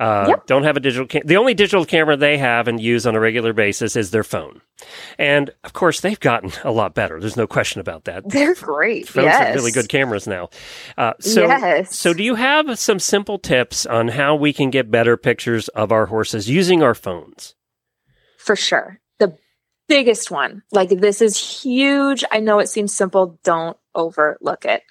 Uh, 0.00 0.26
Yep. 0.28 0.46
Don't 0.46 0.64
have 0.64 0.76
a 0.76 0.80
digital 0.80 1.06
cam- 1.06 1.26
The 1.26 1.36
only 1.36 1.54
digital 1.54 1.84
camera 1.84 2.16
they 2.16 2.38
have 2.38 2.66
and 2.68 2.80
use 2.80 3.06
on 3.06 3.14
a 3.14 3.20
regular 3.20 3.52
basis 3.52 3.96
is 3.96 4.10
their 4.10 4.24
phone. 4.24 4.60
And 5.18 5.50
of 5.64 5.72
course, 5.72 6.00
they've 6.00 6.18
gotten 6.20 6.52
a 6.64 6.70
lot 6.70 6.94
better. 6.94 7.20
There's 7.20 7.36
no 7.36 7.46
question 7.46 7.80
about 7.80 8.04
that. 8.04 8.28
They're 8.28 8.54
great. 8.54 9.08
Phones 9.08 9.26
yes. 9.26 9.50
are 9.50 9.54
really 9.54 9.72
good 9.72 9.88
cameras 9.88 10.26
now. 10.26 10.48
Uh, 10.96 11.12
so, 11.20 11.46
Yes. 11.46 11.96
so 11.96 12.12
do 12.14 12.22
you 12.22 12.34
have 12.34 12.78
some 12.78 12.98
simple 12.98 13.38
tips 13.38 13.86
on 13.86 14.08
how 14.08 14.34
we 14.34 14.52
can 14.52 14.70
get 14.70 14.90
better 14.90 15.16
pictures 15.16 15.68
of 15.68 15.92
our 15.92 16.06
horses 16.06 16.48
using 16.50 16.82
our 16.82 16.94
phones? 16.94 17.54
For 18.44 18.56
sure. 18.56 19.00
The 19.18 19.36
biggest 19.88 20.30
one, 20.30 20.62
like 20.70 20.90
this 20.90 21.20
is 21.20 21.62
huge. 21.62 22.24
I 22.30 22.40
know 22.40 22.58
it 22.58 22.68
seems 22.68 22.94
simple. 22.94 23.38
Don't 23.42 23.76
overlook 23.94 24.64
it. 24.64 24.82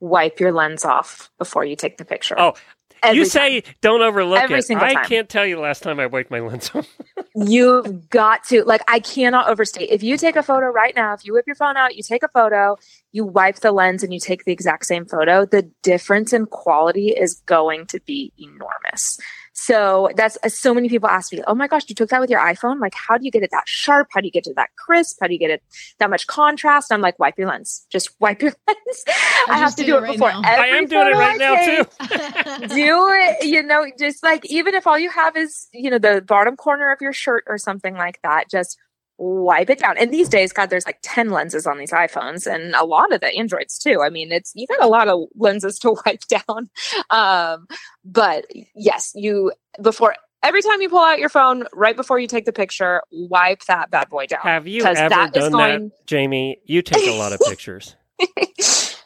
Wipe 0.00 0.40
your 0.40 0.52
lens 0.52 0.84
off 0.84 1.30
before 1.38 1.64
you 1.64 1.76
take 1.76 1.96
the 1.96 2.04
picture. 2.04 2.34
Oh, 2.38 2.54
Every 3.02 3.18
you 3.18 3.24
time. 3.24 3.30
say 3.30 3.62
don't 3.82 4.02
overlook 4.02 4.40
Every 4.40 4.58
it. 4.58 4.70
I 4.70 5.06
can't 5.06 5.28
tell 5.28 5.46
you 5.46 5.56
the 5.56 5.62
last 5.62 5.82
time 5.82 6.00
I 6.00 6.06
wiped 6.06 6.30
my 6.30 6.40
lens 6.40 6.70
off. 6.74 6.88
You've 7.34 8.08
got 8.08 8.44
to, 8.44 8.64
like, 8.64 8.82
I 8.88 9.00
cannot 9.00 9.48
overstate. 9.48 9.90
If 9.90 10.02
you 10.02 10.16
take 10.16 10.36
a 10.36 10.42
photo 10.42 10.66
right 10.66 10.94
now, 10.96 11.12
if 11.12 11.24
you 11.24 11.32
whip 11.32 11.44
your 11.46 11.56
phone 11.56 11.76
out, 11.76 11.94
you 11.94 12.02
take 12.02 12.22
a 12.22 12.28
photo, 12.28 12.76
you 13.12 13.24
wipe 13.24 13.56
the 13.56 13.72
lens 13.72 14.02
and 14.02 14.12
you 14.12 14.20
take 14.20 14.44
the 14.44 14.52
exact 14.52 14.86
same 14.86 15.04
photo, 15.04 15.44
the 15.44 15.70
difference 15.82 16.32
in 16.32 16.46
quality 16.46 17.08
is 17.08 17.42
going 17.46 17.86
to 17.86 18.00
be 18.00 18.32
enormous. 18.38 19.18
So 19.58 20.10
that's 20.14 20.36
uh, 20.44 20.50
so 20.50 20.74
many 20.74 20.90
people 20.90 21.08
ask 21.08 21.32
me, 21.32 21.42
oh 21.46 21.54
my 21.54 21.66
gosh, 21.66 21.84
you 21.88 21.94
took 21.94 22.10
that 22.10 22.20
with 22.20 22.28
your 22.28 22.40
iPhone? 22.40 22.78
Like, 22.78 22.92
how 22.94 23.16
do 23.16 23.24
you 23.24 23.30
get 23.30 23.42
it 23.42 23.50
that 23.52 23.66
sharp? 23.66 24.08
How 24.12 24.20
do 24.20 24.26
you 24.26 24.30
get 24.30 24.46
it 24.46 24.54
that 24.56 24.68
crisp? 24.76 25.16
How 25.18 25.28
do 25.28 25.32
you 25.32 25.38
get 25.38 25.50
it 25.50 25.62
that 25.98 26.10
much 26.10 26.26
contrast? 26.26 26.92
I'm 26.92 27.00
like, 27.00 27.18
wipe 27.18 27.38
your 27.38 27.48
lens. 27.48 27.86
Just 27.90 28.10
wipe 28.20 28.42
your 28.42 28.52
lens. 28.68 29.04
I, 29.48 29.56
have 29.56 29.74
to 29.76 29.84
do 29.84 29.94
it 29.94 30.00
it 30.00 30.02
right 30.02 30.12
before 30.12 30.28
now. 30.30 30.42
I 30.44 30.66
am 30.66 30.86
doing 30.86 31.06
it 31.06 31.16
right 31.16 31.38
now 31.38 31.54
too. 31.56 32.66
do 32.74 33.08
it 33.08 33.46
you 33.46 33.62
know 33.62 33.86
just 33.98 34.22
like 34.22 34.44
even 34.46 34.74
if 34.74 34.86
all 34.86 34.98
you 34.98 35.10
have 35.10 35.36
is 35.36 35.68
you 35.72 35.90
know 35.90 35.98
the 35.98 36.22
bottom 36.26 36.56
corner 36.56 36.92
of 36.92 37.00
your 37.00 37.12
shirt 37.12 37.44
or 37.46 37.56
something 37.56 37.94
like 37.94 38.20
that 38.22 38.50
just 38.50 38.78
wipe 39.18 39.70
it 39.70 39.78
down 39.78 39.96
and 39.98 40.12
these 40.12 40.28
days 40.28 40.52
god 40.52 40.68
there's 40.68 40.84
like 40.84 40.98
10 41.02 41.30
lenses 41.30 41.66
on 41.66 41.78
these 41.78 41.90
iphones 41.90 42.46
and 42.46 42.74
a 42.74 42.84
lot 42.84 43.12
of 43.14 43.20
the 43.20 43.34
androids 43.34 43.78
too 43.78 44.02
i 44.04 44.10
mean 44.10 44.30
it's 44.30 44.52
you 44.54 44.66
got 44.66 44.82
a 44.82 44.86
lot 44.86 45.08
of 45.08 45.24
lenses 45.36 45.78
to 45.78 45.96
wipe 46.06 46.20
down 46.28 46.68
um 47.10 47.66
but 48.04 48.44
yes 48.74 49.12
you 49.14 49.50
before 49.82 50.14
every 50.42 50.60
time 50.60 50.82
you 50.82 50.88
pull 50.90 50.98
out 51.02 51.18
your 51.18 51.30
phone 51.30 51.64
right 51.72 51.96
before 51.96 52.18
you 52.18 52.26
take 52.26 52.44
the 52.44 52.52
picture 52.52 53.00
wipe 53.10 53.64
that 53.64 53.90
bad 53.90 54.08
boy 54.10 54.26
down 54.26 54.40
Have 54.42 54.68
you 54.68 54.84
ever 54.84 55.08
that 55.08 55.34
is 55.34 55.42
done 55.44 55.52
going- 55.52 55.88
that, 55.88 56.06
Jamie? 56.06 56.58
You 56.66 56.82
take 56.82 57.06
a 57.08 57.18
lot 57.18 57.32
of 57.32 57.40
pictures. 57.48 57.96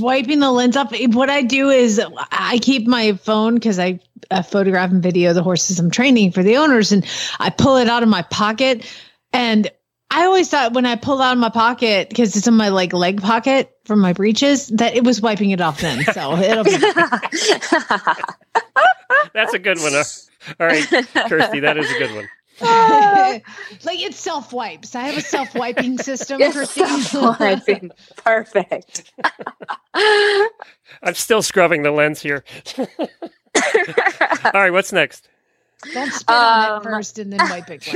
Wiping 0.00 0.40
the 0.40 0.50
lens 0.52 0.76
off. 0.76 0.92
What 1.14 1.30
I 1.30 1.40
do 1.42 1.70
is 1.70 1.98
I 2.30 2.58
keep 2.60 2.86
my 2.86 3.12
phone 3.14 3.54
because 3.54 3.78
I 3.78 3.98
uh, 4.30 4.42
photograph 4.42 4.90
and 4.90 5.02
video 5.02 5.32
the 5.32 5.42
horses 5.42 5.78
I'm 5.78 5.90
training 5.90 6.32
for 6.32 6.42
the 6.42 6.56
owners, 6.58 6.92
and 6.92 7.06
I 7.38 7.48
pull 7.48 7.76
it 7.76 7.88
out 7.88 8.02
of 8.02 8.08
my 8.08 8.20
pocket. 8.22 8.84
And 9.32 9.70
I 10.10 10.24
always 10.24 10.48
thought 10.48 10.72
when 10.72 10.86
I 10.86 10.96
pulled 10.96 11.20
out 11.20 11.32
of 11.32 11.38
my 11.38 11.50
pocket 11.50 12.08
because 12.08 12.34
it's 12.36 12.46
in 12.46 12.54
my 12.54 12.68
like 12.70 12.92
leg 12.92 13.20
pocket 13.22 13.70
from 13.84 14.00
my 14.00 14.12
breeches 14.14 14.68
that 14.68 14.96
it 14.96 15.04
was 15.04 15.20
wiping 15.20 15.50
it 15.50 15.60
off 15.60 15.80
then. 15.80 16.02
So 16.12 16.36
it'll 16.38 16.64
be 16.64 16.76
That's 19.34 19.52
a 19.54 19.58
good 19.58 19.78
one. 19.80 19.94
uh, 19.94 20.04
All 20.60 20.66
right, 20.66 20.82
Kirstie, 20.84 21.60
that 21.62 21.76
is 21.76 21.90
a 21.90 21.98
good 21.98 22.14
one. 22.14 22.28
like 23.84 24.00
it 24.00 24.14
self 24.14 24.52
wipes. 24.52 24.94
I 24.96 25.02
have 25.02 25.16
a 25.18 25.20
self 25.20 25.54
wiping 25.54 25.98
system 26.02 26.40
for 26.52 26.64
self-wiping. 26.64 27.90
Perfect. 28.24 29.12
I'm 29.94 31.14
still 31.14 31.42
scrubbing 31.42 31.82
the 31.82 31.90
lens 31.92 32.20
here. 32.22 32.44
All 32.78 32.86
right, 34.54 34.72
what's 34.72 34.92
next? 34.92 35.28
Don't 35.92 36.10
spit 36.12 36.34
on 36.34 36.70
Um, 36.70 36.80
it 36.80 36.84
first 36.84 37.18
and 37.18 37.32
then 37.32 37.40
wipe 37.48 37.70
it. 37.70 37.86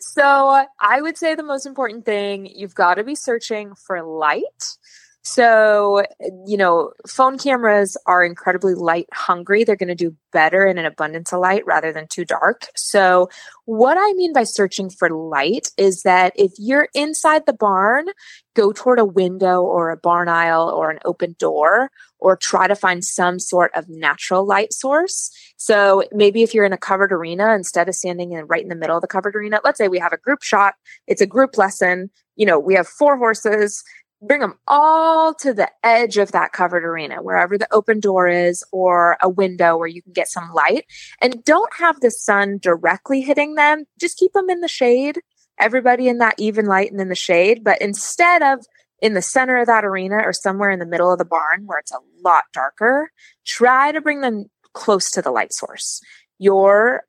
So 0.00 0.64
I 0.80 1.00
would 1.00 1.16
say 1.16 1.34
the 1.34 1.42
most 1.42 1.66
important 1.66 2.04
thing 2.04 2.46
you've 2.46 2.74
got 2.74 2.94
to 2.94 3.04
be 3.04 3.14
searching 3.14 3.74
for 3.74 4.02
light. 4.02 4.76
So, 5.22 6.02
you 6.46 6.56
know, 6.56 6.92
phone 7.06 7.38
cameras 7.38 7.96
are 8.06 8.24
incredibly 8.24 8.74
light 8.74 9.06
hungry. 9.12 9.64
They're 9.64 9.76
going 9.76 9.88
to 9.88 9.94
do 9.94 10.16
better 10.32 10.66
in 10.66 10.78
an 10.78 10.86
abundance 10.86 11.32
of 11.32 11.40
light 11.40 11.64
rather 11.66 11.92
than 11.92 12.06
too 12.08 12.24
dark. 12.24 12.68
So, 12.74 13.28
what 13.66 13.98
I 14.00 14.12
mean 14.14 14.32
by 14.32 14.44
searching 14.44 14.88
for 14.88 15.10
light 15.10 15.68
is 15.76 16.02
that 16.02 16.32
if 16.36 16.52
you're 16.56 16.88
inside 16.94 17.44
the 17.44 17.52
barn, 17.52 18.06
go 18.56 18.72
toward 18.72 18.98
a 18.98 19.04
window 19.04 19.60
or 19.60 19.90
a 19.90 19.96
barn 19.96 20.28
aisle 20.28 20.70
or 20.70 20.90
an 20.90 21.00
open 21.04 21.36
door, 21.38 21.90
or 22.20 22.36
try 22.36 22.66
to 22.68 22.74
find 22.74 23.04
some 23.04 23.38
sort 23.38 23.70
of 23.74 23.88
natural 23.88 24.46
light 24.46 24.72
source. 24.72 25.30
So 25.56 26.04
maybe 26.12 26.42
if 26.42 26.54
you're 26.54 26.64
in 26.64 26.72
a 26.72 26.78
covered 26.78 27.12
arena, 27.12 27.54
instead 27.54 27.88
of 27.88 27.94
standing 27.94 28.32
in 28.32 28.46
right 28.46 28.62
in 28.62 28.68
the 28.68 28.74
middle 28.74 28.96
of 28.96 29.02
the 29.02 29.08
covered 29.08 29.34
arena, 29.36 29.60
let's 29.64 29.78
say 29.78 29.88
we 29.88 29.98
have 29.98 30.12
a 30.12 30.18
group 30.18 30.42
shot, 30.42 30.74
it's 31.06 31.20
a 31.20 31.26
group 31.26 31.58
lesson, 31.58 32.10
you 32.36 32.46
know, 32.46 32.58
we 32.58 32.74
have 32.74 32.88
four 32.88 33.16
horses, 33.16 33.82
bring 34.22 34.40
them 34.40 34.58
all 34.68 35.34
to 35.34 35.54
the 35.54 35.70
edge 35.82 36.18
of 36.18 36.32
that 36.32 36.52
covered 36.52 36.84
arena, 36.84 37.22
wherever 37.22 37.56
the 37.56 37.72
open 37.72 38.00
door 38.00 38.28
is 38.28 38.62
or 38.70 39.16
a 39.22 39.28
window 39.28 39.76
where 39.76 39.88
you 39.88 40.02
can 40.02 40.12
get 40.12 40.28
some 40.28 40.52
light. 40.52 40.84
And 41.20 41.42
don't 41.44 41.72
have 41.78 42.00
the 42.00 42.10
sun 42.10 42.58
directly 42.60 43.22
hitting 43.22 43.54
them, 43.54 43.84
just 43.98 44.18
keep 44.18 44.32
them 44.32 44.50
in 44.50 44.60
the 44.60 44.68
shade. 44.68 45.20
Everybody 45.58 46.08
in 46.08 46.18
that 46.18 46.36
even 46.38 46.66
light 46.66 46.90
and 46.90 47.00
in 47.00 47.08
the 47.10 47.14
shade. 47.14 47.62
But 47.62 47.82
instead 47.82 48.42
of 48.42 48.64
in 49.00 49.14
the 49.14 49.22
center 49.22 49.56
of 49.58 49.66
that 49.66 49.84
arena 49.84 50.18
or 50.24 50.32
somewhere 50.32 50.70
in 50.70 50.78
the 50.78 50.86
middle 50.86 51.12
of 51.12 51.18
the 51.18 51.24
barn 51.24 51.66
where 51.66 51.78
it's 51.78 51.92
a 51.92 51.98
lot 52.22 52.44
darker, 52.52 53.10
try 53.46 53.92
to 53.92 54.00
bring 54.00 54.20
them 54.20 54.46
close 54.72 55.10
to 55.12 55.22
the 55.22 55.30
light 55.30 55.52
source. 55.52 56.00
Your 56.38 57.04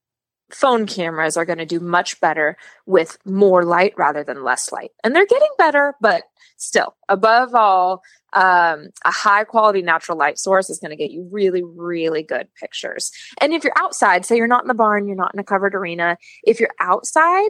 phone 0.49 0.85
cameras 0.85 1.37
are 1.37 1.45
going 1.45 1.59
to 1.59 1.65
do 1.65 1.79
much 1.79 2.19
better 2.19 2.57
with 2.85 3.17
more 3.25 3.63
light 3.63 3.93
rather 3.97 4.23
than 4.23 4.43
less 4.43 4.71
light. 4.71 4.91
And 5.03 5.15
they're 5.15 5.25
getting 5.25 5.51
better, 5.57 5.95
but 6.01 6.23
still, 6.57 6.95
above 7.09 7.55
all, 7.55 8.01
um, 8.33 8.89
a 9.03 9.11
high 9.11 9.43
quality 9.43 9.81
natural 9.81 10.17
light 10.17 10.37
source 10.37 10.69
is 10.69 10.79
going 10.79 10.91
to 10.91 10.95
get 10.95 11.11
you 11.11 11.27
really, 11.31 11.63
really 11.63 12.23
good 12.23 12.47
pictures. 12.59 13.11
And 13.39 13.53
if 13.53 13.63
you're 13.63 13.73
outside, 13.77 14.25
say 14.25 14.37
you're 14.37 14.47
not 14.47 14.63
in 14.63 14.67
the 14.67 14.73
barn, 14.73 15.07
you're 15.07 15.15
not 15.15 15.33
in 15.33 15.39
a 15.39 15.43
covered 15.43 15.75
arena, 15.75 16.17
if 16.43 16.59
you're 16.59 16.69
outside, 16.79 17.49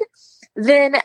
then 0.55 0.95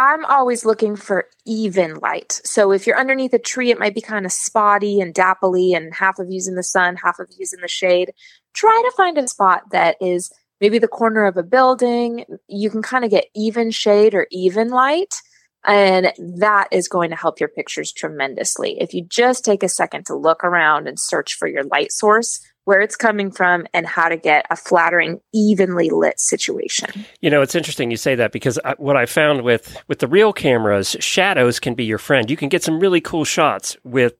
I'm 0.00 0.24
always 0.26 0.64
looking 0.64 0.94
for 0.94 1.26
even 1.44 1.96
light. 1.96 2.40
So 2.44 2.70
if 2.70 2.86
you're 2.86 2.98
underneath 2.98 3.34
a 3.34 3.38
tree, 3.38 3.72
it 3.72 3.80
might 3.80 3.96
be 3.96 4.00
kind 4.00 4.24
of 4.24 4.30
spotty 4.30 5.00
and 5.00 5.12
dapply, 5.12 5.76
and 5.76 5.92
half 5.92 6.20
of 6.20 6.30
you's 6.30 6.46
in 6.46 6.54
the 6.54 6.62
sun, 6.62 6.94
half 6.94 7.18
of 7.18 7.28
you's 7.36 7.52
in 7.52 7.60
the 7.62 7.68
shade. 7.68 8.12
Try 8.54 8.80
to 8.84 8.96
find 8.96 9.18
a 9.18 9.26
spot 9.26 9.62
that 9.72 9.96
is 10.00 10.30
maybe 10.60 10.78
the 10.78 10.86
corner 10.86 11.26
of 11.26 11.36
a 11.36 11.42
building. 11.42 12.24
You 12.46 12.70
can 12.70 12.80
kind 12.80 13.04
of 13.04 13.10
get 13.10 13.26
even 13.34 13.72
shade 13.72 14.14
or 14.14 14.28
even 14.30 14.68
light. 14.68 15.16
And 15.64 16.12
that 16.38 16.68
is 16.70 16.86
going 16.86 17.10
to 17.10 17.16
help 17.16 17.40
your 17.40 17.48
pictures 17.48 17.92
tremendously. 17.92 18.80
If 18.80 18.94
you 18.94 19.04
just 19.04 19.44
take 19.44 19.64
a 19.64 19.68
second 19.68 20.06
to 20.06 20.14
look 20.14 20.44
around 20.44 20.86
and 20.86 20.98
search 20.98 21.34
for 21.34 21.48
your 21.48 21.64
light 21.64 21.90
source, 21.90 22.38
where 22.68 22.82
it's 22.82 22.96
coming 22.96 23.30
from, 23.30 23.66
and 23.72 23.86
how 23.86 24.10
to 24.10 24.16
get 24.18 24.44
a 24.50 24.56
flattering, 24.56 25.18
evenly 25.32 25.88
lit 25.88 26.20
situation. 26.20 27.06
You 27.22 27.30
know, 27.30 27.40
it's 27.40 27.54
interesting 27.54 27.90
you 27.90 27.96
say 27.96 28.14
that 28.16 28.30
because 28.30 28.58
I, 28.62 28.74
what 28.76 28.94
I 28.94 29.06
found 29.06 29.40
with 29.40 29.82
with 29.88 30.00
the 30.00 30.06
real 30.06 30.34
cameras, 30.34 30.94
shadows 31.00 31.60
can 31.60 31.74
be 31.74 31.86
your 31.86 31.96
friend. 31.96 32.30
You 32.30 32.36
can 32.36 32.50
get 32.50 32.62
some 32.62 32.78
really 32.78 33.00
cool 33.00 33.24
shots 33.24 33.74
with 33.84 34.12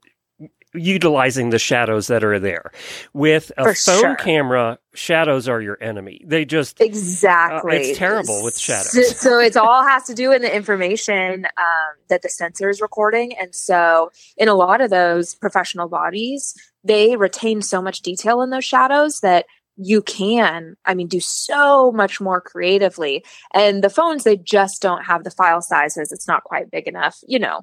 utilizing 0.74 1.50
the 1.50 1.58
shadows 1.58 2.08
that 2.08 2.24
are 2.24 2.38
there. 2.38 2.70
With 3.12 3.52
a 3.56 3.64
For 3.64 3.74
phone 3.74 4.00
sure. 4.00 4.16
camera, 4.16 4.78
shadows 4.94 5.48
are 5.48 5.60
your 5.60 5.82
enemy. 5.82 6.20
They 6.26 6.44
just 6.44 6.80
Exactly. 6.80 7.76
Uh, 7.76 7.80
it's 7.80 7.98
terrible 7.98 8.44
with 8.44 8.58
shadows. 8.58 8.92
So, 8.92 9.02
so 9.02 9.38
it's 9.38 9.56
all 9.56 9.86
has 9.86 10.04
to 10.04 10.14
do 10.14 10.32
in 10.32 10.42
the 10.42 10.54
information 10.54 11.46
um, 11.56 11.94
that 12.08 12.22
the 12.22 12.28
sensor 12.28 12.68
is 12.68 12.80
recording. 12.80 13.36
And 13.38 13.54
so 13.54 14.10
in 14.36 14.48
a 14.48 14.54
lot 14.54 14.80
of 14.80 14.90
those 14.90 15.34
professional 15.34 15.88
bodies, 15.88 16.54
they 16.84 17.16
retain 17.16 17.62
so 17.62 17.80
much 17.80 18.02
detail 18.02 18.42
in 18.42 18.50
those 18.50 18.64
shadows 18.64 19.20
that 19.20 19.46
you 19.80 20.02
can, 20.02 20.76
I 20.84 20.94
mean, 20.94 21.06
do 21.06 21.20
so 21.20 21.92
much 21.92 22.20
more 22.20 22.40
creatively. 22.40 23.24
And 23.54 23.82
the 23.82 23.90
phones, 23.90 24.24
they 24.24 24.36
just 24.36 24.82
don't 24.82 25.04
have 25.04 25.22
the 25.22 25.30
file 25.30 25.62
sizes. 25.62 26.10
It's 26.10 26.26
not 26.26 26.42
quite 26.42 26.70
big 26.70 26.88
enough, 26.88 27.18
you 27.26 27.38
know. 27.38 27.62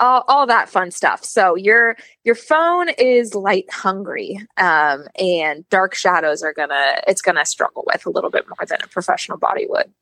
All, 0.00 0.24
all 0.28 0.46
that 0.46 0.68
fun 0.68 0.90
stuff. 0.90 1.24
So 1.24 1.56
your 1.56 1.96
your 2.24 2.34
phone 2.34 2.88
is 2.98 3.34
light 3.34 3.70
hungry, 3.70 4.38
um, 4.56 5.04
and 5.18 5.68
dark 5.68 5.94
shadows 5.94 6.42
are 6.42 6.52
gonna 6.52 7.00
it's 7.06 7.22
gonna 7.22 7.44
struggle 7.44 7.84
with 7.86 8.06
a 8.06 8.10
little 8.10 8.30
bit 8.30 8.46
more 8.48 8.66
than 8.66 8.78
a 8.82 8.88
professional 8.88 9.38
body 9.38 9.66
would. 9.68 9.92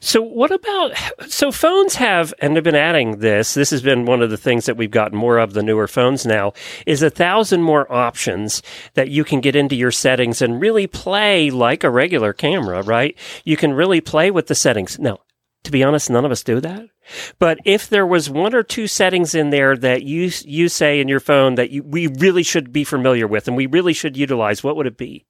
So 0.00 0.22
what 0.22 0.52
about 0.52 0.92
so 1.28 1.50
phones 1.50 1.96
have 1.96 2.32
and 2.40 2.54
they've 2.54 2.62
been 2.62 2.74
adding 2.74 3.18
this. 3.18 3.54
This 3.54 3.70
has 3.70 3.82
been 3.82 4.06
one 4.06 4.22
of 4.22 4.30
the 4.30 4.36
things 4.36 4.66
that 4.66 4.76
we've 4.76 4.90
gotten 4.90 5.18
more 5.18 5.38
of 5.38 5.52
the 5.52 5.62
newer 5.62 5.88
phones 5.88 6.24
now 6.24 6.52
is 6.86 7.02
a 7.02 7.10
thousand 7.10 7.62
more 7.62 7.90
options 7.92 8.62
that 8.94 9.10
you 9.10 9.24
can 9.24 9.40
get 9.40 9.56
into 9.56 9.74
your 9.74 9.90
settings 9.90 10.40
and 10.40 10.60
really 10.60 10.86
play 10.86 11.50
like 11.50 11.82
a 11.82 11.90
regular 11.90 12.32
camera, 12.32 12.82
right? 12.82 13.16
You 13.44 13.56
can 13.56 13.72
really 13.72 14.00
play 14.00 14.30
with 14.30 14.46
the 14.46 14.54
settings. 14.54 14.98
Now, 14.98 15.18
to 15.64 15.70
be 15.70 15.82
honest, 15.82 16.10
none 16.10 16.24
of 16.24 16.30
us 16.30 16.42
do 16.42 16.60
that. 16.60 16.88
But 17.38 17.58
if 17.64 17.88
there 17.88 18.06
was 18.06 18.30
one 18.30 18.54
or 18.54 18.62
two 18.62 18.86
settings 18.86 19.34
in 19.34 19.50
there 19.50 19.76
that 19.76 20.02
you 20.02 20.30
you 20.44 20.68
say 20.68 21.00
in 21.00 21.08
your 21.08 21.20
phone 21.20 21.56
that 21.56 21.70
you, 21.70 21.82
we 21.82 22.06
really 22.06 22.42
should 22.42 22.72
be 22.72 22.84
familiar 22.84 23.26
with 23.26 23.48
and 23.48 23.56
we 23.56 23.66
really 23.66 23.92
should 23.92 24.16
utilize, 24.16 24.62
what 24.62 24.76
would 24.76 24.86
it 24.86 24.96
be? 24.96 25.26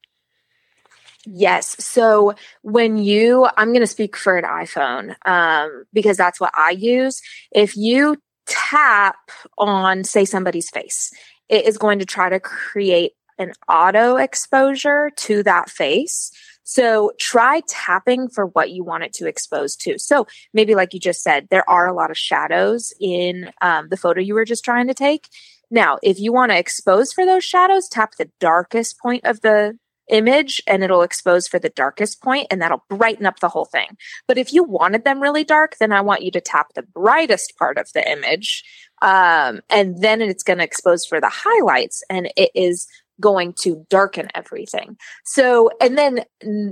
Yes. 1.27 1.77
So 1.83 2.35
when 2.63 2.99
you, 2.99 3.49
I'm 3.57 3.69
going 3.69 3.81
to 3.81 3.87
speak 3.87 4.17
for 4.17 4.37
an 4.37 4.45
iPhone 4.45 5.15
um, 5.27 5.85
because 5.93 6.17
that's 6.17 6.39
what 6.39 6.53
I 6.55 6.71
use. 6.71 7.23
If 7.51 7.77
you 7.77 8.17
tap 8.47 9.17
on, 9.57 10.05
say, 10.05 10.25
somebody's 10.27 10.69
face, 10.69 11.13
it 11.49 11.67
is 11.67 11.79
going 11.79 11.99
to 12.01 12.05
try 12.05 12.29
to 12.29 12.41
create 12.41 13.13
an 13.39 13.53
auto 13.69 14.17
exposure 14.17 15.11
to 15.17 15.43
that 15.45 15.71
face. 15.71 16.31
So 16.65 17.13
try 17.21 17.61
tapping 17.69 18.29
for 18.29 18.47
what 18.47 18.71
you 18.71 18.83
want 18.83 19.05
it 19.05 19.13
to 19.15 19.27
expose 19.27 19.77
to. 19.77 19.99
So 19.99 20.27
maybe, 20.53 20.75
like 20.75 20.95
you 20.95 21.01
just 21.01 21.23
said, 21.23 21.49
there 21.51 21.69
are 21.69 21.87
a 21.87 21.95
lot 21.95 22.11
of 22.11 22.19
shadows 22.19 22.93
in 23.01 23.51
um, 23.61 23.89
the 23.91 23.97
photo 23.97 24.21
you 24.21 24.35
were 24.35 24.45
just 24.45 24.65
trying 24.65 24.89
to 24.89 24.95
take. 24.95 25.29
Now, 25.71 25.99
if 26.03 26.19
you 26.19 26.33
want 26.33 26.53
to 26.53 26.59
expose 26.59 27.13
for 27.13 27.25
those 27.25 27.45
shadows, 27.45 27.89
tap 27.89 28.17
the 28.17 28.31
darkest 28.41 28.99
point 28.99 29.25
of 29.25 29.41
the 29.41 29.79
image 30.09 30.63
and 30.67 30.85
it'll 30.85 31.03
expose 31.03 31.49
for 31.49 31.59
the 31.59 31.71
darkest 31.71 32.23
point 32.23 32.47
and 32.51 32.61
that'll 32.61 32.85
brighten 32.89 33.27
up 33.27 33.41
the 33.41 33.49
whole 33.49 33.65
thing. 33.65 33.97
But 34.29 34.39
if 34.39 34.53
you 34.53 34.63
wanted 34.63 35.05
them 35.05 35.21
really 35.21 35.45
dark, 35.45 35.77
then 35.79 35.93
I 35.93 36.01
want 36.01 36.23
you 36.23 36.31
to 36.33 36.41
tap 36.41 36.75
the 36.75 36.83
brightest 36.83 37.57
part 37.59 37.79
of 37.79 37.91
the 37.95 38.11
image. 38.11 38.65
Um, 39.03 39.61
and 39.71 40.01
then 40.01 40.21
it's 40.21 40.43
going 40.43 40.59
to 40.59 40.65
expose 40.65 41.07
for 41.07 41.21
the 41.21 41.31
highlights 41.31 42.03
and 42.09 42.31
it 42.37 42.51
is 42.55 42.87
going 43.21 43.55
to 43.61 43.87
darken 43.91 44.29
everything. 44.35 44.97
So, 45.25 45.71
and 45.81 45.97
then 45.97 46.25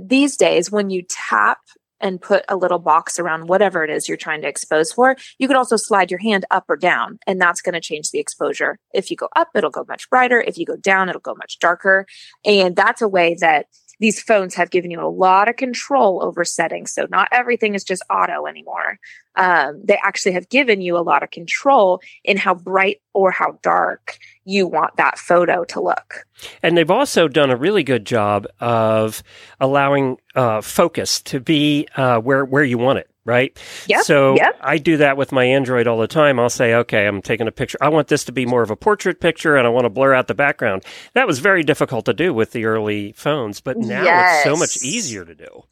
these 0.07 0.37
days 0.37 0.71
when 0.71 0.89
you 0.89 1.03
tap 1.07 1.59
and 2.01 2.21
put 2.21 2.43
a 2.49 2.57
little 2.57 2.79
box 2.79 3.17
around 3.17 3.47
whatever 3.47 3.81
it 3.83 3.89
is 3.89 4.09
you're 4.09 4.17
trying 4.17 4.41
to 4.41 4.47
expose 4.47 4.91
for, 4.91 5.15
you 5.39 5.47
can 5.47 5.55
also 5.55 5.77
slide 5.77 6.11
your 6.11 6.19
hand 6.19 6.45
up 6.51 6.65
or 6.67 6.75
down, 6.75 7.17
and 7.25 7.39
that's 7.39 7.61
going 7.61 7.73
to 7.73 7.79
change 7.79 8.11
the 8.11 8.19
exposure. 8.19 8.77
If 8.93 9.09
you 9.09 9.15
go 9.15 9.29
up, 9.37 9.47
it'll 9.55 9.69
go 9.69 9.85
much 9.87 10.09
brighter. 10.09 10.41
If 10.41 10.57
you 10.57 10.65
go 10.65 10.75
down, 10.75 11.07
it'll 11.07 11.21
go 11.21 11.35
much 11.35 11.59
darker. 11.59 12.05
And 12.43 12.75
that's 12.75 13.01
a 13.01 13.07
way 13.07 13.37
that 13.39 13.67
these 14.03 14.21
phones 14.21 14.53
have 14.53 14.69
given 14.69 14.91
you 14.91 14.99
a 14.99 15.07
lot 15.07 15.47
of 15.47 15.55
control 15.55 16.21
over 16.21 16.43
settings. 16.43 16.91
So 16.91 17.07
not 17.09 17.29
everything 17.31 17.73
is 17.73 17.85
just 17.85 18.03
auto 18.09 18.47
anymore. 18.47 18.99
Um, 19.37 19.81
they 19.81 19.97
actually 20.03 20.33
have 20.33 20.49
given 20.49 20.81
you 20.81 20.97
a 20.97 20.99
lot 20.99 21.23
of 21.23 21.31
control 21.31 22.01
in 22.25 22.35
how 22.35 22.53
bright 22.53 23.01
or 23.13 23.31
how 23.31 23.59
dark 23.61 24.17
you 24.43 24.67
want 24.67 24.97
that 24.97 25.17
photo 25.17 25.63
to 25.63 25.79
look. 25.79 26.25
And 26.61 26.77
they've 26.77 26.91
also 26.91 27.29
done 27.29 27.49
a 27.49 27.55
really 27.55 27.81
good 27.81 28.05
job 28.05 28.45
of 28.59 29.23
allowing 29.61 30.17
uh, 30.35 30.59
focus 30.59 31.21
to 31.21 31.39
be 31.39 31.87
uh, 31.95 32.19
where 32.19 32.43
where 32.43 32.65
you 32.65 32.77
want 32.77 32.99
it. 32.99 33.09
Right. 33.25 33.57
Yeah. 33.87 34.01
So 34.01 34.35
yep. 34.35 34.57
I 34.59 34.77
do 34.77 34.97
that 34.97 35.15
with 35.15 35.31
my 35.31 35.45
Android 35.45 35.87
all 35.87 35.97
the 35.97 36.07
time. 36.07 36.39
I'll 36.39 36.49
say, 36.49 36.73
okay, 36.75 37.07
I'm 37.07 37.21
taking 37.21 37.47
a 37.47 37.53
picture. 37.53 37.77
I 37.79 37.87
want 37.87 38.09
this 38.09 38.25
to 38.25 38.33
be 38.33 38.45
more 38.45 38.63
of 38.63 38.69
a 38.69 38.75
portrait 38.75 39.21
picture, 39.21 39.55
and 39.55 39.65
I 39.65 39.69
want 39.69 39.85
to 39.85 39.89
blur 39.89 40.13
out 40.13 40.27
the 40.27 40.33
background. 40.33 40.83
That 41.13 41.25
was 41.25 41.39
very 41.39 41.63
difficult 41.63 42.03
to 42.05 42.13
do 42.13 42.33
with 42.33 42.51
the 42.51 42.65
early 42.65 43.13
phones, 43.13 43.61
but 43.61 43.77
now 43.77 44.03
it's 44.03 44.43
so 44.43 44.57
much 44.57 44.83
easier 44.83 45.23
to 45.23 45.35
do. 45.35 45.63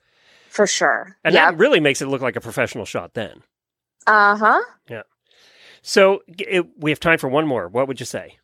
For 0.49 0.66
sure. 0.66 1.18
And 1.24 1.34
yep. 1.34 1.52
that 1.52 1.58
really 1.58 1.80
makes 1.80 2.02
it 2.02 2.08
look 2.08 2.22
like 2.22 2.38
a 2.38 2.41
professional 2.41 2.86
shot 2.86 3.16
then. 3.16 3.41
Uh 4.08 4.38
huh. 4.38 4.62
Yeah. 4.89 5.04
So 5.82 6.22
it, 6.28 6.66
we 6.78 6.91
have 6.91 6.99
time 6.99 7.18
for 7.18 7.28
one 7.28 7.47
more. 7.47 7.68
What 7.68 7.88
would 7.88 7.99
you 7.99 8.06
say? 8.06 8.38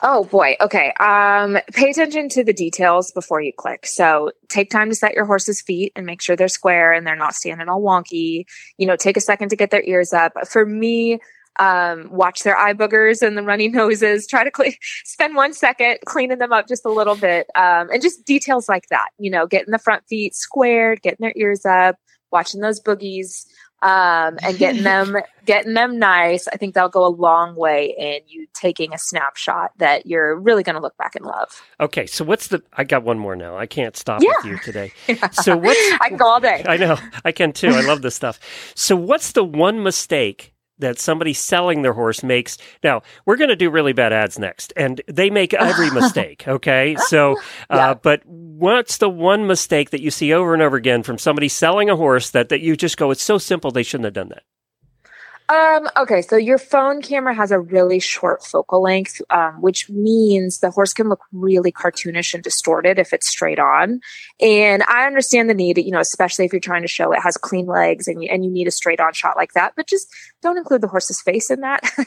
Oh 0.00 0.24
boy. 0.24 0.56
Okay. 0.60 0.92
Um, 1.00 1.58
pay 1.72 1.90
attention 1.90 2.28
to 2.30 2.44
the 2.44 2.52
details 2.52 3.10
before 3.10 3.40
you 3.40 3.52
click. 3.56 3.84
So 3.86 4.30
take 4.48 4.70
time 4.70 4.90
to 4.90 4.94
set 4.94 5.14
your 5.14 5.24
horse's 5.24 5.60
feet 5.60 5.92
and 5.96 6.06
make 6.06 6.22
sure 6.22 6.36
they're 6.36 6.48
square 6.48 6.92
and 6.92 7.04
they're 7.06 7.16
not 7.16 7.34
standing 7.34 7.68
all 7.68 7.82
wonky. 7.82 8.44
You 8.76 8.86
know, 8.86 8.94
take 8.94 9.16
a 9.16 9.20
second 9.20 9.48
to 9.48 9.56
get 9.56 9.70
their 9.70 9.82
ears 9.82 10.12
up. 10.12 10.34
For 10.48 10.64
me, 10.64 11.18
um, 11.58 12.08
watch 12.12 12.44
their 12.44 12.56
eye 12.56 12.74
boogers 12.74 13.26
and 13.26 13.36
the 13.36 13.42
runny 13.42 13.68
noses. 13.68 14.26
Try 14.26 14.44
to 14.44 14.50
clean, 14.50 14.74
spend 15.04 15.34
one 15.34 15.52
second 15.52 15.98
cleaning 16.06 16.38
them 16.38 16.52
up 16.52 16.68
just 16.68 16.84
a 16.84 16.90
little 16.90 17.16
bit, 17.16 17.48
um, 17.56 17.88
and 17.90 18.00
just 18.00 18.24
details 18.24 18.68
like 18.68 18.86
that. 18.90 19.08
You 19.18 19.30
know, 19.30 19.46
getting 19.46 19.72
the 19.72 19.78
front 19.78 20.04
feet 20.08 20.34
squared, 20.34 21.02
getting 21.02 21.18
their 21.20 21.34
ears 21.36 21.66
up, 21.66 21.96
watching 22.30 22.60
those 22.60 22.80
boogies, 22.80 23.46
um, 23.82 24.38
and 24.42 24.58
getting 24.58 24.82
them 24.84 25.16
getting 25.44 25.74
them 25.74 25.98
nice. 25.98 26.48
I 26.48 26.56
think 26.56 26.74
that'll 26.74 26.90
go 26.90 27.06
a 27.06 27.08
long 27.08 27.54
way 27.54 27.94
in 27.98 28.20
you 28.26 28.46
taking 28.54 28.92
a 28.92 28.98
snapshot 28.98 29.72
that 29.78 30.06
you're 30.06 30.36
really 30.36 30.62
going 30.62 30.76
to 30.76 30.82
look 30.82 30.96
back 30.96 31.14
and 31.14 31.24
love. 31.24 31.62
Okay, 31.80 32.06
so 32.06 32.24
what's 32.24 32.48
the? 32.48 32.62
I 32.72 32.84
got 32.84 33.02
one 33.02 33.18
more 33.18 33.36
now. 33.36 33.56
I 33.56 33.66
can't 33.66 33.96
stop 33.96 34.22
yeah. 34.22 34.32
with 34.36 34.46
you 34.46 34.58
today. 34.58 34.92
So 35.32 35.56
what? 35.56 35.76
I 36.00 36.08
can 36.08 36.16
go 36.16 36.26
all 36.26 36.40
day. 36.40 36.64
I 36.66 36.76
know. 36.76 36.96
I 37.24 37.32
can 37.32 37.52
too. 37.52 37.68
I 37.68 37.80
love 37.80 38.02
this 38.02 38.14
stuff. 38.14 38.40
So 38.74 38.96
what's 38.96 39.32
the 39.32 39.44
one 39.44 39.82
mistake 39.82 40.52
that 40.78 40.98
somebody 40.98 41.32
selling 41.32 41.82
their 41.82 41.92
horse 41.92 42.22
makes. 42.22 42.58
Now, 42.82 43.02
we're 43.26 43.36
going 43.36 43.50
to 43.50 43.56
do 43.56 43.70
really 43.70 43.92
bad 43.92 44.12
ads 44.12 44.38
next, 44.38 44.72
and 44.76 45.00
they 45.06 45.30
make 45.30 45.54
every 45.54 45.90
mistake. 46.00 46.46
Okay. 46.46 46.96
So, 47.06 47.36
uh, 47.70 47.76
yeah. 47.76 47.94
but 47.94 48.22
what's 48.26 48.98
the 48.98 49.08
one 49.08 49.46
mistake 49.46 49.90
that 49.90 50.02
you 50.02 50.10
see 50.10 50.32
over 50.32 50.54
and 50.54 50.62
over 50.62 50.76
again 50.76 51.02
from 51.02 51.18
somebody 51.18 51.48
selling 51.48 51.90
a 51.90 51.96
horse 51.96 52.30
that, 52.30 52.48
that 52.48 52.60
you 52.60 52.76
just 52.76 52.96
go, 52.96 53.10
it's 53.10 53.22
so 53.22 53.38
simple, 53.38 53.70
they 53.70 53.82
shouldn't 53.82 54.06
have 54.06 54.14
done 54.14 54.28
that? 54.30 54.42
Um, 55.48 55.88
okay, 55.96 56.20
so 56.20 56.36
your 56.36 56.58
phone 56.58 57.00
camera 57.00 57.34
has 57.34 57.50
a 57.50 57.58
really 57.58 58.00
short 58.00 58.44
focal 58.44 58.82
length, 58.82 59.22
um, 59.30 59.62
which 59.62 59.88
means 59.88 60.58
the 60.58 60.70
horse 60.70 60.92
can 60.92 61.08
look 61.08 61.22
really 61.32 61.72
cartoonish 61.72 62.34
and 62.34 62.42
distorted 62.42 62.98
if 62.98 63.14
it's 63.14 63.28
straight 63.28 63.58
on. 63.58 64.00
And 64.40 64.82
I 64.82 65.06
understand 65.06 65.48
the 65.48 65.54
need, 65.54 65.78
you 65.78 65.90
know, 65.90 66.00
especially 66.00 66.44
if 66.44 66.52
you're 66.52 66.60
trying 66.60 66.82
to 66.82 66.88
show 66.88 67.12
it 67.12 67.22
has 67.22 67.38
clean 67.38 67.64
legs 67.64 68.08
and 68.08 68.22
you, 68.22 68.28
and 68.30 68.44
you 68.44 68.50
need 68.50 68.68
a 68.68 68.70
straight 68.70 69.00
on 69.00 69.14
shot 69.14 69.36
like 69.36 69.54
that, 69.54 69.72
but 69.74 69.86
just 69.86 70.12
don't 70.42 70.58
include 70.58 70.82
the 70.82 70.88
horse's 70.88 71.22
face 71.22 71.50
in 71.50 71.60
that. 71.60 71.82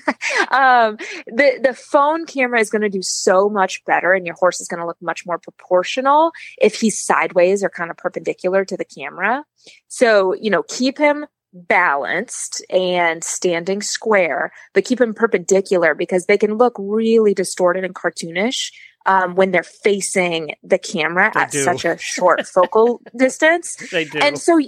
um, 0.51 0.97
the, 1.25 1.59
the 1.63 1.73
phone 1.73 2.27
camera 2.27 2.59
is 2.59 2.69
going 2.69 2.83
to 2.83 2.89
do 2.89 3.01
so 3.01 3.49
much 3.49 3.83
better 3.85 4.13
and 4.13 4.27
your 4.27 4.35
horse 4.35 4.61
is 4.61 4.67
going 4.67 4.81
to 4.81 4.85
look 4.85 5.01
much 5.01 5.25
more 5.25 5.39
proportional 5.39 6.31
if 6.59 6.79
he's 6.79 6.99
sideways 6.99 7.63
or 7.63 7.69
kind 7.69 7.89
of 7.89 7.97
perpendicular 7.97 8.63
to 8.65 8.77
the 8.77 8.85
camera. 8.85 9.43
So, 9.87 10.35
you 10.35 10.51
know, 10.51 10.61
keep 10.61 10.99
him 10.99 11.25
balanced 11.53 12.63
and 12.69 13.23
standing 13.23 13.81
square, 13.81 14.51
but 14.73 14.85
keep 14.85 14.99
them 14.99 15.13
perpendicular 15.13 15.93
because 15.93 16.25
they 16.25 16.37
can 16.37 16.55
look 16.55 16.75
really 16.77 17.33
distorted 17.33 17.83
and 17.83 17.95
cartoonish 17.95 18.71
um, 19.05 19.35
when 19.35 19.51
they're 19.51 19.63
facing 19.63 20.55
the 20.63 20.77
camera 20.77 21.31
they 21.33 21.41
at 21.41 21.51
do. 21.51 21.63
such 21.63 21.85
a 21.85 21.97
short 21.99 22.45
focal 22.45 23.01
distance. 23.17 23.75
They 23.91 24.05
do. 24.05 24.19
And 24.19 24.37
so 24.37 24.59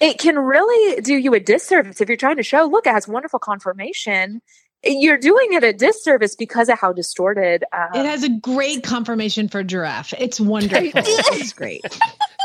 it 0.00 0.18
can 0.18 0.38
really 0.38 1.00
do 1.00 1.14
you 1.14 1.34
a 1.34 1.40
disservice 1.40 2.00
if 2.00 2.08
you're 2.08 2.16
trying 2.16 2.36
to 2.36 2.42
show, 2.42 2.64
look, 2.64 2.86
it 2.86 2.92
has 2.92 3.06
wonderful 3.06 3.38
conformation 3.38 4.42
you're 4.84 5.18
doing 5.18 5.52
it 5.52 5.64
a 5.64 5.72
disservice 5.72 6.36
because 6.36 6.68
of 6.68 6.78
how 6.78 6.92
distorted. 6.92 7.64
Um, 7.72 7.88
it 7.94 8.06
has 8.06 8.22
a 8.22 8.28
great 8.28 8.84
conformation 8.84 9.48
for 9.48 9.62
giraffe. 9.64 10.14
It's 10.18 10.40
wonderful. 10.40 10.90
it's 10.94 11.52
great. 11.52 11.84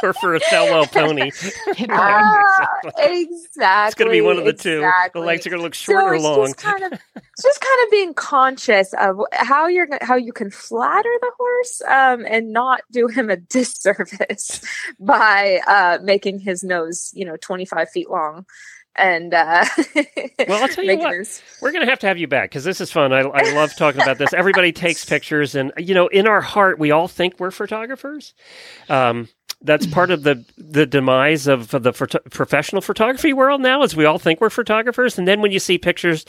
or 0.02 0.14
for 0.14 0.36
a 0.36 0.40
Thelwell 0.40 0.92
pony. 0.92 1.22
uh, 1.90 2.44
exactly. 2.98 3.88
It's 3.88 3.96
going 3.96 4.08
to 4.08 4.12
be 4.12 4.22
one 4.22 4.38
of 4.38 4.46
the 4.46 4.52
exactly. 4.52 4.72
two. 4.72 5.20
The 5.20 5.26
legs 5.26 5.46
are 5.46 5.52
going 5.52 5.60
to 5.60 5.64
look 5.64 5.76
short 5.76 6.00
so 6.00 6.08
or 6.08 6.20
long. 6.20 6.48
Just 6.48 6.58
kind 6.58 6.84
of, 6.84 6.92
just 6.92 7.62
kind 7.62 7.84
of 7.84 7.92
being 7.92 8.14
conscious 8.16 8.94
of 9.00 9.20
how 9.34 9.68
you're 9.68 9.88
how 10.02 10.16
you 10.16 10.34
can 10.34 10.50
flatter 10.50 11.14
the 11.22 11.32
horse 11.38 11.82
um, 11.88 12.26
and 12.28 12.52
not 12.52 12.82
do 12.92 13.08
him 13.08 13.30
a 13.30 13.38
disservice 13.54 14.62
by 15.00 15.62
uh, 15.68 16.00
making 16.02 16.40
his 16.40 16.64
nose, 16.64 17.12
you 17.14 17.26
know, 17.26 17.38
25 17.38 17.90
feet 17.90 18.10
long 18.10 18.46
and 18.96 19.34
uh, 19.34 19.66
well, 20.48 20.64
I'll 20.64 20.68
tell 20.68 20.84
you 20.84 20.98
what, 20.98 21.44
we're 21.62 21.72
going 21.72 21.86
to 21.86 21.90
have 21.90 22.00
to 22.00 22.08
have 22.08 22.18
you 22.18 22.28
back 22.28 22.50
because 22.50 22.64
this 22.64 22.80
is 22.82 22.92
fun. 22.92 23.14
I, 23.14 23.22
I 23.22 23.54
love 23.54 23.76
talking 23.76 24.02
about 24.02 24.18
this. 24.18 24.34
Everybody 24.34 24.72
takes 24.72 25.06
pictures, 25.10 25.56
and 25.56 25.72
you 25.78 25.94
know, 25.94 26.08
in 26.08 26.28
our 26.28 26.42
heart, 26.42 26.80
we 26.80 26.92
all 26.92 27.08
think 27.08 27.40
we're 27.40 27.52
photographers. 27.52 28.34
Um, 28.90 29.30
that's 29.64 29.88
part 29.88 30.12
of 30.12 30.24
the 30.24 30.46
the 30.58 30.86
demise 30.86 31.48
of 31.48 31.70
the 31.70 31.94
photo- 31.94 32.20
professional 32.30 32.82
photography 32.82 33.34
world 33.34 33.62
now 33.62 33.82
is 33.84 33.96
we 33.96 34.06
all 34.06 34.20
think 34.20 34.42
we're 34.42 34.50
photographers 34.50 35.18
and 35.18 35.28
then 35.28 35.42
when 35.42 35.52
you 35.52 35.60
see 35.60 35.78
pictures 35.78 36.26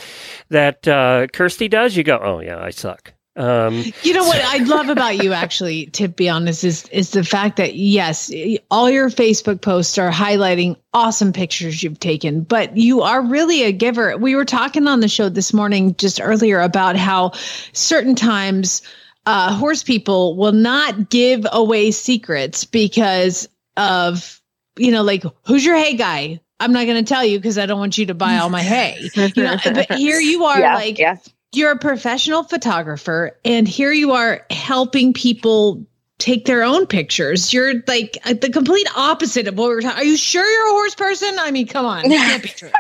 that 0.51 0.87
uh, 0.87 1.27
Kirstie 1.33 1.69
does 1.69 1.97
you 1.97 2.05
go 2.05 2.19
oh 2.23 2.41
yeah 2.41 2.63
I 2.63 2.71
suck 2.71 3.13
um, 3.37 3.83
you 4.03 4.13
know 4.13 4.25
what 4.25 4.41
I 4.41 4.59
love 4.59 4.89
about 4.89 5.23
you, 5.23 5.33
actually, 5.33 5.87
to 5.87 6.07
be 6.07 6.29
honest, 6.29 6.63
is 6.63 6.89
is 6.91 7.11
the 7.11 7.25
fact 7.25 7.57
that 7.57 7.75
yes, 7.75 8.31
all 8.71 8.89
your 8.89 9.09
Facebook 9.11 9.61
posts 9.61 9.99
are 9.99 10.11
highlighting 10.11 10.77
awesome 10.93 11.33
pictures 11.33 11.83
you've 11.83 11.99
taken, 11.99 12.43
but 12.43 12.77
you 12.77 13.03
are 13.03 13.23
really 13.23 13.65
a 13.65 13.73
giver. 13.73 14.17
We 14.17 14.37
were 14.37 14.45
talking 14.45 14.87
on 14.87 15.01
the 15.01 15.09
show 15.09 15.29
this 15.29 15.53
morning 15.53 15.97
just 15.97 16.21
earlier 16.21 16.61
about 16.61 16.95
how 16.97 17.33
certain 17.73 18.15
times 18.15 18.83
uh, 19.27 19.53
horse 19.57 19.83
people 19.83 20.37
will 20.37 20.53
not 20.53 21.11
give 21.11 21.45
away 21.51 21.91
secrets 21.91 22.65
because 22.65 23.49
of 23.77 24.41
you 24.77 24.93
know, 24.93 25.03
like 25.03 25.25
who's 25.45 25.65
your 25.65 25.77
hay 25.77 25.97
guy? 25.97 26.41
I'm 26.61 26.73
not 26.73 26.87
going 26.87 27.05
to 27.05 27.09
tell 27.09 27.25
you 27.25 27.39
because 27.39 27.59
I 27.59 27.67
don't 27.67 27.81
want 27.81 27.99
you 27.99 28.07
to 28.07 28.15
buy 28.15 28.39
all 28.39 28.49
my 28.49 28.63
hay. 28.63 28.97
You 29.17 29.43
know, 29.43 29.57
but 29.65 29.93
here 29.95 30.21
you 30.21 30.45
are, 30.45 30.61
yeah, 30.61 30.75
like. 30.77 31.01
Yeah 31.01 31.17
you're 31.57 31.73
a 31.73 31.79
professional 31.79 32.43
photographer 32.43 33.39
and 33.45 33.67
here 33.67 33.93
you 33.93 34.13
are 34.13 34.45
helping 34.51 35.13
people 35.13 35.85
take 36.19 36.45
their 36.47 36.63
own 36.63 36.87
pictures. 36.87 37.53
You're 37.53 37.75
like 37.87 38.19
uh, 38.25 38.35
the 38.35 38.51
complete 38.51 38.87
opposite 38.97 39.49
of 39.49 39.59
what 39.59 39.69
we 39.69 39.75
are 39.75 39.81
talking. 39.81 39.99
Are 39.99 40.05
you 40.05 40.17
sure 40.17 40.49
you're 40.49 40.69
a 40.69 40.73
horse 40.73 40.95
person? 40.95 41.37
I 41.39 41.51
mean, 41.51 41.67
come 41.67 41.85
on, 41.85 42.03
can't 42.03 42.43
be 42.43 42.49
true. 42.49 42.71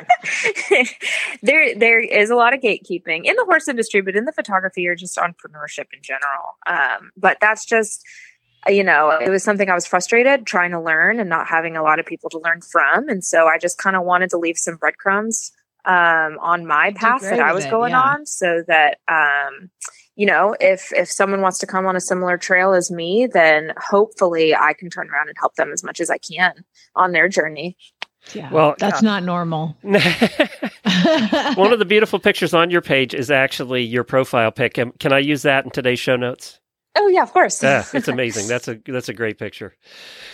there, 1.42 1.74
there 1.74 2.00
is 2.00 2.30
a 2.30 2.36
lot 2.36 2.54
of 2.54 2.60
gatekeeping 2.60 3.24
in 3.24 3.34
the 3.36 3.44
horse 3.44 3.66
industry, 3.66 4.00
but 4.02 4.14
in 4.14 4.24
the 4.24 4.32
photography 4.32 4.86
or 4.86 4.94
just 4.94 5.16
entrepreneurship 5.16 5.86
in 5.92 6.00
general. 6.00 6.56
Um, 6.66 7.10
but 7.16 7.38
that's 7.40 7.64
just, 7.64 8.04
you 8.68 8.84
know, 8.84 9.10
it 9.10 9.30
was 9.30 9.42
something 9.42 9.68
I 9.68 9.74
was 9.74 9.86
frustrated 9.86 10.46
trying 10.46 10.70
to 10.70 10.80
learn 10.80 11.18
and 11.18 11.28
not 11.28 11.48
having 11.48 11.76
a 11.76 11.82
lot 11.82 11.98
of 11.98 12.06
people 12.06 12.30
to 12.30 12.38
learn 12.38 12.60
from, 12.62 13.08
and 13.08 13.24
so 13.24 13.46
I 13.46 13.58
just 13.58 13.78
kind 13.78 13.96
of 13.96 14.04
wanted 14.04 14.30
to 14.30 14.38
leave 14.38 14.56
some 14.56 14.76
breadcrumbs 14.76 15.52
um, 15.84 16.38
on 16.40 16.66
my 16.66 16.92
path 16.92 17.22
that 17.22 17.40
I 17.40 17.52
was 17.52 17.66
going 17.66 17.90
yeah. 17.90 18.00
on 18.00 18.26
so 18.26 18.62
that, 18.66 18.98
um, 19.08 19.70
you 20.16 20.26
know, 20.26 20.54
if, 20.60 20.92
if 20.92 21.10
someone 21.10 21.40
wants 21.40 21.58
to 21.58 21.66
come 21.66 21.86
on 21.86 21.96
a 21.96 22.00
similar 22.00 22.38
trail 22.38 22.72
as 22.72 22.90
me, 22.90 23.26
then 23.26 23.72
hopefully 23.76 24.54
I 24.54 24.72
can 24.72 24.90
turn 24.90 25.10
around 25.10 25.28
and 25.28 25.36
help 25.38 25.54
them 25.56 25.72
as 25.72 25.82
much 25.82 26.00
as 26.00 26.10
I 26.10 26.18
can 26.18 26.64
on 26.94 27.12
their 27.12 27.28
journey. 27.28 27.76
Yeah, 28.32 28.50
well, 28.50 28.74
that's 28.78 29.02
not 29.02 29.22
normal. 29.22 29.76
One 29.82 31.72
of 31.72 31.78
the 31.78 31.84
beautiful 31.86 32.18
pictures 32.18 32.54
on 32.54 32.70
your 32.70 32.80
page 32.80 33.12
is 33.14 33.30
actually 33.30 33.82
your 33.82 34.04
profile 34.04 34.50
pic. 34.50 34.74
Can 34.74 35.12
I 35.12 35.18
use 35.18 35.42
that 35.42 35.64
in 35.64 35.70
today's 35.70 35.98
show 35.98 36.16
notes? 36.16 36.58
Oh 36.96 37.08
yeah, 37.08 37.22
of 37.22 37.32
course. 37.32 37.62
yeah, 37.62 37.84
it's 37.92 38.08
amazing. 38.08 38.46
That's 38.46 38.68
a 38.68 38.80
that's 38.86 39.08
a 39.08 39.14
great 39.14 39.38
picture. 39.38 39.76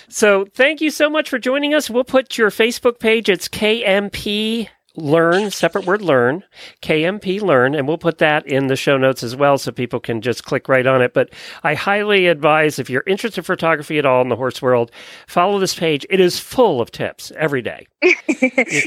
So 0.08 0.44
thank 0.54 0.80
you 0.80 0.90
so 0.90 1.08
much 1.08 1.30
for 1.30 1.38
joining 1.38 1.74
us. 1.74 1.88
We'll 1.88 2.04
put 2.04 2.36
your 2.36 2.50
Facebook 2.50 2.98
page. 2.98 3.28
It's 3.28 3.48
KMP 3.48 4.68
learn, 4.96 5.50
separate 5.50 5.84
word 5.86 6.02
learn, 6.02 6.44
KMP 6.82 7.40
learn, 7.40 7.74
and 7.74 7.86
we'll 7.86 7.98
put 7.98 8.18
that 8.18 8.46
in 8.46 8.66
the 8.66 8.76
show 8.76 8.96
notes 8.96 9.22
as 9.22 9.36
well 9.36 9.58
so 9.58 9.70
people 9.70 10.00
can 10.00 10.20
just 10.20 10.44
click 10.44 10.68
right 10.68 10.86
on 10.86 11.02
it. 11.02 11.14
But 11.14 11.30
I 11.62 11.74
highly 11.74 12.26
advise 12.26 12.78
if 12.78 12.90
you're 12.90 13.04
interested 13.06 13.40
in 13.40 13.44
photography 13.44 13.98
at 13.98 14.06
all 14.06 14.22
in 14.22 14.28
the 14.28 14.36
horse 14.36 14.60
world, 14.60 14.90
follow 15.26 15.58
this 15.58 15.74
page. 15.74 16.04
It 16.10 16.20
is 16.20 16.38
full 16.38 16.80
of 16.80 16.90
tips 16.90 17.32
every 17.36 17.62
day. 17.62 17.86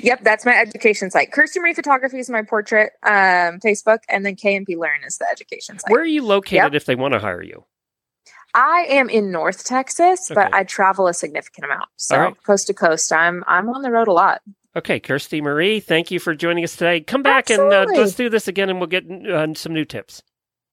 yep, 0.04 0.24
that's 0.24 0.46
my 0.46 0.56
education 0.56 1.10
site. 1.12 1.32
Kirstie 1.32 1.58
Marie 1.58 1.74
Photography 1.74 2.20
is 2.20 2.30
my 2.30 2.42
portrait 2.42 2.94
um, 3.04 3.60
Facebook, 3.60 4.00
and 4.10 4.26
then 4.26 4.36
KMP 4.36 4.78
Learn 4.78 5.04
is 5.06 5.18
the 5.18 5.28
education 5.32 5.80
site. 5.80 5.92
Where 5.92 6.02
are 6.02 6.06
you 6.06 6.24
located 6.24 6.74
yep. 6.74 6.74
if 6.74 6.86
they 6.86 6.96
want 6.96 7.14
to 7.14 7.20
hire 7.20 7.44
you? 7.44 7.66
I 8.56 8.86
am 8.90 9.10
in 9.10 9.32
North 9.32 9.64
Texas, 9.64 10.30
okay. 10.30 10.36
but 10.36 10.54
I 10.54 10.64
travel 10.64 11.08
a 11.08 11.14
significant 11.14 11.66
amount. 11.66 11.90
So 11.96 12.18
right. 12.18 12.44
coast 12.44 12.68
to 12.68 12.74
coast, 12.74 13.12
I'm 13.12 13.44
I'm 13.48 13.70
on 13.70 13.82
the 13.82 13.90
road 13.92 14.08
a 14.08 14.14
lot. 14.14 14.42
Okay, 14.76 15.00
Kirstie 15.00 15.42
Marie, 15.42 15.80
thank 15.80 16.10
you 16.10 16.20
for 16.20 16.34
joining 16.34 16.64
us 16.64 16.76
today. 16.76 17.00
Come 17.00 17.22
back 17.22 17.52
Absolutely. 17.52 17.76
and 17.78 17.90
uh, 17.90 17.94
let's 17.94 18.16
do 18.16 18.28
this 18.28 18.48
again, 18.48 18.70
and 18.70 18.80
we'll 18.80 18.88
get 18.88 19.10
uh, 19.10 19.54
some 19.54 19.72
new 19.74 19.86
tips. 19.86 20.24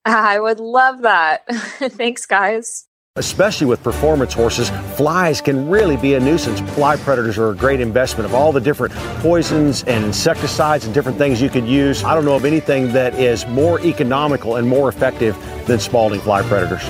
I 0.05 0.39
would 0.39 0.59
love 0.59 1.03
that. 1.03 1.45
Thanks, 1.47 2.25
guys. 2.25 2.87
Especially 3.17 3.67
with 3.67 3.83
performance 3.83 4.33
horses, 4.33 4.69
flies 4.95 5.41
can 5.41 5.69
really 5.69 5.97
be 5.97 6.15
a 6.15 6.19
nuisance. 6.19 6.61
Fly 6.71 6.95
predators 6.95 7.37
are 7.37 7.49
a 7.49 7.55
great 7.55 7.79
investment 7.79 8.25
of 8.25 8.33
all 8.33 8.51
the 8.51 8.61
different 8.61 8.93
poisons 9.19 9.83
and 9.83 10.05
insecticides 10.05 10.85
and 10.85 10.93
different 10.93 11.17
things 11.17 11.41
you 11.41 11.49
could 11.49 11.67
use. 11.67 12.03
I 12.03 12.15
don't 12.15 12.25
know 12.25 12.35
of 12.35 12.45
anything 12.45 12.93
that 12.93 13.13
is 13.15 13.45
more 13.47 13.81
economical 13.81 14.55
and 14.55 14.67
more 14.67 14.89
effective 14.89 15.37
than 15.67 15.79
Spalding 15.79 16.21
fly 16.21 16.41
predators. 16.41 16.89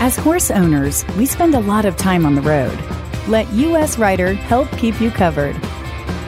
As 0.00 0.16
horse 0.16 0.50
owners, 0.50 1.04
we 1.18 1.26
spend 1.26 1.54
a 1.54 1.60
lot 1.60 1.84
of 1.84 1.96
time 1.96 2.24
on 2.24 2.36
the 2.36 2.42
road. 2.42 2.99
Let 3.28 3.50
US 3.52 3.98
Rider 3.98 4.34
help 4.34 4.70
keep 4.78 5.00
you 5.00 5.10
covered. 5.10 5.56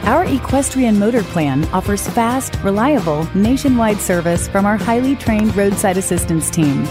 Our 0.04 0.24
equestrian 0.24 0.98
motor 0.98 1.22
plan 1.22 1.64
offers 1.66 2.06
fast, 2.08 2.56
reliable, 2.62 3.28
nationwide 3.34 3.98
service 3.98 4.48
from 4.48 4.66
our 4.66 4.76
highly 4.76 5.16
trained 5.16 5.56
roadside 5.56 5.96
assistance 5.96 6.50
team. 6.50 6.86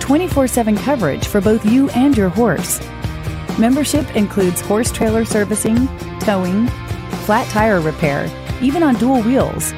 24 0.00 0.46
7 0.46 0.76
coverage 0.76 1.26
for 1.26 1.40
both 1.40 1.64
you 1.64 1.88
and 1.90 2.16
your 2.16 2.28
horse. 2.28 2.80
Membership 3.58 4.14
includes 4.14 4.60
horse 4.60 4.92
trailer 4.92 5.24
servicing, 5.24 5.88
towing, 6.18 6.66
flat 7.24 7.48
tire 7.50 7.80
repair, 7.80 8.28
even 8.60 8.82
on 8.82 8.96
dual 8.96 9.22
wheels, 9.22 9.72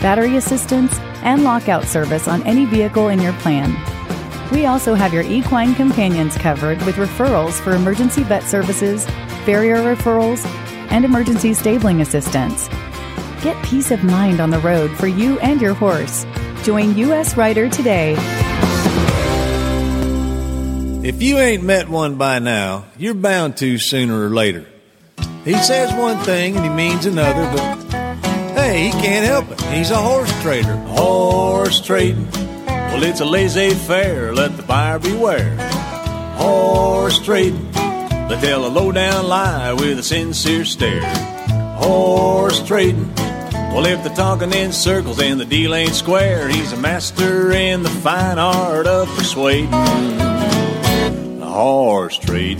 battery 0.00 0.36
assistance, 0.36 0.96
and 1.22 1.42
lockout 1.42 1.84
service 1.84 2.28
on 2.28 2.42
any 2.42 2.66
vehicle 2.66 3.08
in 3.08 3.20
your 3.20 3.32
plan. 3.34 3.74
We 4.52 4.66
also 4.66 4.94
have 4.94 5.12
your 5.12 5.22
equine 5.22 5.74
companions 5.74 6.36
covered 6.36 6.80
with 6.82 6.96
referrals 6.96 7.60
for 7.60 7.72
emergency 7.74 8.22
vet 8.22 8.44
services, 8.44 9.06
barrier 9.46 9.76
referrals, 9.76 10.44
and 10.90 11.04
emergency 11.04 11.54
stabling 11.54 12.00
assistance. 12.00 12.68
Get 13.42 13.62
peace 13.64 13.90
of 13.90 14.04
mind 14.04 14.40
on 14.40 14.50
the 14.50 14.60
road 14.60 14.90
for 14.92 15.06
you 15.06 15.38
and 15.40 15.60
your 15.60 15.74
horse. 15.74 16.24
Join 16.62 16.96
US 16.96 17.36
Rider 17.36 17.68
today. 17.68 18.16
If 21.04 21.22
you 21.22 21.38
ain't 21.38 21.62
met 21.62 21.88
one 21.88 22.16
by 22.16 22.38
now, 22.38 22.86
you're 22.96 23.12
bound 23.12 23.58
to 23.58 23.76
sooner 23.78 24.26
or 24.26 24.30
later. 24.30 24.66
He 25.44 25.52
says 25.54 25.92
one 25.92 26.16
thing 26.24 26.56
and 26.56 26.64
he 26.64 26.70
means 26.70 27.04
another, 27.04 27.44
but 27.54 27.92
hey, 28.54 28.84
he 28.86 28.90
can't 28.92 29.26
help 29.26 29.50
it. 29.50 29.60
He's 29.64 29.90
a 29.90 29.96
horse 29.96 30.32
trader. 30.40 30.76
Horse 30.76 31.80
trading. 31.82 32.26
Well, 32.94 33.02
it's 33.02 33.20
a 33.20 33.24
laissez 33.24 33.74
faire. 33.74 34.32
Let 34.32 34.56
the 34.56 34.62
buyer 34.62 35.00
beware. 35.00 35.56
Horse 36.36 37.18
trading. 37.18 37.72
They 37.72 38.38
tell 38.40 38.64
a 38.64 38.68
low 38.68 38.92
down 38.92 39.26
lie 39.26 39.72
with 39.72 39.98
a 39.98 40.02
sincere 40.02 40.64
stare. 40.64 41.02
Horse 41.74 42.64
trading. 42.66 43.12
Well, 43.74 43.84
if 43.86 44.04
they're 44.04 44.14
talking 44.14 44.52
in 44.52 44.72
circles 44.72 45.20
and 45.20 45.40
the 45.40 45.44
deal 45.44 45.74
ain't 45.74 45.94
square, 45.94 46.48
he's 46.48 46.72
a 46.72 46.76
master 46.76 47.50
in 47.50 47.82
the 47.82 47.90
fine 47.90 48.38
art 48.38 48.86
of 48.86 49.08
persuading 49.16 49.72
horse 51.54 52.18
trading. 52.18 52.58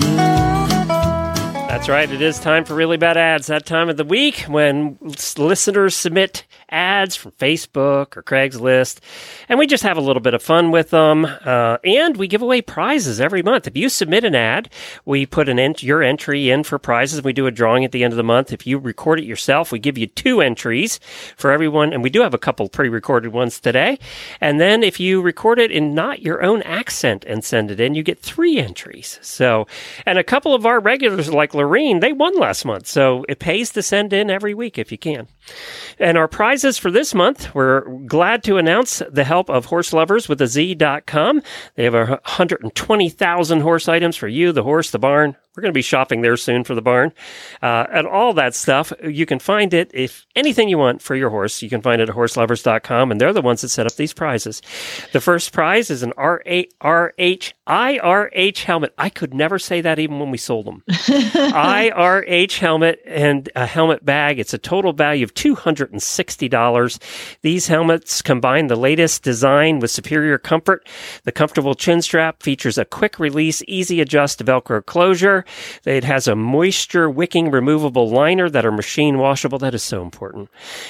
That's 1.74 1.88
right. 1.88 2.08
It 2.08 2.22
is 2.22 2.38
time 2.38 2.64
for 2.64 2.74
really 2.74 2.96
bad 2.96 3.16
ads. 3.16 3.48
That 3.48 3.66
time 3.66 3.88
of 3.88 3.96
the 3.96 4.04
week 4.04 4.42
when 4.42 4.96
listeners 5.36 5.96
submit 5.96 6.46
ads 6.74 7.14
from 7.14 7.30
Facebook 7.32 8.16
or 8.16 8.22
Craigslist, 8.22 8.98
and 9.48 9.58
we 9.58 9.66
just 9.66 9.84
have 9.84 9.96
a 9.96 10.00
little 10.00 10.20
bit 10.20 10.34
of 10.34 10.42
fun 10.42 10.70
with 10.72 10.90
them. 10.90 11.24
Uh, 11.24 11.78
and 11.84 12.16
we 12.16 12.26
give 12.26 12.42
away 12.42 12.60
prizes 12.60 13.20
every 13.20 13.42
month. 13.42 13.66
If 13.66 13.76
you 13.76 13.88
submit 13.88 14.24
an 14.24 14.34
ad, 14.34 14.68
we 15.04 15.24
put 15.24 15.48
an 15.48 15.58
ent- 15.58 15.82
your 15.82 16.02
entry 16.02 16.50
in 16.50 16.64
for 16.64 16.78
prizes. 16.78 17.22
We 17.22 17.32
do 17.32 17.46
a 17.46 17.50
drawing 17.50 17.84
at 17.84 17.92
the 17.92 18.02
end 18.02 18.12
of 18.12 18.16
the 18.16 18.22
month. 18.22 18.52
If 18.52 18.66
you 18.66 18.78
record 18.78 19.20
it 19.20 19.24
yourself, 19.24 19.70
we 19.70 19.78
give 19.78 19.96
you 19.96 20.08
two 20.08 20.40
entries 20.40 20.98
for 21.36 21.52
everyone, 21.52 21.92
and 21.92 22.02
we 22.02 22.10
do 22.10 22.22
have 22.22 22.34
a 22.34 22.38
couple 22.38 22.68
pre-recorded 22.68 23.32
ones 23.32 23.60
today. 23.60 23.98
And 24.40 24.60
then 24.60 24.82
if 24.82 24.98
you 24.98 25.22
record 25.22 25.58
it 25.58 25.70
in 25.70 25.94
not 25.94 26.22
your 26.22 26.42
own 26.42 26.62
accent 26.62 27.24
and 27.26 27.44
send 27.44 27.70
it 27.70 27.80
in, 27.80 27.94
you 27.94 28.02
get 28.02 28.18
three 28.18 28.58
entries. 28.58 29.18
So, 29.22 29.66
and 30.04 30.18
a 30.18 30.24
couple 30.24 30.54
of 30.54 30.66
our 30.66 30.80
regulars 30.80 31.32
like 31.32 31.54
Lorene, 31.54 32.00
they 32.00 32.12
won 32.12 32.36
last 32.38 32.64
month, 32.64 32.86
so 32.86 33.24
it 33.28 33.38
pays 33.38 33.70
to 33.70 33.82
send 33.82 34.12
in 34.12 34.30
every 34.30 34.54
week 34.54 34.78
if 34.78 34.90
you 34.90 34.98
can. 34.98 35.28
And 35.98 36.18
our 36.18 36.28
prizes 36.64 36.78
for 36.78 36.90
this 36.90 37.14
month, 37.14 37.54
we're 37.54 37.82
glad 38.06 38.42
to 38.42 38.56
announce 38.56 39.02
the 39.10 39.24
help 39.24 39.50
of 39.50 39.66
horse 39.66 39.92
lovers 39.92 40.30
with 40.30 40.40
a 40.40 40.46
Z.com. 40.46 41.42
They 41.74 41.84
have 41.84 41.92
120,000 41.92 43.60
horse 43.60 43.86
items 43.86 44.16
for 44.16 44.28
you, 44.28 44.50
the 44.50 44.62
horse, 44.62 44.90
the 44.90 44.98
barn, 44.98 45.36
we're 45.56 45.60
going 45.60 45.72
to 45.72 45.76
be 45.76 45.82
shopping 45.82 46.22
there 46.22 46.36
soon 46.36 46.64
for 46.64 46.74
the 46.74 46.82
barn. 46.82 47.12
Uh, 47.62 47.86
and 47.92 48.08
all 48.08 48.34
that 48.34 48.56
stuff, 48.56 48.92
you 49.04 49.24
can 49.24 49.38
find 49.38 49.72
it 49.72 49.88
if 49.94 50.26
anything 50.34 50.68
you 50.68 50.78
want 50.78 51.00
for 51.00 51.14
your 51.14 51.30
horse, 51.30 51.62
you 51.62 51.70
can 51.70 51.80
find 51.80 52.02
it 52.02 52.08
at 52.08 52.14
horseloverz.com. 52.14 53.12
And 53.12 53.20
they're 53.20 53.32
the 53.32 53.40
ones 53.40 53.60
that 53.60 53.68
set 53.68 53.86
up 53.86 53.94
these 53.94 54.12
prizes. 54.12 54.60
The 55.12 55.20
first 55.20 55.52
prize 55.52 55.90
is 55.90 56.02
an 56.02 56.12
RH, 56.18 57.52
IRH 57.68 58.64
helmet. 58.64 58.94
I 58.98 59.08
could 59.08 59.32
never 59.32 59.60
say 59.60 59.80
that 59.80 60.00
even 60.00 60.18
when 60.18 60.32
we 60.32 60.38
sold 60.38 60.66
them. 60.66 60.82
IRH 60.88 62.58
helmet 62.58 63.00
and 63.06 63.48
a 63.54 63.66
helmet 63.66 64.04
bag. 64.04 64.40
It's 64.40 64.54
a 64.54 64.58
total 64.58 64.92
value 64.92 65.24
of 65.24 65.34
$260. 65.34 67.38
These 67.42 67.66
helmets 67.68 68.22
combine 68.22 68.66
the 68.66 68.76
latest 68.76 69.22
design 69.22 69.78
with 69.78 69.92
superior 69.92 70.38
comfort. 70.38 70.88
The 71.22 71.32
comfortable 71.32 71.74
chin 71.74 72.02
strap 72.02 72.42
features 72.42 72.76
a 72.76 72.84
quick 72.84 73.20
release, 73.20 73.62
easy 73.68 74.00
adjust 74.00 74.44
Velcro 74.44 74.84
closure. 74.84 75.43
It 75.84 76.04
has 76.04 76.28
a 76.28 76.36
moisture 76.36 77.08
wicking 77.10 77.50
removable 77.50 78.10
liner 78.10 78.48
that 78.50 78.66
are 78.66 78.72
machine 78.72 79.18
washable. 79.18 79.58
That 79.58 79.74
is 79.74 79.82
so 79.82 80.02
important. 80.02 80.48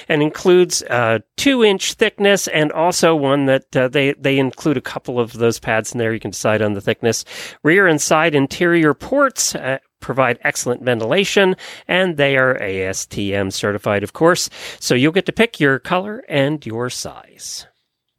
And 0.08 0.22
includes 0.22 0.82
uh, 0.82 1.20
two 1.36 1.64
inch 1.64 1.94
thickness 1.94 2.48
and 2.48 2.72
also 2.72 3.14
one 3.14 3.46
that 3.46 3.76
uh, 3.76 3.88
they, 3.88 4.12
they 4.14 4.38
include 4.38 4.76
a 4.76 4.82
couple 4.82 5.20
of 5.20 5.32
those 5.34 5.58
pads 5.58 5.92
in 5.92 5.98
there. 5.98 6.12
You 6.12 6.20
can 6.20 6.30
decide 6.30 6.62
on 6.62 6.74
the 6.74 6.80
thickness. 6.80 7.24
Rear 7.62 7.86
and 7.86 8.00
side 8.00 8.34
interior 8.34 8.94
ports. 8.94 9.54
Uh, 9.54 9.78
provide 10.04 10.38
excellent 10.42 10.82
ventilation 10.82 11.56
and 11.88 12.18
they 12.18 12.36
are 12.36 12.58
ASTM 12.58 13.50
certified, 13.50 14.02
of 14.02 14.12
course. 14.12 14.50
So 14.78 14.94
you'll 14.94 15.12
get 15.12 15.24
to 15.26 15.32
pick 15.32 15.58
your 15.58 15.78
color 15.78 16.22
and 16.28 16.64
your 16.66 16.90
size. 16.90 17.66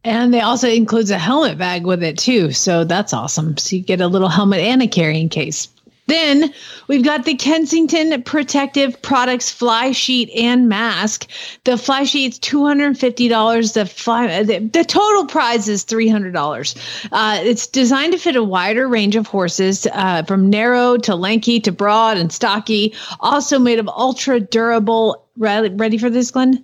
And 0.04 0.32
they 0.32 0.42
also 0.42 0.70
includes 0.70 1.10
a 1.10 1.18
helmet 1.18 1.58
bag 1.58 1.86
with 1.86 2.04
it 2.04 2.18
too. 2.18 2.52
So 2.52 2.84
that's 2.84 3.14
awesome. 3.14 3.58
So 3.58 3.76
you 3.76 3.82
get 3.84 4.02
a 4.02 4.08
little 4.08 4.30
helmet 4.30 4.60
and 4.60 4.82
a 4.84 4.88
carrying 4.88 5.30
case. 5.30 5.68
Then 6.08 6.54
we've 6.88 7.04
got 7.04 7.26
the 7.26 7.34
Kensington 7.34 8.22
Protective 8.24 9.02
Products 9.02 9.50
fly 9.50 9.92
sheet 9.92 10.30
and 10.36 10.70
mask. 10.70 11.28
The 11.64 11.78
fly 11.78 12.04
sheet's 12.04 12.38
two 12.38 12.64
hundred 12.66 12.86
and 12.88 13.00
fifty 13.00 13.28
dollars. 13.28 13.74
The 13.74 13.86
fly 13.86 14.44
the, 14.44 14.60
the, 14.60 14.84
total 14.84 15.26
prize 15.26 15.68
is 15.68 15.84
three 15.84 16.08
hundred 16.08 16.34
dollars. 16.34 16.76
Uh, 17.12 17.40
it's 17.42 17.66
designed 17.66 18.14
to 18.14 18.20
fit 18.20 18.36
a 18.36 18.44
wider 18.44 18.88
range 18.88 19.16
of 19.16 19.26
horses, 19.26 19.88
uh, 19.92 20.24
from 20.24 20.50
narrow 20.50 20.98
to 20.98 21.16
lanky 21.16 21.60
to 21.62 21.72
broad 21.72 22.18
and 22.18 22.32
stocky. 22.32 22.94
Also 23.20 23.58
made 23.58 23.80
of 23.80 23.88
ultra 23.88 24.40
durable. 24.40 25.26
Ready 25.38 25.98
for 25.98 26.10
this, 26.10 26.32
Glenn? 26.32 26.64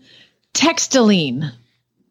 Textilene. 0.53 1.51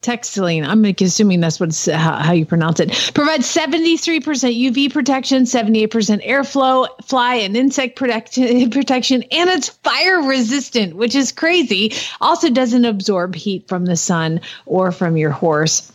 Textilene, 0.02 0.66
I'm 0.66 0.82
assuming 0.84 1.40
that's 1.40 1.60
what 1.60 1.88
uh, 1.88 1.96
how, 1.96 2.16
how, 2.16 2.32
you 2.32 2.46
pronounce 2.46 2.80
it. 2.80 3.12
Provides 3.12 3.46
73% 3.54 4.22
UV 4.22 4.90
protection, 4.90 5.42
78% 5.42 6.26
airflow, 6.26 6.88
fly 7.04 7.34
and 7.34 7.54
insect 7.54 7.96
protection, 7.96 8.70
protection, 8.70 9.22
and 9.30 9.50
it's 9.50 9.68
fire 9.68 10.22
resistant, 10.22 10.96
which 10.96 11.14
is 11.14 11.32
crazy. 11.32 11.92
Also 12.20 12.48
doesn't 12.48 12.86
absorb 12.86 13.34
heat 13.34 13.68
from 13.68 13.84
the 13.84 13.96
sun 13.96 14.40
or 14.64 14.90
from 14.90 15.18
your 15.18 15.30
horse 15.30 15.92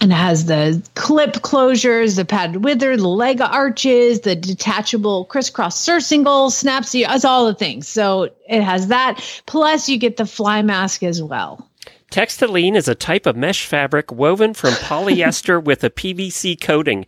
and 0.00 0.12
it 0.12 0.16
has 0.16 0.44
the 0.44 0.82
clip 0.94 1.34
closures, 1.34 2.16
the 2.16 2.24
padded 2.24 2.62
wither, 2.62 2.96
the 2.96 3.08
leg 3.08 3.40
arches, 3.40 4.20
the 4.20 4.36
detachable 4.36 5.24
crisscross 5.24 5.80
surcingle, 5.80 6.50
snaps, 6.50 6.94
it's 6.94 7.24
all 7.24 7.46
the 7.46 7.54
things. 7.54 7.88
So 7.88 8.30
it 8.46 8.62
has 8.62 8.88
that. 8.88 9.22
Plus, 9.46 9.88
you 9.88 9.98
get 9.98 10.18
the 10.18 10.26
fly 10.26 10.60
mask 10.62 11.02
as 11.02 11.22
well. 11.22 11.66
Textilene 12.10 12.76
is 12.76 12.88
a 12.88 12.94
type 12.94 13.26
of 13.26 13.36
mesh 13.36 13.66
fabric 13.66 14.12
woven 14.12 14.54
from 14.54 14.72
polyester 14.74 15.62
with 15.62 15.84
a 15.84 15.90
PVC 15.90 16.60
coating. 16.60 17.06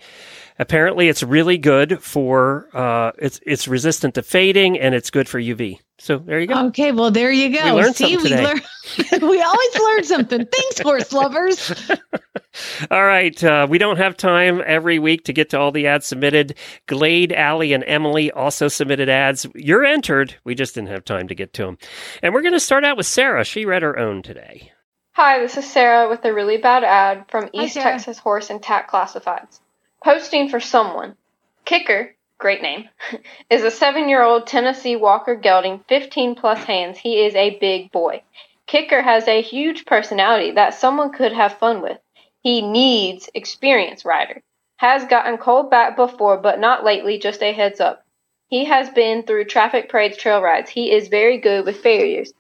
Apparently, 0.58 1.08
it's 1.08 1.22
really 1.22 1.58
good 1.58 2.02
for 2.02 2.68
uh, 2.72 3.12
it's 3.18 3.40
it's 3.44 3.68
resistant 3.68 4.14
to 4.14 4.22
fading 4.22 4.78
and 4.78 4.94
it's 4.94 5.10
good 5.10 5.28
for 5.28 5.38
UV. 5.38 5.80
So 5.98 6.18
there 6.18 6.40
you 6.40 6.46
go. 6.46 6.66
Okay, 6.68 6.92
well 6.92 7.10
there 7.10 7.30
you 7.30 7.50
go. 7.50 7.62
We 7.74 7.82
learned 7.82 7.96
See, 7.96 8.16
we 8.16 8.30
learn 8.30 8.60
we 9.22 9.42
always 9.42 9.78
learn 9.78 10.04
something. 10.04 10.46
Thanks, 10.46 10.78
horse 10.78 11.12
lovers. 11.12 11.72
all 12.90 13.04
right, 13.04 13.42
uh, 13.44 13.66
we 13.68 13.76
don't 13.76 13.98
have 13.98 14.16
time 14.16 14.62
every 14.64 14.98
week 14.98 15.24
to 15.24 15.34
get 15.34 15.50
to 15.50 15.58
all 15.58 15.72
the 15.72 15.86
ads 15.86 16.06
submitted. 16.06 16.56
Glade, 16.86 17.32
Allie, 17.32 17.74
and 17.74 17.84
Emily 17.86 18.30
also 18.30 18.68
submitted 18.68 19.10
ads. 19.10 19.46
You're 19.54 19.84
entered. 19.84 20.36
We 20.44 20.54
just 20.54 20.74
didn't 20.74 20.88
have 20.88 21.04
time 21.04 21.28
to 21.28 21.34
get 21.34 21.52
to 21.54 21.64
them. 21.64 21.78
And 22.22 22.32
we're 22.32 22.42
going 22.42 22.52
to 22.54 22.60
start 22.60 22.84
out 22.84 22.96
with 22.96 23.06
Sarah. 23.06 23.44
She 23.44 23.66
read 23.66 23.82
her 23.82 23.98
own 23.98 24.22
today. 24.22 24.72
Hi, 25.16 25.38
this 25.38 25.56
is 25.56 25.64
Sarah 25.72 26.10
with 26.10 26.22
a 26.26 26.34
really 26.34 26.58
bad 26.58 26.84
ad 26.84 27.24
from 27.30 27.48
East 27.54 27.76
Texas 27.76 28.18
Horse 28.18 28.50
and 28.50 28.62
Tack 28.62 28.90
Classifieds. 28.90 29.60
Posting 30.04 30.50
for 30.50 30.60
someone. 30.60 31.16
Kicker, 31.64 32.14
great 32.36 32.60
name, 32.60 32.90
is 33.48 33.62
a 33.64 33.70
seven 33.70 34.10
year 34.10 34.22
old 34.22 34.46
Tennessee 34.46 34.94
Walker 34.94 35.34
gelding, 35.34 35.82
15 35.88 36.34
plus 36.34 36.62
hands. 36.64 36.98
He 36.98 37.24
is 37.24 37.34
a 37.34 37.56
big 37.58 37.90
boy. 37.92 38.24
Kicker 38.66 39.00
has 39.00 39.26
a 39.26 39.40
huge 39.40 39.86
personality 39.86 40.50
that 40.50 40.74
someone 40.74 41.12
could 41.12 41.32
have 41.32 41.56
fun 41.56 41.80
with. 41.80 41.96
He 42.42 42.60
needs 42.60 43.30
experience 43.32 44.04
rider. 44.04 44.42
Has 44.76 45.06
gotten 45.06 45.38
cold 45.38 45.70
back 45.70 45.96
before, 45.96 46.36
but 46.36 46.60
not 46.60 46.84
lately, 46.84 47.18
just 47.18 47.42
a 47.42 47.54
heads 47.54 47.80
up. 47.80 48.04
He 48.48 48.66
has 48.66 48.90
been 48.90 49.22
through 49.22 49.46
traffic 49.46 49.88
parades 49.88 50.18
trail 50.18 50.42
rides. 50.42 50.68
He 50.68 50.92
is 50.92 51.08
very 51.08 51.38
good 51.38 51.64
with 51.64 51.80
farriers. 51.80 52.34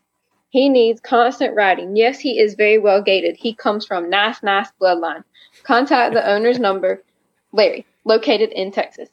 He 0.56 0.70
needs 0.70 1.02
constant 1.02 1.54
riding. 1.54 1.96
Yes, 1.96 2.18
he 2.18 2.38
is 2.40 2.54
very 2.54 2.78
well 2.78 3.02
gated. 3.02 3.36
He 3.36 3.52
comes 3.52 3.84
from 3.84 4.08
nice, 4.08 4.42
nice 4.42 4.68
bloodline. 4.80 5.22
Contact 5.64 6.14
the 6.14 6.26
owner's 6.26 6.58
number, 6.58 7.02
Larry, 7.52 7.84
located 8.04 8.52
in 8.52 8.72
Texas. 8.72 9.10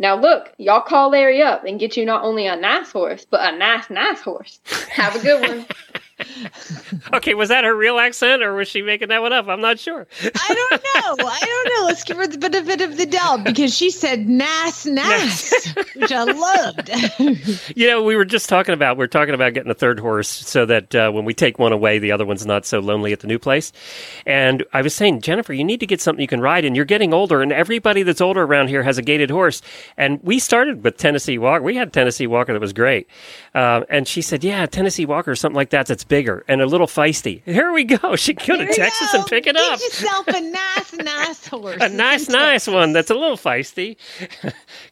Now 0.00 0.16
look, 0.16 0.52
y'all 0.58 0.80
call 0.80 1.10
Larry 1.10 1.40
up 1.40 1.62
and 1.62 1.78
get 1.78 1.96
you 1.96 2.04
not 2.04 2.24
only 2.24 2.48
a 2.48 2.56
nice 2.56 2.90
horse, 2.90 3.24
but 3.24 3.54
a 3.54 3.56
nice, 3.56 3.90
nice 3.90 4.22
horse. 4.22 4.58
Have 4.90 5.14
a 5.14 5.20
good 5.20 5.48
one. 5.48 5.66
Okay, 7.14 7.34
was 7.34 7.48
that 7.50 7.64
her 7.64 7.74
real 7.76 7.98
accent 7.98 8.42
or 8.42 8.54
was 8.54 8.68
she 8.68 8.80
making 8.82 9.08
that 9.08 9.20
one 9.20 9.32
up? 9.32 9.48
I'm 9.48 9.60
not 9.60 9.78
sure. 9.78 10.06
I 10.22 10.54
don't 10.54 11.18
know. 11.18 11.26
I 11.26 11.40
don't 11.40 11.80
know. 11.80 11.86
Let's 11.86 12.04
give 12.04 12.16
her 12.16 12.26
the 12.26 12.38
benefit 12.38 12.80
of 12.80 12.96
the 12.96 13.06
doubt 13.06 13.44
because 13.44 13.76
she 13.76 13.90
said 13.90 14.28
nas 14.28 14.86
nas, 14.86 15.74
which 15.94 16.12
I 16.12 16.24
loved. 16.24 16.90
You 17.74 17.88
know, 17.88 18.02
we 18.02 18.16
were 18.16 18.24
just 18.24 18.48
talking 18.48 18.74
about 18.74 18.96
we're 18.96 19.06
talking 19.06 19.34
about 19.34 19.54
getting 19.54 19.70
a 19.70 19.74
third 19.74 19.98
horse 19.98 20.28
so 20.28 20.66
that 20.66 20.94
uh, 20.94 21.10
when 21.10 21.24
we 21.24 21.34
take 21.34 21.58
one 21.58 21.72
away, 21.72 21.98
the 21.98 22.12
other 22.12 22.24
one's 22.26 22.44
not 22.44 22.66
so 22.66 22.80
lonely 22.80 23.12
at 23.12 23.20
the 23.20 23.26
new 23.26 23.38
place. 23.38 23.72
And 24.26 24.64
I 24.72 24.82
was 24.82 24.94
saying, 24.94 25.20
Jennifer, 25.22 25.52
you 25.52 25.64
need 25.64 25.80
to 25.80 25.86
get 25.86 26.00
something 26.00 26.20
you 26.20 26.28
can 26.28 26.40
ride, 26.40 26.64
and 26.64 26.76
you're 26.76 26.84
getting 26.84 27.12
older, 27.14 27.40
and 27.42 27.52
everybody 27.52 28.02
that's 28.02 28.20
older 28.20 28.42
around 28.42 28.68
here 28.68 28.82
has 28.82 28.98
a 28.98 29.02
gated 29.02 29.30
horse. 29.30 29.62
And 29.96 30.20
we 30.22 30.38
started 30.38 30.84
with 30.84 30.96
Tennessee 30.96 31.38
Walker. 31.38 31.62
We 31.62 31.76
had 31.76 31.92
Tennessee 31.92 32.26
Walker 32.26 32.52
that 32.52 32.60
was 32.60 32.72
great, 32.72 33.08
uh, 33.54 33.82
and 33.90 34.06
she 34.08 34.22
said, 34.22 34.42
"Yeah, 34.44 34.66
Tennessee 34.66 35.04
Walker 35.06 35.30
or 35.32 35.36
something 35.36 35.56
like 35.56 35.70
that 35.70 35.86
that's 35.86 36.04
bigger 36.04 36.44
and 36.48 36.60
a 36.62 36.66
little 36.66 36.86
feisty." 36.86 37.42
Here 37.44 37.72
we 37.72 37.84
go. 37.84 38.16
She 38.22 38.34
can 38.34 38.58
go 38.58 38.64
to 38.64 38.72
Texas 38.74 39.12
go. 39.12 39.18
and 39.20 39.26
pick 39.28 39.46
it 39.46 39.54
Get 39.56 39.72
up. 39.72 39.80
yourself 39.80 40.28
a 40.28 40.40
nice, 40.40 40.92
nice 40.94 41.46
horse. 41.48 41.76
A 41.80 41.88
nice, 41.88 42.28
nice 42.28 42.66
one 42.66 42.92
that's 42.92 43.10
a 43.10 43.14
little 43.14 43.36
feisty. 43.36 43.96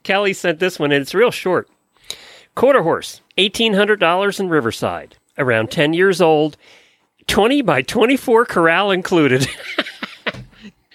Kelly 0.02 0.32
sent 0.32 0.58
this 0.58 0.78
one, 0.78 0.92
and 0.92 1.00
it's 1.02 1.14
real 1.14 1.30
short. 1.30 1.68
Quarter 2.54 2.82
horse, 2.82 3.20
$1,800 3.38 4.40
in 4.40 4.48
Riverside, 4.48 5.16
around 5.38 5.70
10 5.70 5.92
years 5.94 6.20
old, 6.20 6.56
20 7.28 7.62
by 7.62 7.80
24 7.80 8.44
corral 8.44 8.90
included. 8.90 9.46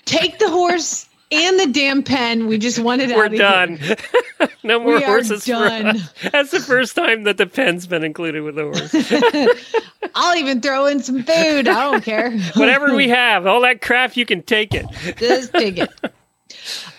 Take 0.03 0.37
the 0.37 0.49
horse 0.49 1.07
and 1.31 1.59
the 1.59 1.67
damn 1.67 2.03
pen. 2.03 2.47
We 2.47 2.57
just 2.57 2.79
wanted 2.79 3.09
it 3.11 3.17
We're 3.17 3.29
done. 3.29 3.79
no 4.63 4.79
more 4.79 4.95
We 4.95 5.03
horses 5.03 5.43
for 5.45 5.51
done. 5.51 5.87
us. 5.87 6.13
That's 6.31 6.51
the 6.51 6.59
first 6.59 6.95
time 6.95 7.23
that 7.23 7.37
the 7.37 7.45
pen's 7.47 7.87
been 7.87 8.03
included 8.03 8.41
with 8.43 8.55
the 8.55 8.63
horse. 8.63 10.11
I'll 10.15 10.37
even 10.37 10.61
throw 10.61 10.85
in 10.85 11.01
some 11.01 11.23
food. 11.23 11.67
I 11.67 11.91
don't 11.91 12.03
care. 12.03 12.31
Whatever 12.55 12.95
we 12.95 13.09
have, 13.09 13.45
all 13.47 13.61
that 13.61 13.81
crap, 13.81 14.15
you 14.15 14.25
can 14.25 14.43
take 14.43 14.73
it. 14.73 14.85
Just 15.17 15.51
take 15.53 15.77
it. 15.77 15.89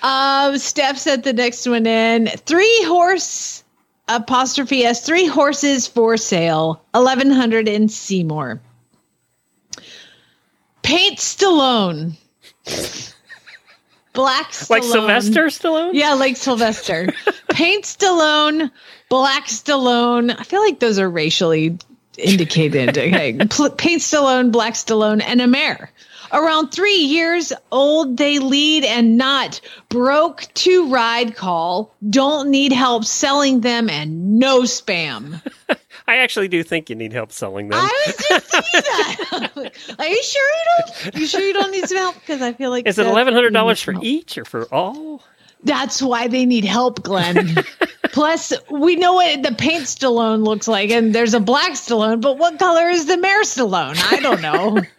Um, 0.02 0.58
Steph 0.58 0.98
sent 0.98 1.24
the 1.24 1.32
next 1.32 1.66
one 1.66 1.86
in. 1.86 2.26
Three 2.26 2.82
horse 2.84 3.64
apostrophe 4.08 4.84
s. 4.84 5.04
Three 5.04 5.26
horses 5.26 5.86
for 5.86 6.16
sale. 6.16 6.82
Eleven 6.94 7.30
hundred 7.30 7.68
in 7.68 7.88
Seymour. 7.88 8.60
Paint 10.82 11.18
Stallone. 11.18 12.12
Black 14.16 14.50
Stallone. 14.50 14.70
Like 14.70 14.82
Sylvester 14.82 15.44
Stallone? 15.44 15.90
Yeah, 15.92 16.14
like 16.14 16.36
Sylvester. 16.36 17.12
Paint 17.50 17.84
Stallone, 17.84 18.70
Black 19.08 19.44
Stallone. 19.44 20.34
I 20.36 20.42
feel 20.42 20.62
like 20.62 20.80
those 20.80 20.98
are 20.98 21.08
racially 21.08 21.78
indicated. 22.18 22.88
Okay. 22.98 23.32
Paint 23.32 24.02
Stallone, 24.02 24.50
Black 24.50 24.72
Stallone, 24.74 25.22
and 25.24 25.40
a 25.40 25.46
mare. 25.46 25.92
Around 26.32 26.70
three 26.70 26.96
years 26.96 27.52
old, 27.70 28.16
they 28.16 28.38
lead 28.38 28.84
and 28.84 29.16
not 29.16 29.60
broke 29.90 30.48
to 30.54 30.88
ride 30.88 31.36
call. 31.36 31.94
Don't 32.10 32.50
need 32.50 32.72
help 32.72 33.04
selling 33.04 33.60
them 33.60 33.88
and 33.88 34.38
no 34.38 34.62
spam. 34.62 35.40
I 36.08 36.18
actually 36.18 36.48
do 36.48 36.62
think 36.62 36.88
you 36.88 36.96
need 36.96 37.12
help 37.12 37.32
selling 37.32 37.68
them. 37.68 37.80
I 37.80 38.04
was 38.06 38.16
just 38.28 38.50
thinking 38.50 38.70
that. 38.72 39.72
Are 39.98 40.06
you 40.06 40.22
sure 40.22 40.48
you 40.54 40.64
don't? 41.02 41.14
You 41.16 41.26
sure 41.26 41.40
you 41.40 41.52
don't 41.52 41.70
need 41.72 41.88
some 41.88 41.98
help? 41.98 42.14
Because 42.14 42.42
I 42.42 42.52
feel 42.52 42.70
like 42.70 42.86
Is 42.86 42.98
it 42.98 43.06
eleven 43.06 43.34
hundred 43.34 43.52
dollars 43.52 43.82
for 43.82 43.92
help. 43.92 44.04
each 44.04 44.38
or 44.38 44.44
for 44.44 44.64
all? 44.72 45.22
That's 45.64 46.00
why 46.00 46.28
they 46.28 46.44
need 46.46 46.64
help, 46.64 47.02
Glenn. 47.02 47.56
Plus, 48.12 48.52
we 48.70 48.94
know 48.96 49.14
what 49.14 49.42
the 49.42 49.52
paint 49.52 49.84
Stallone 49.84 50.44
looks 50.44 50.68
like, 50.68 50.90
and 50.90 51.14
there's 51.14 51.34
a 51.34 51.40
black 51.40 51.72
Stallone, 51.72 52.20
but 52.20 52.38
what 52.38 52.58
color 52.58 52.88
is 52.88 53.06
the 53.06 53.16
mare 53.16 53.42
Stallone? 53.42 53.96
I 54.12 54.20
don't 54.20 54.40
know. 54.42 54.80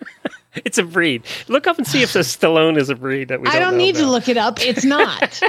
It's 0.65 0.79
a 0.79 0.83
breed. 0.83 1.21
Look 1.47 1.67
up 1.67 1.77
and 1.77 1.85
see 1.85 2.01
if 2.01 2.13
the 2.13 2.21
Stallone 2.21 2.79
is 2.79 2.89
a 2.89 2.95
breed 2.95 3.27
that 3.27 3.39
we. 3.39 3.45
Don't 3.45 3.55
I 3.55 3.59
don't 3.59 3.77
need 3.77 3.93
to 3.97 4.07
look 4.09 4.27
it 4.27 4.37
up. 4.37 4.57
It's 4.59 4.83
not. 4.83 5.39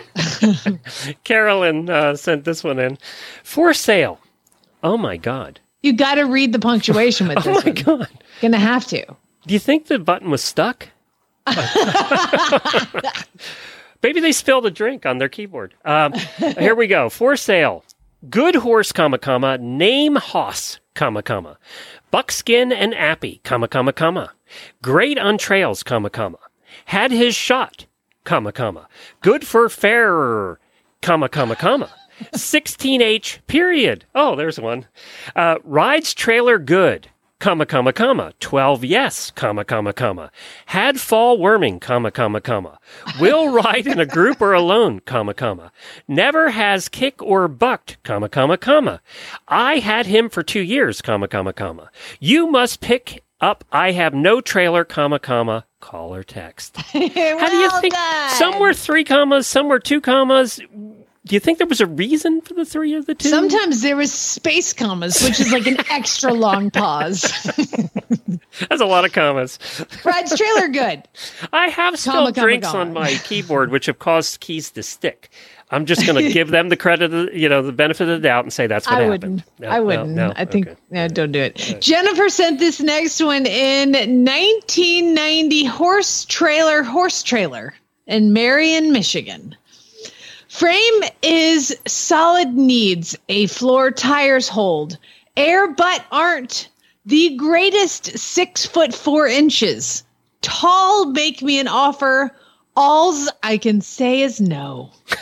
Carolyn 1.25 1.89
uh, 1.89 2.15
sent 2.15 2.45
this 2.45 2.63
one 2.63 2.79
in 2.79 2.99
for 3.43 3.73
sale. 3.73 4.21
Oh 4.83 4.97
my 4.97 5.17
god! 5.17 5.61
You 5.83 5.93
got 5.93 6.15
to 6.17 6.23
read 6.23 6.53
the 6.53 6.59
punctuation 6.59 7.29
with 7.29 7.39
Oh 7.47 7.61
this. 7.61 7.65
Oh 7.65 7.67
my 7.67 7.73
one. 7.97 7.99
god! 8.01 8.09
Gonna 8.41 8.59
have 8.59 8.87
to. 8.89 9.05
Do 9.47 9.55
you 9.55 9.59
think 9.61 9.87
the 9.87 9.99
button 9.99 10.31
was 10.31 10.43
stuck? 10.43 10.89
Maybe 14.03 14.21
they 14.21 14.33
spilled 14.33 14.67
a 14.67 14.71
drink 14.71 15.07
on 15.07 15.19
their 15.19 15.29
keyboard. 15.29 15.75
Um, 15.85 16.13
here 16.13 16.75
we 16.75 16.87
go. 16.87 17.09
For 17.09 17.37
sale. 17.37 17.85
Good 18.29 18.57
horse, 18.57 18.93
comma, 18.93 19.19
comma, 19.19 19.59
name 19.59 20.17
hoss, 20.17 20.81
comma, 20.95 21.23
comma. 21.23 21.57
Buckskin 22.11 22.73
and 22.73 22.95
appy, 22.95 23.41
comma, 23.45 23.69
comma, 23.69 23.93
comma. 23.93 24.33
Great 24.83 25.19
on 25.19 25.39
trails, 25.39 25.83
comma, 25.83 26.11
comma. 26.11 26.39
Had 26.87 27.11
his 27.13 27.35
shot, 27.37 27.87
comma, 28.25 28.51
comma. 28.53 28.89
Good 29.21 29.47
for 29.47 29.69
fairer, 29.69 30.59
comma, 31.01 31.29
comma, 31.29 31.55
comma. 31.57 31.91
16H, 32.35 33.39
period. 33.47 34.05
Oh, 34.15 34.37
there's 34.37 34.59
one. 34.59 34.87
Uh, 35.35 35.57
rides 35.65 36.15
trailer 36.15 36.59
good, 36.59 37.09
comma, 37.39 37.67
comma, 37.67 37.93
comma. 37.93 38.33
12 38.41 38.85
yes, 38.85 39.31
comma, 39.31 39.65
comma, 39.65 39.93
comma. 39.93 40.31
Had 40.67 41.01
fall 41.01 41.39
worming, 41.39 41.81
comma, 41.81 42.11
comma, 42.11 42.41
comma. 42.41 42.79
Will 43.21 43.49
ride 43.53 43.87
in 43.87 44.01
a 44.01 44.07
group 44.07 44.41
or 44.41 44.53
alone, 44.53 45.01
comma, 45.01 45.35
comma. 45.35 45.73
Never 46.07 46.51
has 46.51 46.89
kick 46.89 47.23
or 47.23 47.49
bucked, 47.49 48.03
comma, 48.03 48.29
comma, 48.29 48.57
comma. 48.57 49.01
I 49.47 49.79
had 49.79 50.07
him 50.07 50.29
for 50.29 50.43
two 50.43 50.63
years, 50.63 51.01
comma, 51.03 51.29
comma, 51.29 51.53
comma. 51.53 51.91
You 52.21 52.47
must 52.51 52.81
pick 52.81 53.23
up 53.41 53.65
I 53.71 53.93
have 53.93 54.15
no 54.15 54.41
trailer, 54.41 54.85
comma, 54.85 55.19
comma. 55.19 55.65
Call 55.81 56.15
or 56.15 56.25
text. 56.25 56.77
How 56.77 57.49
do 57.49 57.57
you 57.57 57.81
think? 57.81 57.95
Some 58.31 58.59
were 58.59 58.75
three 58.75 59.05
commas, 59.05 59.47
some 59.47 59.69
were 59.69 59.79
two 59.79 60.01
commas. 60.01 60.61
Do 61.29 61.37
you 61.37 61.41
think 61.41 61.59
there 61.59 61.67
was 61.67 61.81
a 61.83 61.87
reason 61.87 62.41
for 62.41 62.55
the 62.55 62.65
three 62.65 62.95
of 62.95 63.05
the 63.05 63.15
two? 63.15 63.29
Sometimes 63.29 63.83
there 63.83 63.97
was 63.97 64.11
space 64.13 64.73
commas, 64.73 65.23
which 65.23 65.39
is 65.39 65.53
like 65.53 65.67
an 65.67 65.77
extra 65.91 66.33
long 66.33 66.71
pause. 66.71 67.21
That's 68.69 68.81
a 68.81 68.87
lot 68.87 69.05
of 69.05 69.13
commas. 69.13 69.59
Rides 70.05 70.35
trailer 70.37 70.69
good. 70.69 71.03
I 71.53 71.69
have 71.69 71.99
spelled 71.99 72.35
comma, 72.35 72.47
drinks 72.47 72.69
comma. 72.69 72.81
on 72.81 72.93
my 72.95 73.15
keyboard, 73.25 73.71
which 73.71 73.87
have 73.87 73.99
caused 73.99 74.41
keys 74.41 74.71
to 74.71 74.83
stick. 74.83 75.29
I'm 75.71 75.85
just 75.85 76.07
going 76.07 76.25
to 76.25 76.33
give 76.33 76.49
them 76.49 76.71
the 76.71 76.77
credit, 76.79 77.13
of, 77.13 77.35
you 77.35 77.49
know, 77.51 77.61
the 77.63 77.73
benefit 77.73 78.09
of 78.09 78.23
the 78.23 78.27
doubt, 78.29 78.45
and 78.47 78.53
say 78.53 78.67
that's 78.67 78.87
what 78.87 78.97
I 78.97 79.03
happened. 79.03 79.21
wouldn't. 79.21 79.61
No, 79.61 79.69
I 79.69 79.81
wouldn't. 79.81 80.11
no. 80.11 80.33
I 80.35 80.47
think 80.47 80.69
Okay. 80.69 80.81
no, 80.91 81.09
don't 81.09 81.33
do 81.33 81.41
it. 81.41 81.77
Jennifer 81.81 82.31
sent 82.31 82.59
this 82.59 82.81
next 82.81 83.23
one 83.23 83.45
in 83.45 83.93
1990 83.93 85.65
horse 85.67 86.25
trailer 86.25 86.83
horse 86.83 87.23
trailer 87.23 87.75
in 88.07 88.33
Marion, 88.33 88.93
Michigan. 88.93 89.55
Frame 90.59 91.03
is 91.23 91.77
solid 91.87 92.55
needs 92.55 93.17
a 93.29 93.47
floor 93.47 93.93
tires 93.93 94.49
hold. 94.49 94.99
Air 95.37 95.73
but 95.73 96.05
aren't 96.11 96.69
the 97.07 97.37
greatest 97.37 98.19
six 98.19 98.67
foot 98.67 98.93
four 98.93 99.29
inches. 99.29 100.03
Tall 100.43 101.07
make 101.13 101.43
me 101.43 101.61
an 101.61 101.69
offer. 101.69 102.35
Alls 102.77 103.29
I 103.45 103.57
can 103.57 103.81
say 103.81 104.21
is 104.23 104.41
no. 104.41 104.91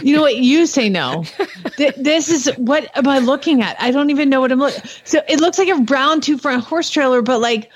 You 0.00 0.16
know 0.16 0.22
what? 0.22 0.36
You 0.38 0.64
say 0.66 0.88
no. 0.88 1.24
Th- 1.76 1.94
this 1.96 2.30
is 2.30 2.46
what 2.56 2.90
am 2.96 3.06
I 3.06 3.18
looking 3.18 3.60
at? 3.62 3.76
I 3.80 3.90
don't 3.90 4.08
even 4.08 4.30
know 4.30 4.40
what 4.40 4.50
I'm 4.50 4.58
looking. 4.58 4.82
So 5.04 5.20
it 5.28 5.38
looks 5.38 5.58
like 5.58 5.68
a 5.68 5.80
brown 5.82 6.22
two 6.22 6.38
front 6.38 6.64
horse 6.64 6.88
trailer, 6.88 7.20
but 7.20 7.40
like 7.40 7.70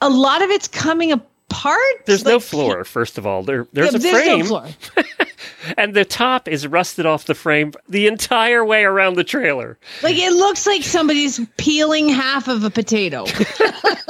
a 0.00 0.08
lot 0.08 0.40
of 0.42 0.48
it's 0.50 0.68
coming 0.68 1.10
apart. 1.10 2.06
There's 2.06 2.24
no 2.24 2.38
floor, 2.38 2.84
first 2.84 3.18
of 3.18 3.26
all. 3.26 3.42
There, 3.42 3.66
there's 3.72 3.90
Yeah, 3.92 3.96
a 3.96 4.00
there's 4.00 4.26
no 4.26 4.44
frame, 4.44 4.46
floor. 4.46 4.68
and 5.76 5.94
the 5.94 6.04
top 6.04 6.48
is 6.48 6.66
rusted 6.66 7.06
off 7.06 7.24
the 7.24 7.34
frame 7.34 7.72
the 7.88 8.06
entire 8.06 8.64
way 8.64 8.84
around 8.84 9.14
the 9.14 9.24
trailer. 9.24 9.78
Like 10.02 10.16
it 10.16 10.32
looks 10.32 10.66
like 10.66 10.82
somebody's 10.82 11.40
peeling 11.56 12.08
half 12.08 12.48
of 12.48 12.64
a 12.64 12.70
potato. 12.70 13.24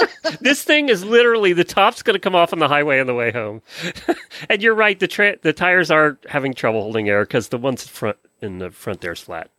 this 0.40 0.62
thing 0.62 0.88
is 0.88 1.04
literally 1.04 1.52
the 1.52 1.64
top's 1.64 2.02
going 2.02 2.14
to 2.14 2.20
come 2.20 2.34
off 2.34 2.52
on 2.52 2.58
the 2.58 2.68
highway 2.68 3.00
on 3.00 3.06
the 3.06 3.14
way 3.14 3.32
home. 3.32 3.62
and 4.48 4.62
you're 4.62 4.74
right, 4.74 4.98
the 4.98 5.08
tra- 5.08 5.38
the 5.40 5.52
tires 5.52 5.90
are 5.90 6.18
having 6.28 6.54
trouble 6.54 6.82
holding 6.82 7.08
air 7.08 7.22
because 7.24 7.48
the 7.48 7.58
ones 7.58 7.82
in 7.82 7.88
front 7.88 8.16
in 8.40 8.58
the 8.58 8.70
front 8.70 9.00
there's 9.00 9.20
flat. 9.20 9.50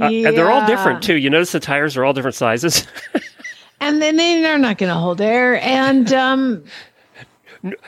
Uh, 0.00 0.06
And 0.06 0.36
they're 0.36 0.50
all 0.50 0.66
different 0.66 1.02
too. 1.02 1.16
You 1.16 1.30
notice 1.30 1.52
the 1.52 1.60
tires 1.60 1.96
are 1.96 2.04
all 2.04 2.12
different 2.12 2.34
sizes. 2.34 2.86
and 3.80 4.02
then 4.02 4.16
they're 4.16 4.58
not 4.58 4.76
going 4.78 4.92
to 4.92 4.98
hold 4.98 5.20
air. 5.20 5.58
And 5.62 6.12
um, 6.12 6.64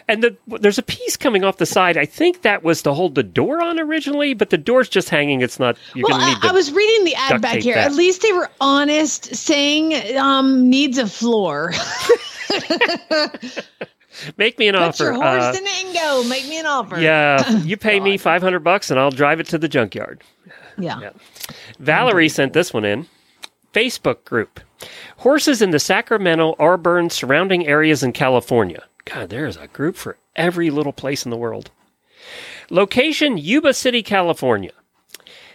and 0.08 0.22
the, 0.22 0.36
there's 0.60 0.78
a 0.78 0.82
piece 0.82 1.16
coming 1.16 1.44
off 1.44 1.58
the 1.58 1.66
side. 1.66 1.96
I 1.96 2.04
think 2.06 2.42
that 2.42 2.62
was 2.62 2.82
to 2.82 2.92
hold 2.94 3.14
the 3.14 3.22
door 3.22 3.62
on 3.62 3.78
originally, 3.78 4.34
but 4.34 4.50
the 4.50 4.58
door's 4.58 4.88
just 4.88 5.08
hanging. 5.08 5.40
It's 5.40 5.58
not. 5.58 5.76
You're 5.94 6.08
well, 6.08 6.18
I, 6.20 6.36
I 6.48 6.52
was 6.52 6.72
reading 6.72 7.04
the 7.04 7.14
ad 7.14 7.40
back 7.42 7.58
here. 7.58 7.74
that. 7.74 7.86
At 7.86 7.92
least 7.94 8.22
they 8.22 8.32
were 8.32 8.50
honest, 8.60 9.34
saying 9.34 10.16
um, 10.16 10.68
needs 10.68 10.98
a 10.98 11.06
floor. 11.06 11.72
Make 14.36 14.58
me 14.58 14.66
an 14.68 14.74
Put 14.74 14.82
offer. 14.82 15.04
your 15.04 15.12
horse 15.14 15.44
Uh, 15.44 15.52
in 15.56 15.64
it 15.64 15.84
and 15.84 15.94
go. 15.94 16.24
Make 16.28 16.48
me 16.48 16.58
an 16.58 16.66
offer. 16.66 16.98
yeah, 16.98 17.48
you 17.62 17.76
pay 17.76 18.00
me 18.00 18.16
500 18.16 18.58
bucks 18.60 18.90
and 18.90 18.98
I'll 18.98 19.10
drive 19.12 19.38
it 19.38 19.46
to 19.48 19.58
the 19.58 19.68
junkyard. 19.68 20.22
Yeah. 20.76 21.10
Valerie 21.78 22.28
sent 22.28 22.52
this 22.52 22.72
one 22.72 22.84
in. 22.84 23.06
Facebook 23.72 24.24
group. 24.24 24.60
Horses 25.18 25.60
in 25.62 25.70
the 25.70 25.78
Sacramento, 25.78 26.56
Auburn, 26.58 27.10
surrounding 27.10 27.66
areas 27.66 28.02
in 28.02 28.12
California. 28.12 28.82
God, 29.08 29.30
there 29.30 29.46
is 29.46 29.56
a 29.56 29.68
group 29.68 29.96
for 29.96 30.18
every 30.36 30.68
little 30.70 30.92
place 30.92 31.24
in 31.24 31.30
the 31.30 31.36
world. 31.36 31.70
Location 32.68 33.38
Yuba 33.38 33.72
City, 33.72 34.02
California. 34.02 34.72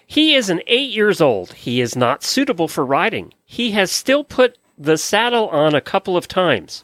He 0.08 0.34
is 0.34 0.50
an 0.50 0.62
eight 0.66 0.90
years 0.90 1.22
old. 1.22 1.54
He 1.54 1.80
is 1.80 1.96
not 1.96 2.24
suitable 2.24 2.68
for 2.68 2.84
riding. 2.84 3.34
He 3.46 3.72
has 3.72 3.92
still 3.92 4.24
put 4.24 4.58
the 4.78 4.98
saddle 4.98 5.50
on 5.50 5.76
a 5.76 5.82
couple 5.82 6.18
of 6.18 6.28
times. 6.28 6.84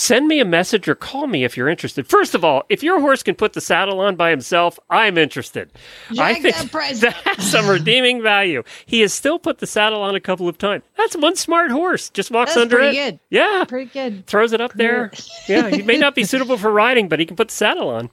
Send 0.00 0.28
me 0.28 0.40
a 0.40 0.46
message 0.46 0.88
or 0.88 0.94
call 0.94 1.26
me 1.26 1.44
if 1.44 1.58
you're 1.58 1.68
interested. 1.68 2.06
First 2.08 2.34
of 2.34 2.42
all, 2.42 2.62
if 2.70 2.82
your 2.82 3.00
horse 3.00 3.22
can 3.22 3.34
put 3.34 3.52
the 3.52 3.60
saddle 3.60 4.00
on 4.00 4.16
by 4.16 4.30
himself, 4.30 4.78
I'm 4.88 5.18
interested. 5.18 5.70
I 6.18 6.40
think 6.40 6.56
that 7.00 7.36
some 7.38 7.66
redeeming 7.68 8.22
value. 8.22 8.62
He 8.86 9.02
has 9.02 9.12
still 9.12 9.38
put 9.38 9.58
the 9.58 9.66
saddle 9.66 10.00
on 10.00 10.14
a 10.14 10.20
couple 10.20 10.48
of 10.48 10.56
times. 10.56 10.84
That's 10.96 11.16
one 11.18 11.36
smart 11.36 11.70
horse. 11.70 12.08
Just 12.08 12.30
walks 12.30 12.54
That's 12.54 12.62
under 12.62 12.76
pretty 12.76 12.96
it. 12.96 13.10
good. 13.10 13.20
Yeah. 13.28 13.64
Pretty 13.68 13.90
good. 13.90 14.26
Throws 14.26 14.54
it 14.54 14.62
up 14.62 14.72
there. 14.72 15.12
yeah, 15.46 15.68
he 15.68 15.82
may 15.82 15.98
not 15.98 16.14
be 16.14 16.24
suitable 16.24 16.56
for 16.56 16.72
riding, 16.72 17.08
but 17.10 17.20
he 17.20 17.26
can 17.26 17.36
put 17.36 17.48
the 17.48 17.54
saddle 17.54 17.90
on. 17.90 18.08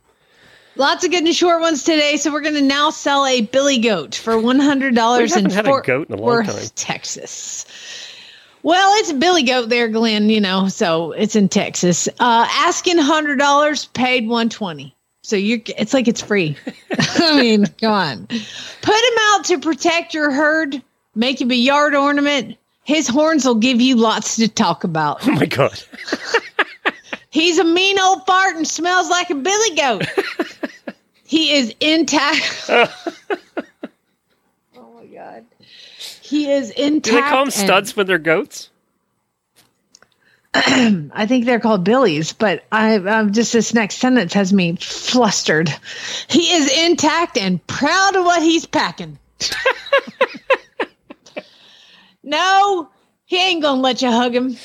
Lots 0.75 1.05
of 1.05 1.11
good 1.11 1.23
and 1.23 1.33
short 1.33 1.61
ones 1.61 1.83
today. 1.83 2.17
So 2.17 2.33
we're 2.33 2.41
going 2.41 2.55
to 2.55 2.61
now 2.61 2.89
sell 2.89 3.25
a 3.25 3.43
billy 3.43 3.79
goat 3.79 4.13
for 4.13 4.38
one 4.38 4.59
hundred 4.59 4.93
dollars 4.93 5.38
in 5.38 5.49
Fort 5.49 5.85
goat 5.85 6.09
in 6.09 6.15
a 6.15 6.17
long 6.17 6.45
Worth. 6.45 6.75
Texas. 6.75 7.65
Well, 8.63 8.91
it's 8.99 9.11
a 9.11 9.15
billy 9.15 9.43
goat 9.43 9.69
there, 9.69 9.87
Glenn. 9.87 10.29
You 10.29 10.41
know, 10.41 10.67
so 10.67 11.11
it's 11.11 11.35
in 11.35 11.49
Texas. 11.49 12.07
Uh, 12.19 12.47
asking 12.49 12.97
hundred 12.97 13.37
dollars, 13.37 13.85
paid 13.85 14.27
one 14.27 14.49
twenty. 14.49 14.95
So 15.21 15.35
you're, 15.35 15.59
it's 15.77 15.93
like 15.93 16.07
it's 16.07 16.21
free. 16.21 16.55
I 16.97 17.41
mean, 17.41 17.65
come 17.81 17.91
on. 17.91 18.27
Put 18.27 18.95
him 18.95 19.17
out 19.19 19.45
to 19.45 19.59
protect 19.59 20.13
your 20.13 20.31
herd. 20.31 20.81
Make 21.15 21.41
him 21.41 21.51
a 21.51 21.55
yard 21.55 21.95
ornament. 21.95 22.57
His 22.83 23.09
horns 23.09 23.43
will 23.43 23.55
give 23.55 23.81
you 23.81 23.97
lots 23.97 24.37
to 24.37 24.47
talk 24.47 24.85
about. 24.85 25.27
Oh 25.27 25.31
my 25.33 25.45
god. 25.45 25.83
He's 27.29 27.59
a 27.59 27.63
mean 27.63 27.99
old 27.99 28.25
fart 28.25 28.55
and 28.55 28.67
smells 28.67 29.09
like 29.09 29.29
a 29.29 29.35
billy 29.35 29.75
goat. 29.75 30.05
he 31.25 31.53
is 31.53 31.75
intact. 31.81 32.65
oh 32.69 32.89
my 34.95 35.05
god. 35.13 35.45
He 36.28 36.51
is 36.51 36.71
intact. 36.71 37.03
Do 37.03 37.11
they 37.11 37.21
call 37.21 37.45
them 37.45 37.47
and- 37.47 37.53
studs 37.53 37.95
when 37.95 38.05
they're 38.05 38.17
goats? 38.17 38.69
I 40.53 41.25
think 41.25 41.45
they're 41.45 41.59
called 41.59 41.86
billies, 41.86 42.34
but 42.34 42.65
I, 42.71 42.95
I'm 42.95 43.32
just 43.32 43.53
this 43.53 43.73
next 43.73 43.95
sentence 43.97 44.34
has 44.34 44.51
me 44.51 44.75
flustered. 44.75 45.73
He 46.30 46.51
is 46.51 46.86
intact 46.86 47.38
and 47.38 47.65
proud 47.67 48.15
of 48.15 48.25
what 48.25 48.41
he's 48.41 48.65
packing. 48.65 49.19
no, 52.23 52.89
he 53.25 53.38
ain't 53.38 53.61
gonna 53.61 53.80
let 53.80 54.01
you 54.01 54.11
hug 54.11 54.36
him. 54.36 54.57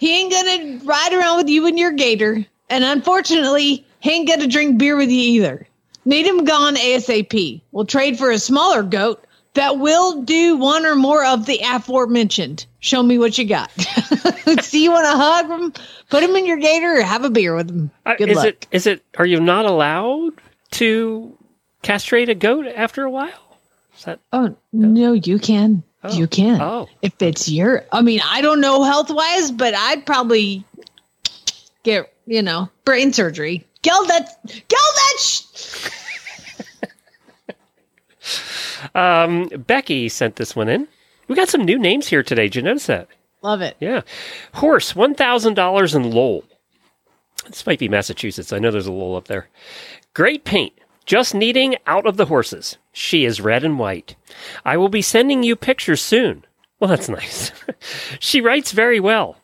He 0.00 0.18
ain't 0.18 0.32
gonna 0.32 0.80
ride 0.84 1.12
around 1.12 1.36
with 1.36 1.48
you 1.48 1.66
in 1.66 1.76
your 1.76 1.92
gator, 1.92 2.44
and 2.70 2.82
unfortunately, 2.82 3.86
he 4.00 4.10
ain't 4.10 4.28
gonna 4.28 4.48
drink 4.48 4.78
beer 4.78 4.96
with 4.96 5.10
you 5.10 5.20
either. 5.20 5.68
Need 6.06 6.26
him 6.26 6.44
gone 6.44 6.74
ASAP. 6.74 7.60
We'll 7.70 7.84
trade 7.84 8.18
for 8.18 8.30
a 8.30 8.38
smaller 8.38 8.82
goat 8.82 9.23
that 9.54 9.78
will 9.78 10.22
do 10.22 10.56
one 10.56 10.84
or 10.84 10.94
more 10.94 11.24
of 11.24 11.46
the 11.46 11.60
aforementioned. 11.64 12.66
Show 12.80 13.02
me 13.02 13.18
what 13.18 13.38
you 13.38 13.46
got. 13.46 13.70
See, 14.60 14.84
you 14.84 14.90
want 14.90 15.06
to 15.06 15.16
hug 15.16 15.48
them, 15.48 15.72
put 16.10 16.20
them 16.20 16.36
in 16.36 16.46
your 16.46 16.58
gator, 16.58 16.98
or 16.98 17.02
have 17.02 17.24
a 17.24 17.30
beer 17.30 17.54
with 17.56 17.70
him. 17.70 17.90
Uh, 18.04 18.14
is 18.18 18.36
luck. 18.36 18.46
it 18.46 18.66
is 18.70 18.86
it 18.86 19.02
are 19.16 19.26
you 19.26 19.40
not 19.40 19.64
allowed 19.64 20.34
to 20.72 21.36
castrate 21.82 22.28
a 22.28 22.34
goat 22.34 22.66
after 22.66 23.04
a 23.04 23.10
while? 23.10 23.58
Is 23.96 24.04
that 24.04 24.20
Oh 24.32 24.56
no, 24.72 25.12
you 25.12 25.38
can. 25.38 25.82
You 26.12 26.26
can. 26.26 26.60
Oh. 26.60 26.88
If 27.00 27.22
it's 27.22 27.48
your, 27.48 27.86
I 27.90 28.02
mean, 28.02 28.20
I 28.22 28.42
don't 28.42 28.60
know 28.60 28.82
health 28.82 29.10
wise, 29.10 29.50
but 29.50 29.74
I'd 29.74 30.04
probably 30.04 30.62
get, 31.82 32.12
you 32.26 32.42
know, 32.42 32.68
brain 32.84 33.14
surgery. 33.14 33.66
Kill 33.80 34.04
that, 34.06 34.38
kill 34.46 34.58
that. 34.68 35.16
Sh- 35.18 35.90
Um, 38.94 39.48
Becky 39.66 40.08
sent 40.08 40.36
this 40.36 40.54
one 40.56 40.68
in. 40.68 40.88
We 41.28 41.36
got 41.36 41.48
some 41.48 41.64
new 41.64 41.78
names 41.78 42.08
here 42.08 42.22
today. 42.22 42.44
Did 42.44 42.56
you 42.56 42.62
notice 42.62 42.86
that? 42.86 43.08
Love 43.42 43.60
it. 43.60 43.76
Yeah. 43.80 44.02
Horse, 44.54 44.92
$1,000 44.94 45.94
in 45.94 46.10
Lowell. 46.10 46.44
This 47.46 47.66
might 47.66 47.78
be 47.78 47.88
Massachusetts. 47.88 48.52
I 48.52 48.58
know 48.58 48.70
there's 48.70 48.86
a 48.86 48.92
Lowell 48.92 49.16
up 49.16 49.28
there. 49.28 49.48
Great 50.14 50.44
paint. 50.44 50.72
Just 51.04 51.34
needing 51.34 51.76
out 51.86 52.06
of 52.06 52.16
the 52.16 52.24
horses. 52.26 52.78
She 52.92 53.24
is 53.26 53.40
red 53.40 53.64
and 53.64 53.78
white. 53.78 54.16
I 54.64 54.76
will 54.78 54.88
be 54.88 55.02
sending 55.02 55.42
you 55.42 55.56
pictures 55.56 56.00
soon. 56.00 56.44
Well, 56.80 56.88
that's 56.88 57.08
nice. 57.10 57.52
she 58.18 58.40
writes 58.40 58.72
very 58.72 59.00
well. 59.00 59.36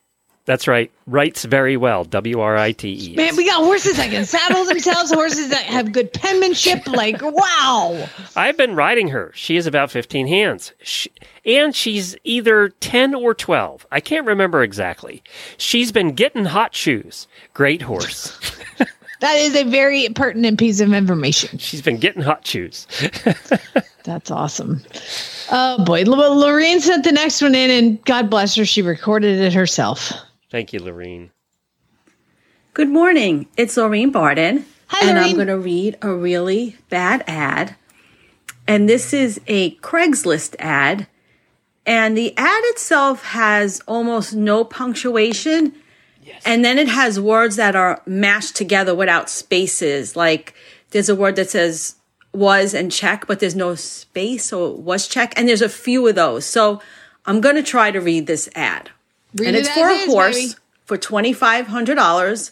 That's 0.47 0.67
right. 0.67 0.91
Writes 1.07 1.45
very 1.45 1.77
well. 1.77 2.05
W 2.05 2.41
R 2.41 2.57
I 2.57 2.73
T 2.73 3.13
E. 3.13 3.17
Man, 3.17 3.37
we 3.37 3.47
got 3.47 3.63
horses 3.63 3.97
that 3.99 4.11
can 4.11 4.25
saddle 4.25 4.65
themselves, 4.65 5.13
horses 5.13 5.51
that 5.51 5.65
have 5.65 5.93
good 5.93 6.13
penmanship. 6.13 6.87
Like, 6.87 7.21
wow. 7.23 8.09
I've 8.37 8.57
been 8.57 8.75
riding 8.75 9.09
her. 9.09 9.33
She 9.35 9.57
is 9.57 9.67
about 9.67 9.91
15 9.91 10.27
hands. 10.27 10.73
She, 10.83 11.11
and 11.45 11.75
she's 11.75 12.17
either 12.25 12.71
10 12.81 13.15
or 13.15 13.35
12. 13.35 13.87
I 13.93 14.01
can't 14.01 14.27
remember 14.27 14.63
exactly. 14.63 15.23
She's 15.57 15.93
been 15.93 16.13
getting 16.13 16.47
hot 16.47 16.75
shoes. 16.75 17.29
Great 17.55 17.83
horse. 17.83 18.39
That 19.21 19.37
is 19.37 19.55
a 19.55 19.65
very 19.65 20.09
pertinent 20.15 20.59
piece 20.59 20.81
of 20.81 20.95
information. 20.95 21.59
She's 21.59 21.83
been 21.83 21.99
getting 21.99 22.23
hot 22.23 22.47
shoes. 22.47 22.87
That's 24.05 24.31
awesome. 24.31 24.83
Oh 25.51 25.85
boy. 25.85 26.05
L- 26.05 26.39
Lorraine 26.39 26.81
sent 26.81 27.05
the 27.05 27.13
next 27.13 27.43
one 27.43 27.55
in, 27.55 27.71
and 27.71 28.03
God 28.07 28.31
bless 28.31 28.55
her, 28.57 28.65
she 28.65 28.81
recorded 28.81 29.39
it 29.39 29.53
herself. 29.53 30.11
Thank 30.51 30.73
you, 30.73 30.81
Lorene. 30.81 31.31
Good 32.75 32.89
morning. 32.89 33.47
It's 33.57 33.77
Lorene 33.77 34.11
Barden. 34.11 34.67
Hi, 34.89 35.09
and 35.09 35.17
I'm 35.17 35.37
going 35.37 35.47
to 35.47 35.59
read 35.59 35.97
a 36.03 36.13
really 36.13 36.77
bad 36.89 37.23
ad. 37.29 37.77
And 38.67 38.89
this 38.89 39.13
is 39.13 39.41
a 39.47 39.77
Craigslist 39.77 40.57
ad. 40.59 41.07
And 41.87 42.19
the 42.19 42.37
ad 42.37 42.63
itself 42.65 43.25
has 43.27 43.81
almost 43.87 44.35
no 44.35 44.65
punctuation. 44.65 45.73
Yes. 46.23 46.43
And 46.45 46.65
then 46.65 46.79
it 46.79 46.89
has 46.89 47.21
words 47.21 47.55
that 47.55 47.77
are 47.77 48.03
mashed 48.05 48.57
together 48.57 48.95
without 48.95 49.31
spaces. 49.31 50.17
Like 50.17 50.55
there's 50.91 51.09
a 51.09 51.15
word 51.15 51.37
that 51.37 51.51
says 51.51 51.95
was 52.33 52.75
and 52.75 52.91
check, 52.91 53.29
but 53.29 53.39
there's 53.39 53.57
no 53.57 53.77
space. 53.77 54.47
So 54.47 54.73
it 54.73 54.79
was 54.79 55.07
check. 55.07 55.33
And 55.37 55.49
there's 55.49 55.63
a 55.63 55.69
few 55.69 56.07
of 56.09 56.17
those. 56.17 56.45
So 56.45 56.83
I'm 57.25 57.41
going 57.41 57.57
to 57.57 57.63
try 57.63 57.93
to 57.93 58.01
read 58.01 58.27
this 58.27 58.49
ad. 58.57 58.91
Read 59.35 59.49
and 59.49 59.57
it 59.57 59.61
it's 59.61 59.69
for 59.71 59.89
a 59.89 59.93
is, 59.93 60.07
horse 60.07 60.37
baby. 60.37 60.55
for 60.85 60.99
$2,500. 60.99 62.51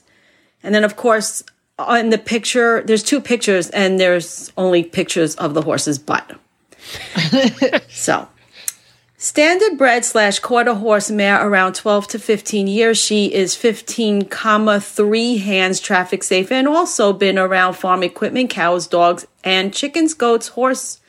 And 0.62 0.74
then, 0.74 0.84
of 0.84 0.96
course, 0.96 1.42
uh, 1.78 1.84
on 1.84 2.10
the 2.10 2.18
picture, 2.18 2.82
there's 2.82 3.02
two 3.02 3.20
pictures, 3.20 3.70
and 3.70 3.98
there's 3.98 4.52
only 4.56 4.82
pictures 4.82 5.34
of 5.36 5.54
the 5.54 5.62
horse's 5.62 5.98
butt. 5.98 6.38
so, 7.88 8.28
standard 9.16 9.76
bred 9.76 10.04
slash 10.04 10.38
quarter 10.38 10.74
horse 10.74 11.10
mare 11.10 11.46
around 11.46 11.74
12 11.74 12.08
to 12.08 12.18
15 12.18 12.66
years. 12.66 12.98
She 12.98 13.32
is 13.32 13.54
15, 13.54 14.26
comma, 14.26 14.80
three 14.80 15.38
hands 15.38 15.80
traffic 15.80 16.22
safe, 16.22 16.50
and 16.50 16.66
also 16.66 17.12
been 17.12 17.38
around 17.38 17.74
farm 17.74 18.02
equipment, 18.02 18.50
cows, 18.50 18.86
dogs, 18.86 19.26
and 19.44 19.72
chickens, 19.72 20.14
goats, 20.14 20.48
horse, 20.48 21.00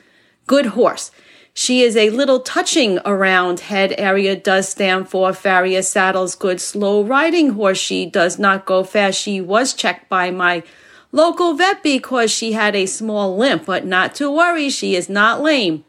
good 0.47 0.67
horse. 0.67 1.11
She 1.53 1.81
is 1.81 1.97
a 1.97 2.09
little 2.09 2.39
touching 2.39 2.99
around 3.05 3.59
head 3.61 3.93
area, 3.97 4.35
does 4.35 4.69
stand 4.69 5.09
for 5.09 5.33
farrier 5.33 5.81
saddles, 5.81 6.35
good 6.35 6.61
slow 6.61 7.03
riding 7.03 7.51
horse. 7.51 7.77
She 7.77 8.05
does 8.05 8.39
not 8.39 8.65
go 8.65 8.83
fast. 8.83 9.19
She 9.19 9.41
was 9.41 9.73
checked 9.73 10.09
by 10.09 10.31
my 10.31 10.63
local 11.11 11.53
vet 11.53 11.83
because 11.83 12.31
she 12.31 12.53
had 12.53 12.75
a 12.75 12.85
small 12.85 13.35
limp, 13.35 13.65
but 13.65 13.85
not 13.85 14.15
to 14.15 14.31
worry, 14.31 14.69
she 14.69 14.95
is 14.95 15.09
not 15.09 15.41
lame. 15.41 15.83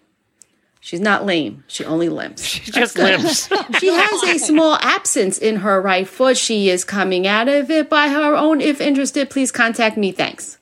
She's 0.82 1.00
not 1.00 1.26
lame. 1.26 1.62
She 1.66 1.84
only 1.84 2.08
limps. 2.08 2.42
She 2.42 2.72
just 2.72 2.96
limps. 2.96 3.48
she 3.78 3.88
has 3.88 4.22
a 4.22 4.38
small 4.38 4.76
absence 4.80 5.36
in 5.36 5.56
her 5.56 5.80
right 5.80 6.08
foot. 6.08 6.38
She 6.38 6.70
is 6.70 6.84
coming 6.84 7.26
out 7.26 7.48
of 7.48 7.70
it 7.70 7.90
by 7.90 8.08
her 8.08 8.34
own. 8.34 8.62
If 8.62 8.80
interested, 8.80 9.28
please 9.28 9.52
contact 9.52 9.98
me. 9.98 10.10
Thanks. 10.10 10.58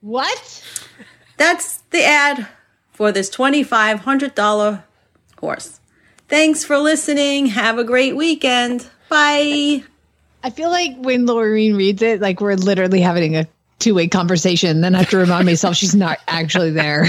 What? 0.00 0.64
That's 1.36 1.78
the 1.90 2.04
ad 2.04 2.48
for 3.00 3.10
this 3.10 3.30
$2,500 3.30 4.82
horse. 5.38 5.80
Thanks 6.28 6.64
for 6.64 6.76
listening. 6.76 7.46
Have 7.46 7.78
a 7.78 7.84
great 7.84 8.14
weekend. 8.14 8.86
Bye. 9.08 9.82
I 10.44 10.50
feel 10.50 10.68
like 10.68 10.98
when 10.98 11.24
Lorraine 11.24 11.76
reads 11.76 12.02
it, 12.02 12.20
like 12.20 12.42
we're 12.42 12.56
literally 12.56 13.00
having 13.00 13.36
a 13.36 13.48
two 13.78 13.94
way 13.94 14.06
conversation. 14.06 14.82
Then 14.82 14.94
I 14.94 14.98
have 14.98 15.08
to 15.08 15.16
remind 15.16 15.46
myself 15.46 15.76
she's 15.76 15.94
not 15.94 16.18
actually 16.28 16.72
there. 16.72 17.06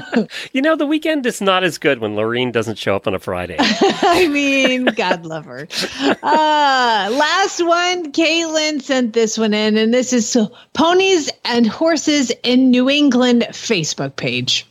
you 0.52 0.62
know, 0.62 0.76
the 0.76 0.86
weekend 0.86 1.26
is 1.26 1.40
not 1.40 1.64
as 1.64 1.78
good 1.78 1.98
when 1.98 2.14
Lorene 2.14 2.52
doesn't 2.52 2.78
show 2.78 2.94
up 2.94 3.08
on 3.08 3.14
a 3.16 3.18
Friday. 3.18 3.56
I 3.58 4.28
mean, 4.28 4.84
God 4.84 5.26
love 5.26 5.46
her. 5.46 5.66
Uh, 6.00 7.08
last 7.10 7.60
one, 7.60 8.12
Caitlin 8.12 8.80
sent 8.80 9.14
this 9.14 9.36
one 9.36 9.52
in, 9.52 9.76
and 9.78 9.92
this 9.92 10.12
is 10.12 10.36
Ponies 10.74 11.28
and 11.44 11.66
Horses 11.66 12.30
in 12.44 12.70
New 12.70 12.88
England 12.88 13.48
Facebook 13.50 14.14
page. 14.14 14.64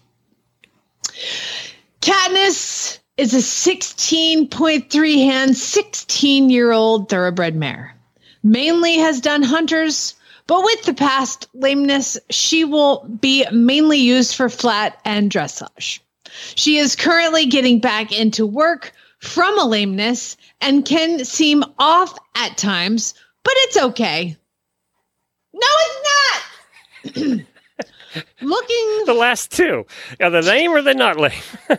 Katniss 2.01 2.99
is 3.17 3.33
a 3.33 3.37
16.3 3.37 5.25
hand, 5.25 5.55
16 5.55 6.49
year 6.49 6.71
old 6.71 7.09
thoroughbred 7.09 7.55
mare. 7.55 7.95
Mainly 8.43 8.97
has 8.97 9.21
done 9.21 9.43
hunters, 9.43 10.15
but 10.47 10.63
with 10.63 10.83
the 10.83 10.93
past 10.93 11.47
lameness, 11.53 12.17
she 12.29 12.65
will 12.65 13.07
be 13.21 13.45
mainly 13.51 13.99
used 13.99 14.35
for 14.35 14.49
flat 14.49 14.99
and 15.05 15.31
dressage. 15.31 15.99
She 16.55 16.77
is 16.77 16.95
currently 16.95 17.45
getting 17.45 17.79
back 17.79 18.11
into 18.11 18.45
work 18.45 18.91
from 19.19 19.57
a 19.57 19.65
lameness 19.65 20.35
and 20.59 20.85
can 20.85 21.23
seem 21.23 21.63
off 21.79 22.17
at 22.35 22.57
times, 22.57 23.13
but 23.43 23.53
it's 23.57 23.77
okay. 23.77 24.35
No, 25.53 25.67
it's 25.79 27.15
not. 27.15 27.39
looking 28.41 29.03
the 29.05 29.15
last 29.17 29.51
two. 29.51 29.85
Are 30.19 30.29
the 30.29 30.41
lame 30.41 30.71
or 30.71 30.81
they're 30.81 30.93
not 30.93 31.19
lame? 31.19 31.33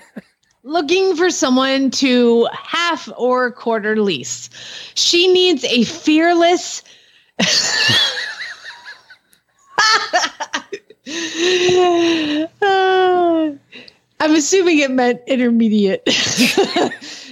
Looking 0.66 1.14
for 1.14 1.28
someone 1.28 1.90
to 1.90 2.48
half 2.52 3.10
or 3.18 3.50
quarter 3.52 4.00
lease. 4.00 4.48
She 4.94 5.30
needs 5.30 5.62
a 5.64 5.84
fearless 5.84 6.82
i'm 14.20 14.34
assuming 14.34 14.78
it 14.78 14.90
meant 14.90 15.20
intermediate. 15.26 16.02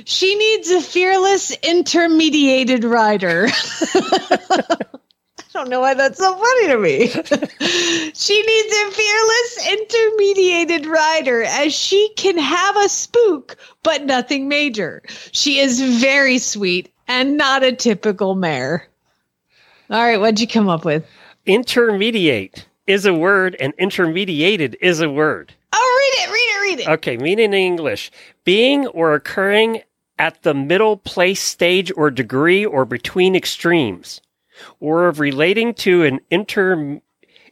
She 0.05 0.35
needs 0.35 0.71
a 0.71 0.81
fearless 0.81 1.57
intermediated 1.63 2.85
rider 2.85 3.49
don't 5.53 5.69
know 5.69 5.81
why 5.81 5.95
that's 5.95 6.19
so 6.19 6.35
funny 6.35 6.69
to 6.69 6.79
me. 6.79 7.09
she 8.15 8.43
needs 8.43 8.75
a 8.75 8.91
fearless 8.91 9.69
intermediated 9.71 10.87
rider 10.87 11.43
as 11.43 11.75
she 11.75 12.11
can 12.17 12.39
have 12.39 12.77
a 12.77 12.89
spook, 12.89 13.57
but 13.83 14.05
nothing 14.05 14.49
major. 14.49 15.03
She 15.33 15.59
is 15.59 15.81
very 16.01 16.39
sweet 16.39 16.93
and 17.09 17.37
not 17.37 17.63
a 17.63 17.73
typical 17.73 18.35
mare. 18.35 18.89
All 19.91 20.03
right, 20.03 20.19
what'd 20.19 20.41
you 20.41 20.49
come 20.49 20.69
up 20.69 20.85
with? 20.85 21.05
Intermediate 21.45 22.67
is 22.87 23.05
a 23.05 23.15
word, 23.15 23.57
and 23.61 23.75
intermediated 23.77 24.77
is 24.81 25.01
a 25.01 25.11
word. 25.11 25.53
Oh, 25.73 25.99
read 25.99 26.25
it, 26.25 26.33
read 26.33 26.39
it, 26.39 26.61
read 26.61 26.81
it. 26.81 26.89
Okay, 26.95 27.17
meaning 27.17 27.47
in 27.47 27.55
English 27.55 28.11
being 28.45 28.87
or 28.89 29.15
occurring 29.15 29.83
at 30.19 30.43
the 30.43 30.55
middle 30.55 30.97
place, 30.97 31.43
stage, 31.43 31.93
or 31.97 32.11
degree, 32.11 32.65
or 32.65 32.85
between 32.85 33.35
extremes 33.35 34.21
or 34.81 35.09
of 35.09 35.21
relating 35.21 35.75
to 35.75 36.05
an 36.05 36.21
inter, 36.31 37.01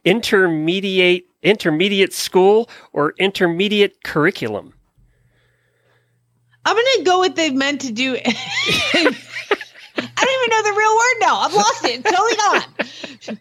intermediate 0.04 1.26
intermediate 1.42 2.12
school 2.12 2.68
or 2.92 3.14
intermediate 3.18 4.02
curriculum. 4.04 4.74
I'm 6.64 6.76
to 6.76 7.02
go 7.04 7.20
with 7.20 7.36
they 7.36 7.50
meant 7.50 7.80
to 7.82 7.92
do. 7.92 8.16
I 9.96 10.24
don't 10.24 10.42
even 10.42 10.50
know 10.50 10.62
the 10.62 10.76
real 10.78 10.96
word 10.96 11.14
now. 11.20 11.36
I've 11.38 11.54
lost 11.54 11.84
it. 11.84 12.00
It's 12.04 12.10
totally 12.10 12.36
gone. 12.36 13.38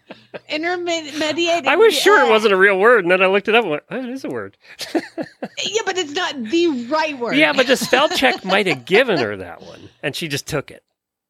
Intermediate. 0.49 1.67
I 1.67 1.75
was 1.75 1.93
sure 1.93 2.25
it 2.25 2.29
wasn't 2.29 2.53
a 2.53 2.57
real 2.57 2.79
word, 2.79 3.03
and 3.03 3.11
then 3.11 3.21
I 3.21 3.27
looked 3.27 3.47
it 3.47 3.55
up 3.55 3.63
and 3.63 3.71
went, 3.71 3.83
oh, 3.89 3.99
it 3.99 4.09
is 4.09 4.23
a 4.23 4.29
word. 4.29 4.57
yeah, 4.95 5.81
but 5.85 5.97
it's 5.97 6.13
not 6.13 6.41
the 6.43 6.87
right 6.89 7.17
word. 7.17 7.35
Yeah, 7.35 7.53
but 7.53 7.67
the 7.67 7.77
spell 7.77 8.09
check 8.09 8.43
might 8.45 8.67
have 8.67 8.85
given 8.85 9.19
her 9.19 9.37
that 9.37 9.61
one, 9.61 9.89
and 10.01 10.15
she 10.15 10.27
just 10.27 10.47
took 10.47 10.71
it. 10.71 10.83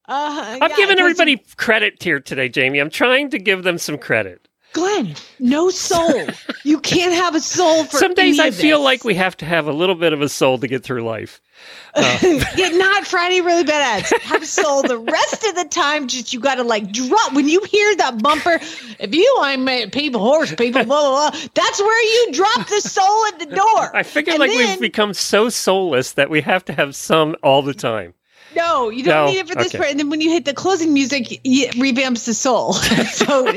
Uh, 0.09 0.57
I'm 0.59 0.75
giving 0.75 0.97
everybody 0.97 1.31
you... 1.33 1.39
credit 1.55 2.01
here 2.01 2.19
today, 2.19 2.49
Jamie. 2.49 2.79
I'm 2.79 2.89
trying 2.89 3.29
to 3.29 3.37
give 3.37 3.61
them 3.63 3.77
some 3.77 3.99
credit. 3.99 4.47
Glenn, 4.73 5.15
no 5.39 5.69
soul. 5.69 6.27
you 6.63 6.79
can't 6.79 7.13
have 7.13 7.35
a 7.35 7.39
soul 7.39 7.85
for 7.85 7.97
Some 7.97 8.13
days 8.13 8.39
I 8.39 8.51
feel 8.51 8.83
like 8.83 9.03
we 9.03 9.15
have 9.15 9.35
to 9.37 9.45
have 9.45 9.67
a 9.67 9.71
little 9.71 9.95
bit 9.95 10.13
of 10.13 10.21
a 10.21 10.29
soul 10.29 10.59
to 10.59 10.67
get 10.67 10.83
through 10.83 11.03
life. 11.03 11.41
Uh, 11.95 12.19
yeah, 12.55 12.69
not 12.69 13.05
Friday 13.05 13.41
really 13.41 13.63
bad 13.63 13.81
ads. 13.81 14.13
Have 14.21 14.43
a 14.43 14.45
soul. 14.45 14.83
The 14.83 14.99
rest 14.99 15.43
of 15.43 15.55
the 15.55 15.65
time, 15.65 16.07
just 16.07 16.31
you 16.31 16.39
got 16.39 16.55
to 16.55 16.63
like 16.63 16.91
drop 16.91 17.33
when 17.33 17.49
you 17.49 17.61
hear 17.63 17.95
that 17.97 18.21
bumper. 18.21 18.59
If 18.99 19.13
you 19.13 19.37
I'm 19.41 19.89
people, 19.89 20.21
horse 20.21 20.53
people, 20.53 20.85
blah 20.85 21.01
blah 21.01 21.31
blah. 21.31 21.39
That's 21.55 21.79
where 21.79 22.03
you 22.03 22.33
drop 22.33 22.67
the 22.67 22.79
soul 22.79 23.25
at 23.25 23.39
the 23.39 23.47
door. 23.47 23.95
I 23.95 24.03
figure 24.03 24.33
and 24.33 24.39
like 24.39 24.51
then, 24.51 24.69
we've 24.69 24.79
become 24.79 25.15
so 25.15 25.49
soulless 25.49 26.13
that 26.13 26.29
we 26.29 26.41
have 26.41 26.63
to 26.65 26.73
have 26.73 26.95
some 26.95 27.35
all 27.41 27.63
the 27.63 27.73
time. 27.73 28.13
No, 28.55 28.89
you 28.89 29.03
don't 29.03 29.25
No? 29.25 29.31
need 29.31 29.39
it 29.39 29.47
for 29.47 29.55
this 29.55 29.67
Okay. 29.67 29.77
part. 29.77 29.89
And 29.91 29.99
then 29.99 30.09
when 30.09 30.21
you 30.21 30.31
hit 30.31 30.45
the 30.45 30.53
closing 30.53 30.93
music, 30.93 31.31
it 31.43 31.75
revamps 31.75 32.25
the 32.25 32.33
soul. 32.33 32.73
so 33.13 33.47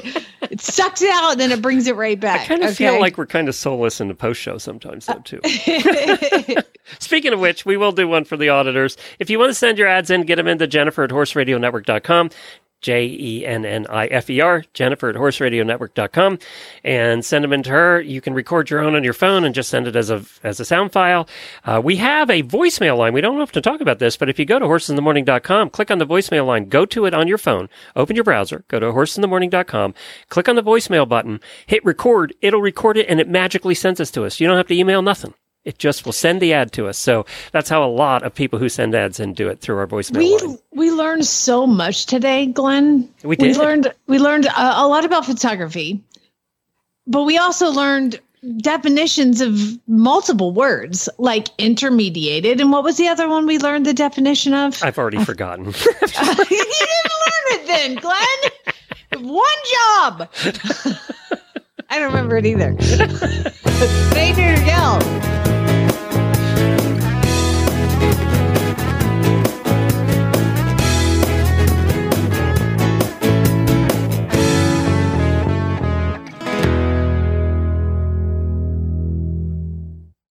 it 0.51 0.61
sucks 0.61 1.03
it 1.03 1.11
out 1.11 1.33
and 1.33 1.41
then 1.41 1.51
it 1.53 1.63
brings 1.63 1.87
it 1.87 1.97
right 1.97 2.19
back. 2.19 2.43
I 2.43 2.47
kind 2.47 2.63
of 2.63 2.69
okay? 2.71 2.87
feel 2.89 3.01
like 3.01 3.17
we're 3.17 3.27
kind 3.27 3.49
of 3.49 3.55
soulless 3.55 4.01
in 4.01 4.09
the 4.09 4.15
post 4.15 4.41
show 4.41 4.59
sometimes, 4.59 5.07
though, 5.07 5.21
too. 5.25 5.41
Speaking 6.99 7.33
of 7.33 7.41
which, 7.41 7.65
we 7.65 7.77
will 7.77 7.93
do 7.93 8.07
one 8.07 8.25
for 8.25 8.37
the 8.37 8.51
auditors. 8.51 8.97
If 9.19 9.31
you 9.31 9.39
want 9.39 9.51
to 9.51 9.55
send 9.55 9.79
your 9.79 9.89
ads 9.89 10.11
in, 10.11 10.23
get 10.23 10.37
them 10.37 10.47
into 10.49 10.67
Jennifer 10.67 11.05
at 11.05 11.11
horseradionetwork.com. 11.11 12.31
J 12.83 13.07
E 13.07 13.47
N 13.47 13.65
N 13.65 13.87
I 13.89 14.07
F 14.09 14.29
E 14.29 14.41
R, 14.41 14.65
Jennifer 14.75 15.09
at 15.09 15.17
horseradionetwork.com, 15.17 16.39
and 16.85 17.25
send 17.25 17.45
them 17.45 17.53
into 17.53 17.71
her. 17.71 18.01
You 18.01 18.21
can 18.21 18.35
record 18.35 18.69
your 18.69 18.81
own 18.81 18.95
on 18.95 19.05
your 19.05 19.13
phone 19.13 19.45
and 19.45 19.55
just 19.55 19.71
send 19.71 19.87
it 19.87 19.97
as 19.97 20.11
a, 20.11 20.25
as 20.43 20.61
a 20.61 20.65
sound 20.65 20.93
file. 20.93 21.29
Uh, 21.65 21.81
we 21.83 21.97
have 21.97 22.29
a 22.29 22.43
voicemail 22.43 22.99
line. 22.99 23.13
We 23.13 23.21
don't 23.21 23.39
have 23.39 23.53
to 23.53 23.61
talk 23.61 23.81
about 23.81 23.99
this, 23.99 24.17
but 24.17 24.29
if 24.29 24.39
you 24.39 24.45
go 24.45 24.59
to 24.59 24.67
horsesinthemorning.com, 24.67 25.71
click 25.71 25.91
on 25.91 25.99
the 25.99 26.07
voicemail 26.07 26.47
line, 26.47 26.69
go 26.69 26.85
to 26.87 27.07
it 27.07 27.15
on 27.15 27.29
your 27.29 27.39
phone, 27.39 27.69
open 27.97 28.17
your 28.17 28.25
browser, 28.25 28.65
go 28.69 28.81
to 28.81 28.87
horsesinthemorning.com, 28.87 29.95
click 30.29 30.49
on 30.49 30.57
the 30.57 30.63
voicemail 30.63 31.09
button, 31.09 31.41
hit 31.67 31.85
record. 31.85 32.35
It'll 32.43 32.61
record 32.61 32.97
it 32.97 33.07
and 33.09 33.21
it 33.21 33.29
magically 33.29 33.75
sends 33.75 34.01
us 34.01 34.11
to 34.13 34.25
us. 34.25 34.41
You 34.41 34.49
don't 34.49 34.57
have 34.57 34.67
to 34.69 34.75
email 34.75 35.03
nothing. 35.03 35.35
It 35.65 35.79
just 35.79 36.05
will 36.05 36.13
send 36.13 36.41
the 36.41 36.53
ad 36.53 36.73
to 36.73 36.89
us. 36.89 36.99
So 36.99 37.25
that's 37.53 37.69
how 37.69 37.85
a 37.85 37.87
lot 37.87 38.25
of 38.25 38.35
people 38.35 38.59
who 38.59 38.69
send 38.69 38.95
ads 38.95 39.21
and 39.21 39.37
do 39.37 39.49
it 39.49 39.61
through 39.61 39.79
our 39.79 39.87
voicemail 39.87 40.19
we 40.19 40.37
line. 40.39 40.59
we 40.73 40.91
learned 40.91 41.25
so 41.25 41.67
much 41.67 42.07
today, 42.07 42.47
Glenn. 42.47 43.09
We 43.23 43.37
did. 43.37 43.57
learned 43.57 43.93
we 44.09 44.19
learned 44.19 44.47
a, 44.47 44.81
a 44.81 44.87
lot 44.89 45.05
about 45.05 45.25
photography, 45.25 46.03
but 47.07 47.23
we 47.23 47.39
also 47.39 47.71
learned 47.71 48.21
definitions 48.57 49.41
of 49.41 49.79
multiple 49.87 50.53
words 50.53 51.09
like 51.19 51.57
intermediated. 51.59 52.61
And 52.61 52.73
what 52.73 52.83
was 52.83 52.97
the 52.97 53.07
other 53.07 53.29
one 53.29 53.47
we 53.47 53.59
learned 53.59 53.87
the 53.87 53.95
definition 53.95 54.55
of? 54.55 54.83
I've 54.83 54.99
already 54.99 55.25
forgotten. 55.25 55.67
you 55.67 55.73
didn't 55.73 57.13
learn 57.23 57.47
it 57.51 57.67
then, 57.67 57.95
Glenn. 57.97 59.31
One 59.33 59.47
job. 59.73 60.29
I 61.91 61.99
don't 61.99 62.11
remember 62.11 62.37
it 62.39 62.47
either. 62.47 62.75
Tuned, 64.35 64.67
yell. 64.67 65.52